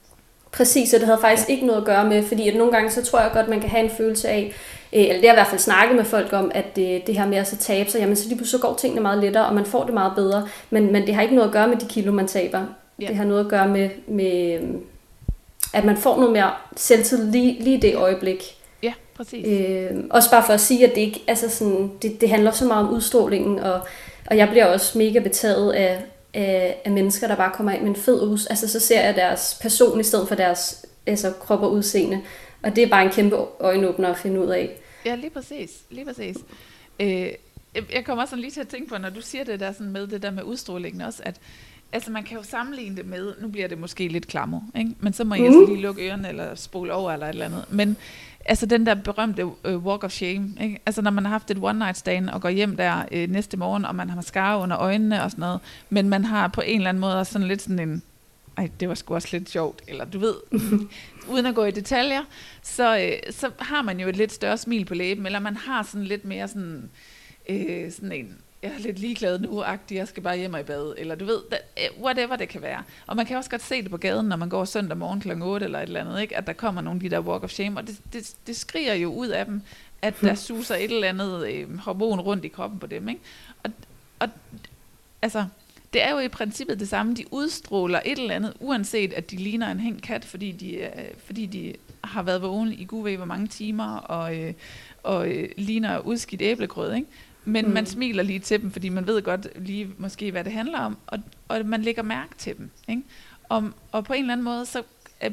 Præcis, 0.52 0.94
og 0.94 1.00
det 1.00 1.06
havde 1.06 1.20
faktisk 1.20 1.50
ikke 1.50 1.66
noget 1.66 1.80
at 1.80 1.86
gøre 1.86 2.08
med, 2.08 2.22
fordi 2.22 2.48
at 2.48 2.56
nogle 2.56 2.72
gange, 2.72 2.90
så 2.90 3.04
tror 3.04 3.20
jeg 3.20 3.30
godt, 3.34 3.48
man 3.48 3.60
kan 3.60 3.70
have 3.70 3.84
en 3.84 3.90
følelse 3.90 4.28
af, 4.28 4.54
øh, 4.92 5.02
eller 5.02 5.14
det 5.14 5.24
har 5.24 5.32
i 5.32 5.36
hvert 5.36 5.46
fald 5.46 5.60
snakket 5.60 5.96
med 5.96 6.04
folk 6.04 6.32
om, 6.32 6.50
at 6.54 6.76
det, 6.76 7.06
det 7.06 7.18
her 7.18 7.26
med 7.26 7.38
at 7.38 7.48
så 7.48 7.56
tabe 7.56 7.90
sig, 7.90 8.00
jamen 8.00 8.16
så, 8.16 8.28
lige 8.28 8.46
så 8.46 8.58
går 8.58 8.74
tingene 8.74 9.00
meget 9.00 9.18
lettere, 9.18 9.46
og 9.46 9.54
man 9.54 9.66
får 9.66 9.84
det 9.84 9.94
meget 9.94 10.12
bedre, 10.14 10.48
men, 10.70 10.92
men 10.92 11.06
det 11.06 11.14
har 11.14 11.22
ikke 11.22 11.34
noget 11.34 11.48
at 11.48 11.52
gøre 11.52 11.68
med 11.68 11.76
de 11.76 11.86
kilo, 11.88 12.12
man 12.12 12.26
taber. 12.26 12.64
Ja. 13.00 13.06
Det 13.06 13.16
har 13.16 13.24
noget 13.24 13.40
at 13.40 13.50
gøre 13.50 13.68
med, 13.68 13.90
med, 14.06 14.58
at 15.72 15.84
man 15.84 15.96
får 15.96 16.16
noget 16.16 16.32
mere 16.32 16.50
selvtid 16.76 17.30
lige, 17.30 17.62
lige 17.62 17.82
det 17.82 17.96
øjeblik. 17.96 18.44
Ja, 18.82 18.92
præcis. 19.16 19.46
Øh, 19.46 19.90
også 20.10 20.30
bare 20.30 20.42
for 20.46 20.52
at 20.52 20.60
sige, 20.60 20.86
at 20.86 20.94
det 20.94 21.00
ikke, 21.00 21.22
altså 21.26 21.48
sådan, 21.48 21.90
det, 22.02 22.20
det 22.20 22.28
handler 22.28 22.50
så 22.50 22.64
meget 22.64 22.88
om 22.88 22.94
udstrålingen, 22.94 23.58
og, 23.58 23.80
og 24.26 24.36
jeg 24.36 24.48
bliver 24.48 24.66
også 24.66 24.98
mega 24.98 25.18
betaget 25.18 25.72
af, 25.72 26.04
af, 26.34 26.80
af 26.84 26.90
mennesker, 26.90 27.28
der 27.28 27.36
bare 27.36 27.52
kommer 27.54 27.72
ind 27.72 27.82
med 27.82 27.90
en 27.90 27.96
fed 27.96 28.22
ud. 28.22 28.46
Altså 28.50 28.68
så 28.68 28.80
ser 28.80 29.00
jeg 29.00 29.16
deres 29.16 29.58
person 29.62 30.00
i 30.00 30.02
stedet 30.02 30.28
for 30.28 30.34
deres 30.34 30.86
altså, 31.06 31.30
krop 31.30 31.62
og 31.62 31.72
udseende. 31.72 32.20
Og 32.62 32.76
det 32.76 32.84
er 32.84 32.88
bare 32.88 33.04
en 33.04 33.10
kæmpe 33.10 33.36
øjenåbner 33.60 34.08
at 34.08 34.18
finde 34.18 34.40
ud 34.40 34.46
af. 34.46 34.70
Ja, 35.06 35.14
lige 35.14 35.30
præcis. 35.30 35.70
Lige 35.90 36.04
præcis. 36.04 36.36
Øh, 37.00 37.28
jeg 37.92 38.04
kommer 38.04 38.22
også 38.22 38.36
lige 38.36 38.50
til 38.50 38.60
at 38.60 38.68
tænke 38.68 38.88
på, 38.88 38.98
når 38.98 39.10
du 39.10 39.20
siger 39.20 39.44
det 39.44 39.60
der 39.60 39.72
sådan 39.72 39.92
med 39.92 40.06
det 40.06 40.22
der 40.22 40.30
med 40.30 40.42
udstrålingen 40.42 41.00
også, 41.00 41.22
at 41.24 41.36
altså 41.92 42.10
man 42.10 42.24
kan 42.24 42.36
jo 42.36 42.42
sammenligne 42.42 42.96
det 42.96 43.06
med, 43.06 43.34
nu 43.40 43.48
bliver 43.48 43.68
det 43.68 43.78
måske 43.78 44.08
lidt 44.08 44.26
klammer, 44.26 44.60
ikke? 44.76 44.90
men 45.00 45.12
så 45.12 45.24
må 45.24 45.34
mm. 45.34 45.44
jeg 45.44 45.52
så 45.52 45.66
lige 45.66 45.82
lukke 45.82 46.08
ørerne 46.08 46.28
eller 46.28 46.54
spole 46.54 46.92
over 46.92 47.12
eller 47.12 47.26
et 47.26 47.30
eller 47.30 47.44
andet. 47.44 47.64
Men 47.70 47.96
altså 48.44 48.66
den 48.66 48.86
der 48.86 48.94
berømte 48.94 49.46
uh, 49.46 49.54
walk 49.64 50.04
of 50.04 50.10
shame, 50.10 50.48
ikke? 50.60 50.80
altså 50.86 51.02
når 51.02 51.10
man 51.10 51.24
har 51.24 51.30
haft 51.32 51.50
et 51.50 51.58
one 51.60 51.78
night 51.78 51.96
stand 51.96 52.28
og 52.28 52.40
går 52.40 52.48
hjem 52.48 52.76
der 52.76 53.04
uh, 53.12 53.30
næste 53.32 53.56
morgen, 53.56 53.84
og 53.84 53.94
man 53.94 54.08
har 54.08 54.16
mascara 54.16 54.62
under 54.62 54.78
øjnene 54.78 55.22
og 55.22 55.30
sådan 55.30 55.40
noget, 55.40 55.60
men 55.90 56.08
man 56.08 56.24
har 56.24 56.48
på 56.48 56.60
en 56.60 56.76
eller 56.76 56.88
anden 56.88 57.00
måde 57.00 57.24
sådan 57.24 57.48
lidt 57.48 57.62
sådan 57.62 57.78
en, 57.78 58.02
ej, 58.56 58.70
det 58.80 58.88
var 58.88 58.94
sgu 58.94 59.14
også 59.14 59.28
lidt 59.32 59.50
sjovt, 59.50 59.82
eller 59.88 60.04
du 60.04 60.18
ved, 60.18 60.34
uden 61.32 61.46
at 61.46 61.54
gå 61.54 61.64
i 61.64 61.70
detaljer, 61.70 62.22
så, 62.62 62.96
uh, 62.96 63.32
så 63.32 63.50
har 63.58 63.82
man 63.82 64.00
jo 64.00 64.08
et 64.08 64.16
lidt 64.16 64.32
større 64.32 64.58
smil 64.58 64.84
på 64.84 64.94
læben, 64.94 65.26
eller 65.26 65.38
man 65.38 65.56
har 65.56 65.82
sådan 65.82 66.06
lidt 66.06 66.24
mere 66.24 66.48
sådan, 66.48 66.90
uh, 67.48 67.92
sådan 67.92 68.12
en, 68.12 68.38
jeg 68.62 68.72
er 68.72 68.78
lidt 68.78 68.98
ligeglad 68.98 69.38
nu, 69.38 69.62
agtig, 69.62 69.96
jeg 69.96 70.08
skal 70.08 70.22
bare 70.22 70.36
hjem 70.36 70.54
og 70.54 70.60
i 70.60 70.62
bad, 70.62 70.94
eller 70.98 71.14
du 71.14 71.24
ved, 71.24 71.42
whatever 72.00 72.36
det 72.36 72.48
kan 72.48 72.62
være. 72.62 72.82
Og 73.06 73.16
man 73.16 73.26
kan 73.26 73.36
også 73.36 73.50
godt 73.50 73.62
se 73.62 73.82
det 73.82 73.90
på 73.90 73.96
gaden, 73.96 74.26
når 74.26 74.36
man 74.36 74.48
går 74.48 74.64
søndag 74.64 74.96
morgen 74.96 75.20
kl. 75.20 75.42
8 75.42 75.64
eller 75.64 75.78
et 75.78 75.82
eller 75.82 76.00
andet, 76.00 76.20
ikke? 76.22 76.36
at 76.36 76.46
der 76.46 76.52
kommer 76.52 76.80
nogle 76.80 76.96
af 76.96 77.00
de 77.00 77.10
der 77.10 77.20
walk 77.20 77.44
of 77.44 77.50
shame, 77.50 77.80
og 77.80 77.86
det, 77.86 78.00
det, 78.12 78.34
det 78.46 78.56
skriger 78.56 78.94
jo 78.94 79.12
ud 79.12 79.28
af 79.28 79.46
dem, 79.46 79.62
at 80.02 80.14
der 80.20 80.34
suser 80.34 80.74
et 80.74 80.90
eller 80.90 81.08
andet 81.08 81.48
øh, 81.48 81.78
hormon 81.78 82.20
rundt 82.20 82.44
i 82.44 82.48
kroppen 82.48 82.78
på 82.78 82.86
dem. 82.86 83.08
Ikke? 83.08 83.20
Og, 83.62 83.70
og 84.18 84.28
altså, 85.22 85.44
det 85.92 86.02
er 86.02 86.10
jo 86.10 86.18
i 86.18 86.28
princippet 86.28 86.80
det 86.80 86.88
samme. 86.88 87.14
De 87.14 87.24
udstråler 87.30 88.00
et 88.04 88.18
eller 88.18 88.34
andet, 88.34 88.54
uanset 88.60 89.12
at 89.12 89.30
de 89.30 89.36
ligner 89.36 89.70
en 89.70 89.80
hængt 89.80 90.02
kat, 90.02 90.24
fordi 90.24 90.52
de, 90.52 90.74
øh, 90.74 90.90
fordi 91.24 91.46
de 91.46 91.74
har 92.04 92.22
været 92.22 92.42
vågne 92.42 92.74
i 92.74 92.84
gud 92.84 93.02
ved 93.02 93.16
hvor 93.16 93.26
mange 93.26 93.46
timer, 93.46 93.96
og, 93.96 94.38
øh, 94.38 94.54
og 95.02 95.28
øh, 95.28 95.48
ligner 95.56 95.98
udskidt 95.98 96.42
æblegrød. 96.42 96.94
Ikke? 96.94 97.06
Men 97.44 97.66
mm. 97.66 97.72
man 97.72 97.86
smiler 97.86 98.22
lige 98.22 98.38
til 98.38 98.62
dem, 98.62 98.70
fordi 98.70 98.88
man 98.88 99.06
ved 99.06 99.22
godt 99.22 99.48
lige 99.56 99.90
måske, 99.98 100.30
hvad 100.30 100.44
det 100.44 100.52
handler 100.52 100.78
om, 100.78 100.98
og, 101.06 101.18
og 101.48 101.66
man 101.66 101.82
lægger 101.82 102.02
mærke 102.02 102.34
til 102.38 102.56
dem. 102.56 102.70
Ikke? 102.88 103.02
Og, 103.48 103.70
og 103.92 104.04
på 104.04 104.12
en 104.12 104.20
eller 104.20 104.32
anden 104.32 104.44
måde, 104.44 104.66
så 104.66 104.82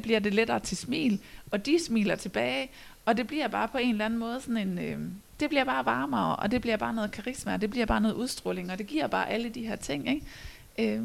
bliver 0.02 0.18
det 0.18 0.34
lettere 0.34 0.60
til 0.60 0.76
smil, 0.76 1.20
og 1.50 1.66
de 1.66 1.84
smiler 1.84 2.16
tilbage, 2.16 2.70
og 3.06 3.16
det 3.16 3.26
bliver 3.26 3.48
bare 3.48 3.68
på 3.68 3.78
en 3.78 3.90
eller 3.90 4.04
anden 4.04 4.18
måde 4.18 4.40
sådan 4.40 4.68
en... 4.68 4.78
Øh, 4.78 4.98
det 5.40 5.48
bliver 5.48 5.64
bare 5.64 5.84
varmere, 5.84 6.36
og 6.36 6.50
det 6.50 6.60
bliver 6.60 6.76
bare 6.76 6.94
noget 6.94 7.10
karisma, 7.10 7.54
og 7.54 7.60
det 7.60 7.70
bliver 7.70 7.86
bare 7.86 8.00
noget 8.00 8.14
udstråling, 8.14 8.72
og 8.72 8.78
det 8.78 8.86
giver 8.86 9.06
bare 9.06 9.30
alle 9.30 9.48
de 9.48 9.66
her 9.66 9.76
ting. 9.76 10.08
Ikke? 10.08 10.96
Øh, 10.96 11.02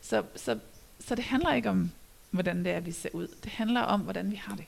så, 0.00 0.22
så, 0.36 0.58
så 1.00 1.14
det 1.14 1.24
handler 1.24 1.54
ikke 1.54 1.70
om, 1.70 1.90
hvordan 2.30 2.64
det 2.64 2.72
er, 2.72 2.80
vi 2.80 2.92
ser 2.92 3.08
ud. 3.12 3.28
Det 3.44 3.52
handler 3.52 3.80
om, 3.80 4.00
hvordan 4.00 4.30
vi 4.30 4.36
har 4.36 4.56
det. 4.56 4.64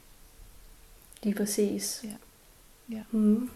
Lige 1.22 1.34
præcis. 1.34 2.04
Ja. 2.04 2.16
ja. 2.96 3.02
Mm. 3.10 3.50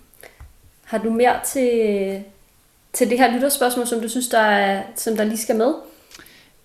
Har 0.84 0.98
du 0.98 1.10
mere 1.10 1.40
til, 1.44 2.24
til 2.92 3.10
det 3.10 3.18
her 3.18 3.34
lytterspørgsmål, 3.34 3.86
som 3.86 4.00
du 4.00 4.08
synes, 4.08 4.28
der, 4.28 4.38
er, 4.38 4.82
som 4.96 5.16
der 5.16 5.24
lige 5.24 5.38
skal 5.38 5.56
med? 5.56 5.74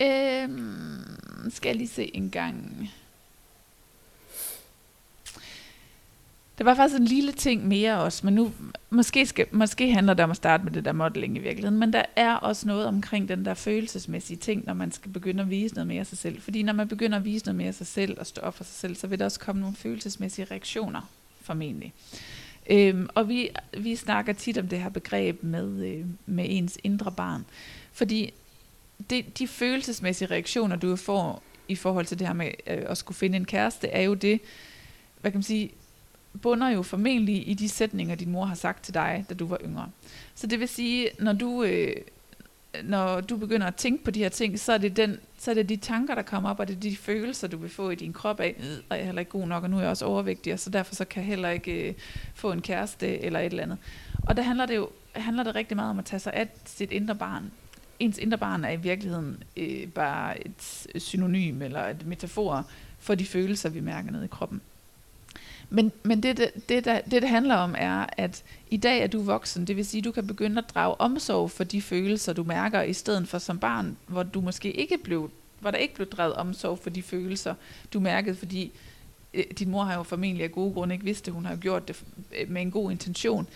Øhm, 0.01 1.51
skal 1.51 1.70
jeg 1.70 1.76
lige 1.76 1.88
se 1.88 2.15
en 2.15 2.30
gang. 2.30 2.89
Det 6.57 6.65
var 6.65 6.76
faktisk 6.76 6.99
en 6.99 7.05
lille 7.05 7.32
ting 7.32 7.68
mere 7.68 7.99
også, 7.99 8.26
men 8.26 8.36
nu 8.36 8.51
måske, 8.89 9.26
skal, 9.26 9.45
måske 9.51 9.93
handler 9.93 10.13
det 10.13 10.24
om 10.24 10.32
at 10.32 10.38
starte 10.38 10.63
med 10.63 10.72
det 10.72 10.86
der 10.86 10.91
modeling 10.91 11.38
i 11.38 11.39
virkeligheden, 11.39 11.80
men 11.80 11.93
der 11.93 12.03
er 12.15 12.34
også 12.34 12.68
noget 12.68 12.86
omkring 12.86 13.30
den 13.30 13.45
der 13.45 13.53
følelsesmæssige 13.53 14.38
ting, 14.38 14.65
når 14.65 14.74
man 14.74 14.91
skal 14.91 15.11
begynde 15.11 15.43
at 15.43 15.49
vise 15.49 15.76
noget 15.76 15.88
mere 15.88 15.99
af 15.99 16.07
sig 16.07 16.18
selv. 16.18 16.41
Fordi 16.41 16.63
når 16.63 16.74
man 16.74 16.88
begynder 16.88 17.18
at 17.18 17.26
vise 17.26 17.45
noget 17.45 17.55
mere 17.55 17.68
af 17.68 17.76
sig 17.76 17.88
selv 17.88 18.20
og 18.20 18.28
stå 18.28 18.41
op 18.41 18.57
for 18.57 18.63
sig 18.63 18.76
selv, 18.76 18.95
så 18.95 19.07
vil 19.07 19.20
der 19.20 19.26
også 19.26 19.39
komme 19.39 19.61
nogle 19.61 19.76
følelsesmæssige 19.76 20.47
reaktioner, 20.51 21.01
formentlig. 21.41 21.93
Øhm, 22.70 23.09
og 23.15 23.30
vi, 23.30 23.49
vi 23.78 23.95
snakker 23.95 24.34
tit 24.34 24.57
om 24.57 24.68
det 24.68 24.80
her 24.80 24.89
begreb 24.89 25.43
med, 25.43 25.86
øh, 25.86 26.05
med 26.26 26.45
ens 26.49 26.78
indre 26.84 27.11
barn. 27.11 27.45
Fordi 27.93 28.34
det, 29.09 29.39
de 29.39 29.47
følelsesmæssige 29.47 30.32
reaktioner, 30.32 30.76
du 30.76 30.95
får 30.95 31.43
i 31.68 31.76
forhold 31.76 32.05
til 32.05 32.20
det 32.20 32.28
her 32.28 32.34
med 32.34 32.47
øh, 32.68 32.84
at 32.88 32.97
skulle 32.97 33.18
finde 33.18 33.38
en 33.38 33.45
kæreste, 33.45 33.88
er 33.88 34.01
jo 34.01 34.13
det, 34.13 34.41
hvad 35.22 35.32
kan 35.32 35.38
man 35.38 35.43
sige, 35.43 35.72
bunder 36.41 36.70
jo 36.70 36.84
formentlig 36.84 37.49
i 37.49 37.53
de 37.53 37.70
sætninger, 37.70 38.15
din 38.15 38.32
mor 38.32 38.45
har 38.45 38.55
sagt 38.55 38.84
til 38.84 38.93
dig, 38.93 39.26
da 39.30 39.34
du 39.34 39.47
var 39.47 39.57
yngre. 39.65 39.89
Så 40.36 40.47
det 40.47 40.59
vil 40.59 40.68
sige, 40.68 41.09
når 41.20 41.34
du 41.34 41.63
øh, 41.63 41.95
når 42.84 43.22
du 43.22 43.38
begynder 43.38 43.68
at 43.68 43.76
tænke 43.76 44.03
på 44.03 44.11
de 44.11 44.20
her 44.20 44.30
ting, 44.30 44.59
så 44.59 44.74
er 44.74 44.78
det, 44.78 44.97
den, 44.97 45.20
så 45.38 45.51
er 45.51 45.55
det 45.55 45.70
de 45.70 45.76
tanker, 45.76 46.15
der 46.15 46.22
kommer 46.22 46.49
op, 46.49 46.59
og 46.59 46.68
det 46.68 46.76
er 46.76 46.80
de 46.80 46.95
følelser, 46.95 47.47
du 47.47 47.57
vil 47.57 47.70
få 47.70 47.89
i 47.89 47.95
din 47.95 48.13
krop 48.13 48.39
af, 48.39 48.55
og 48.89 48.95
jeg 48.95 49.01
er 49.01 49.05
heller 49.05 49.20
ikke 49.20 49.32
god 49.32 49.47
nok, 49.47 49.63
og 49.63 49.70
nu 49.70 49.78
er 49.78 49.82
jeg 49.82 49.89
også 49.89 50.05
overvægtig, 50.05 50.53
og 50.53 50.59
så 50.59 50.70
derfor 50.70 50.95
så 50.95 51.05
kan 51.05 51.22
jeg 51.22 51.28
heller 51.28 51.49
ikke 51.49 51.89
øh, 51.89 51.93
få 52.34 52.51
en 52.51 52.61
kæreste 52.61 53.22
eller 53.22 53.39
et 53.39 53.45
eller 53.45 53.63
andet. 53.63 53.78
Og 54.28 54.38
der 54.38 54.43
handler 54.43 54.65
det 54.65 54.76
jo 54.76 54.89
handler 55.15 55.43
det 55.43 55.55
rigtig 55.55 55.76
meget 55.76 55.89
om 55.89 55.99
at 55.99 56.05
tage 56.05 56.20
sig 56.20 56.34
af 56.34 56.47
sit 56.65 56.91
indre 56.91 57.15
barn. 57.15 57.51
Ens 57.99 58.18
indre 58.18 58.38
barn 58.38 58.63
er 58.63 58.72
i 58.72 58.76
virkeligheden 58.76 59.43
øh, 59.57 59.88
bare 59.88 60.47
et 60.47 60.88
synonym 60.97 61.61
eller 61.61 61.88
et 61.88 62.05
metafor 62.05 62.70
for 62.99 63.15
de 63.15 63.26
følelser, 63.26 63.70
vi 63.70 63.80
mærker 63.80 64.11
nede 64.11 64.26
i 64.26 64.28
kroppen. 64.28 64.61
Men, 65.70 65.91
men 66.03 66.24
det, 66.24 66.38
det, 66.38 66.70
det, 66.70 66.86
der, 66.86 67.01
det, 67.01 67.22
det 67.22 67.30
handler 67.30 67.55
om, 67.55 67.76
er, 67.78 68.05
at 68.18 68.43
i 68.70 68.78
dag 68.78 68.99
er 68.99 69.07
du 69.07 69.22
voksen. 69.22 69.68
Det 69.68 69.76
vil 69.76 69.86
sige, 69.86 69.99
at 69.99 70.05
du 70.05 70.11
kan 70.11 70.28
begynde 70.28 70.57
at 70.57 70.76
drage 70.76 71.01
omsorg 71.01 71.51
for 71.51 71.63
de 71.63 71.82
følelser, 71.82 72.34
du 72.34 72.43
mærker, 72.43 72.82
i 72.82 72.93
stedet 72.93 73.28
for 73.28 73.38
som 73.38 73.59
barn, 73.59 73.97
hvor 74.07 74.24
du 74.24 74.41
måske 74.41 74.72
ikke 74.72 74.97
blev, 74.97 75.32
hvor 75.59 75.72
der 75.72 75.78
ikke 75.78 75.95
blev 75.95 76.07
drevet 76.07 76.34
omsorg 76.34 76.80
for 76.80 76.89
de 76.89 77.03
følelser, 77.03 77.55
du 77.93 77.99
mærkede, 77.99 78.36
fordi 78.36 78.72
øh, 79.34 79.43
din 79.59 79.70
mor 79.70 79.84
har 79.84 79.95
jo 79.95 80.03
formentlig 80.03 80.43
af 80.43 80.51
gode 80.51 80.74
grunde 80.74 80.95
ikke 80.95 81.05
vidst 81.05 81.26
det, 81.26 81.34
hun 81.34 81.45
har 81.45 81.55
gjort 81.55 81.88
det 81.88 82.03
øh, 82.39 82.49
med 82.49 82.61
en 82.61 82.72
god 82.72 82.91
intention, 82.91 83.47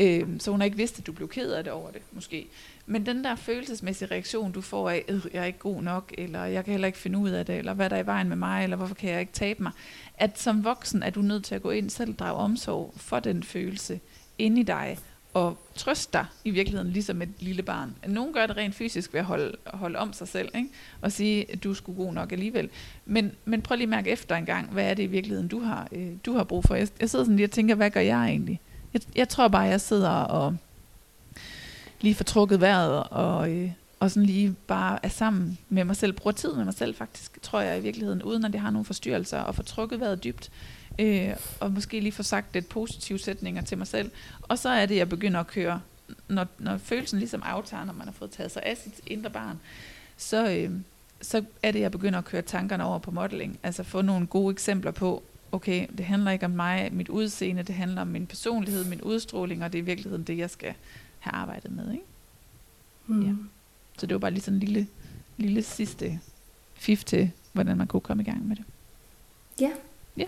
øh, 0.00 0.28
så 0.38 0.50
hun 0.50 0.60
har 0.60 0.64
ikke 0.64 0.76
vidst, 0.76 0.98
at 0.98 1.06
du 1.06 1.12
blev 1.12 1.28
ked 1.28 1.52
af 1.52 1.64
det 1.64 1.72
over 1.72 1.90
det, 1.90 2.02
måske. 2.12 2.46
Men 2.86 3.06
den 3.06 3.24
der 3.24 3.34
følelsesmæssige 3.34 4.08
reaktion, 4.10 4.52
du 4.52 4.60
får 4.60 4.90
af, 4.90 5.04
øh, 5.08 5.26
jeg 5.32 5.40
er 5.40 5.46
ikke 5.46 5.58
god 5.58 5.82
nok, 5.82 6.14
eller 6.18 6.44
jeg 6.44 6.64
kan 6.64 6.72
heller 6.72 6.86
ikke 6.86 6.98
finde 6.98 7.18
ud 7.18 7.30
af 7.30 7.46
det, 7.46 7.58
eller 7.58 7.74
hvad 7.74 7.84
er 7.84 7.88
der 7.88 7.98
i 7.98 8.06
vejen 8.06 8.28
med 8.28 8.36
mig, 8.36 8.62
eller 8.62 8.76
hvorfor 8.76 8.94
kan 8.94 9.10
jeg 9.10 9.20
ikke 9.20 9.32
tabe 9.32 9.62
mig, 9.62 9.72
at 10.14 10.38
som 10.38 10.64
voksen 10.64 11.02
er 11.02 11.10
du 11.10 11.22
nødt 11.22 11.44
til 11.44 11.54
at 11.54 11.62
gå 11.62 11.70
ind 11.70 11.90
selv 11.90 12.14
drage 12.14 12.34
omsorg 12.34 12.94
for 12.96 13.20
den 13.20 13.42
følelse 13.42 14.00
inde 14.38 14.60
i 14.60 14.64
dig, 14.64 14.98
og 15.34 15.58
trøste 15.74 16.12
dig 16.12 16.26
i 16.44 16.50
virkeligheden, 16.50 16.92
ligesom 16.92 17.22
et 17.22 17.28
lille 17.38 17.62
barn. 17.62 17.94
Nogle 18.06 18.32
gør 18.32 18.46
det 18.46 18.56
rent 18.56 18.74
fysisk 18.74 19.12
ved 19.12 19.20
at 19.20 19.26
holde, 19.26 19.56
holde 19.66 19.98
om 19.98 20.12
sig 20.12 20.28
selv, 20.28 20.48
ikke? 20.54 20.68
og 21.00 21.12
sige, 21.12 21.52
at 21.52 21.64
du 21.64 21.74
skulle 21.74 22.04
god 22.04 22.12
nok 22.12 22.32
alligevel. 22.32 22.70
Men, 23.06 23.32
men 23.44 23.62
prøv 23.62 23.76
lige 23.76 23.82
at 23.84 23.88
mærke 23.88 24.10
efter 24.10 24.36
en 24.36 24.46
gang, 24.46 24.70
hvad 24.70 24.90
er 24.90 24.94
det 24.94 25.02
i 25.02 25.06
virkeligheden, 25.06 25.48
du 25.48 25.60
har, 25.60 25.88
øh, 25.92 26.12
du 26.26 26.32
har 26.32 26.44
brug 26.44 26.64
for. 26.64 26.74
Jeg, 26.74 26.88
jeg 27.00 27.10
sidder 27.10 27.24
sådan 27.24 27.36
lige 27.36 27.46
og 27.46 27.50
tænker, 27.50 27.74
hvad 27.74 27.90
gør 27.90 28.00
jeg 28.00 28.28
egentlig? 28.28 28.60
Jeg, 28.94 29.02
jeg 29.16 29.28
tror 29.28 29.48
bare, 29.48 29.62
jeg 29.62 29.80
sidder 29.80 30.10
og 30.10 30.56
lige 32.00 32.14
får 32.14 32.24
trukket 32.24 32.60
vejret, 32.60 33.04
og, 33.10 33.50
øh, 33.50 33.70
og 34.00 34.10
sådan 34.10 34.26
lige 34.26 34.56
bare 34.66 34.98
er 35.02 35.08
sammen 35.08 35.58
med 35.68 35.84
mig 35.84 35.96
selv, 35.96 36.12
bruger 36.12 36.32
tid 36.32 36.52
med 36.52 36.64
mig 36.64 36.74
selv 36.74 36.94
faktisk, 36.94 37.42
tror 37.42 37.60
jeg 37.60 37.78
i 37.78 37.82
virkeligheden, 37.82 38.22
uden 38.22 38.44
at 38.44 38.52
det 38.52 38.60
har 38.60 38.70
nogle 38.70 38.84
forstyrrelser, 38.84 39.38
og 39.38 39.54
får 39.54 39.62
trukket 39.62 40.00
vejret 40.00 40.24
dybt, 40.24 40.50
øh, 40.98 41.30
og 41.60 41.72
måske 41.72 42.00
lige 42.00 42.12
få 42.12 42.22
sagt 42.22 42.54
lidt 42.54 42.68
positive 42.68 43.18
sætninger 43.18 43.62
til 43.62 43.78
mig 43.78 43.86
selv. 43.86 44.10
Og 44.42 44.58
så 44.58 44.68
er 44.68 44.86
det, 44.86 44.96
jeg 44.96 45.08
begynder 45.08 45.40
at 45.40 45.46
køre, 45.46 45.80
når, 46.28 46.46
når 46.58 46.78
følelsen 46.78 47.18
ligesom 47.18 47.42
aftager, 47.44 47.84
når 47.84 47.92
man 47.92 48.06
har 48.06 48.12
fået 48.12 48.30
taget 48.30 48.50
sig 48.50 48.62
af 48.62 48.76
sit 48.76 49.00
indre 49.06 49.30
barn, 49.30 49.60
så, 50.16 50.50
øh, 50.50 50.70
så 51.22 51.44
er 51.62 51.70
det, 51.72 51.80
jeg 51.80 51.90
begynder 51.90 52.18
at 52.18 52.24
køre 52.24 52.42
tankerne 52.42 52.84
over 52.84 52.98
på 52.98 53.10
modeling. 53.10 53.58
Altså 53.62 53.82
få 53.82 54.02
nogle 54.02 54.26
gode 54.26 54.52
eksempler 54.52 54.90
på, 54.90 55.22
okay, 55.52 55.86
det 55.98 56.06
handler 56.06 56.30
ikke 56.30 56.44
om 56.44 56.50
mig, 56.50 56.88
mit 56.92 57.08
udseende, 57.08 57.62
det 57.62 57.74
handler 57.74 58.00
om 58.00 58.08
min 58.08 58.26
personlighed, 58.26 58.84
min 58.84 59.02
udstråling, 59.02 59.64
og 59.64 59.72
det 59.72 59.78
er 59.78 59.82
i 59.82 59.84
virkeligheden 59.84 60.24
det, 60.24 60.38
jeg 60.38 60.50
skal 60.50 60.74
have 61.18 61.34
arbejdet 61.34 61.70
med. 61.70 61.92
Ikke? 61.92 62.04
Mm. 63.06 63.26
Ja. 63.26 63.32
Så 63.98 64.06
det 64.06 64.14
var 64.14 64.18
bare 64.18 64.30
lige 64.30 64.42
sådan 64.42 64.56
en 64.56 64.60
lille, 64.60 64.86
lille 65.36 65.62
sidste 65.62 66.20
fif 66.74 67.04
til, 67.04 67.30
hvordan 67.52 67.76
man 67.76 67.86
kunne 67.86 68.00
komme 68.00 68.22
i 68.22 68.26
gang 68.26 68.48
med 68.48 68.56
det. 68.56 68.64
Ja. 69.60 69.70
ja. 70.16 70.24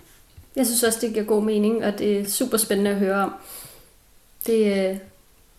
Jeg 0.55 0.65
synes 0.65 0.83
også, 0.83 0.99
det 1.01 1.13
giver 1.13 1.25
god 1.25 1.43
mening, 1.43 1.85
og 1.85 1.99
det 1.99 2.19
er 2.19 2.25
super 2.25 2.57
spændende 2.57 2.91
at 2.91 2.97
høre 2.97 3.23
om. 3.23 3.33
Det, 4.45 4.65
øh, 4.65 4.97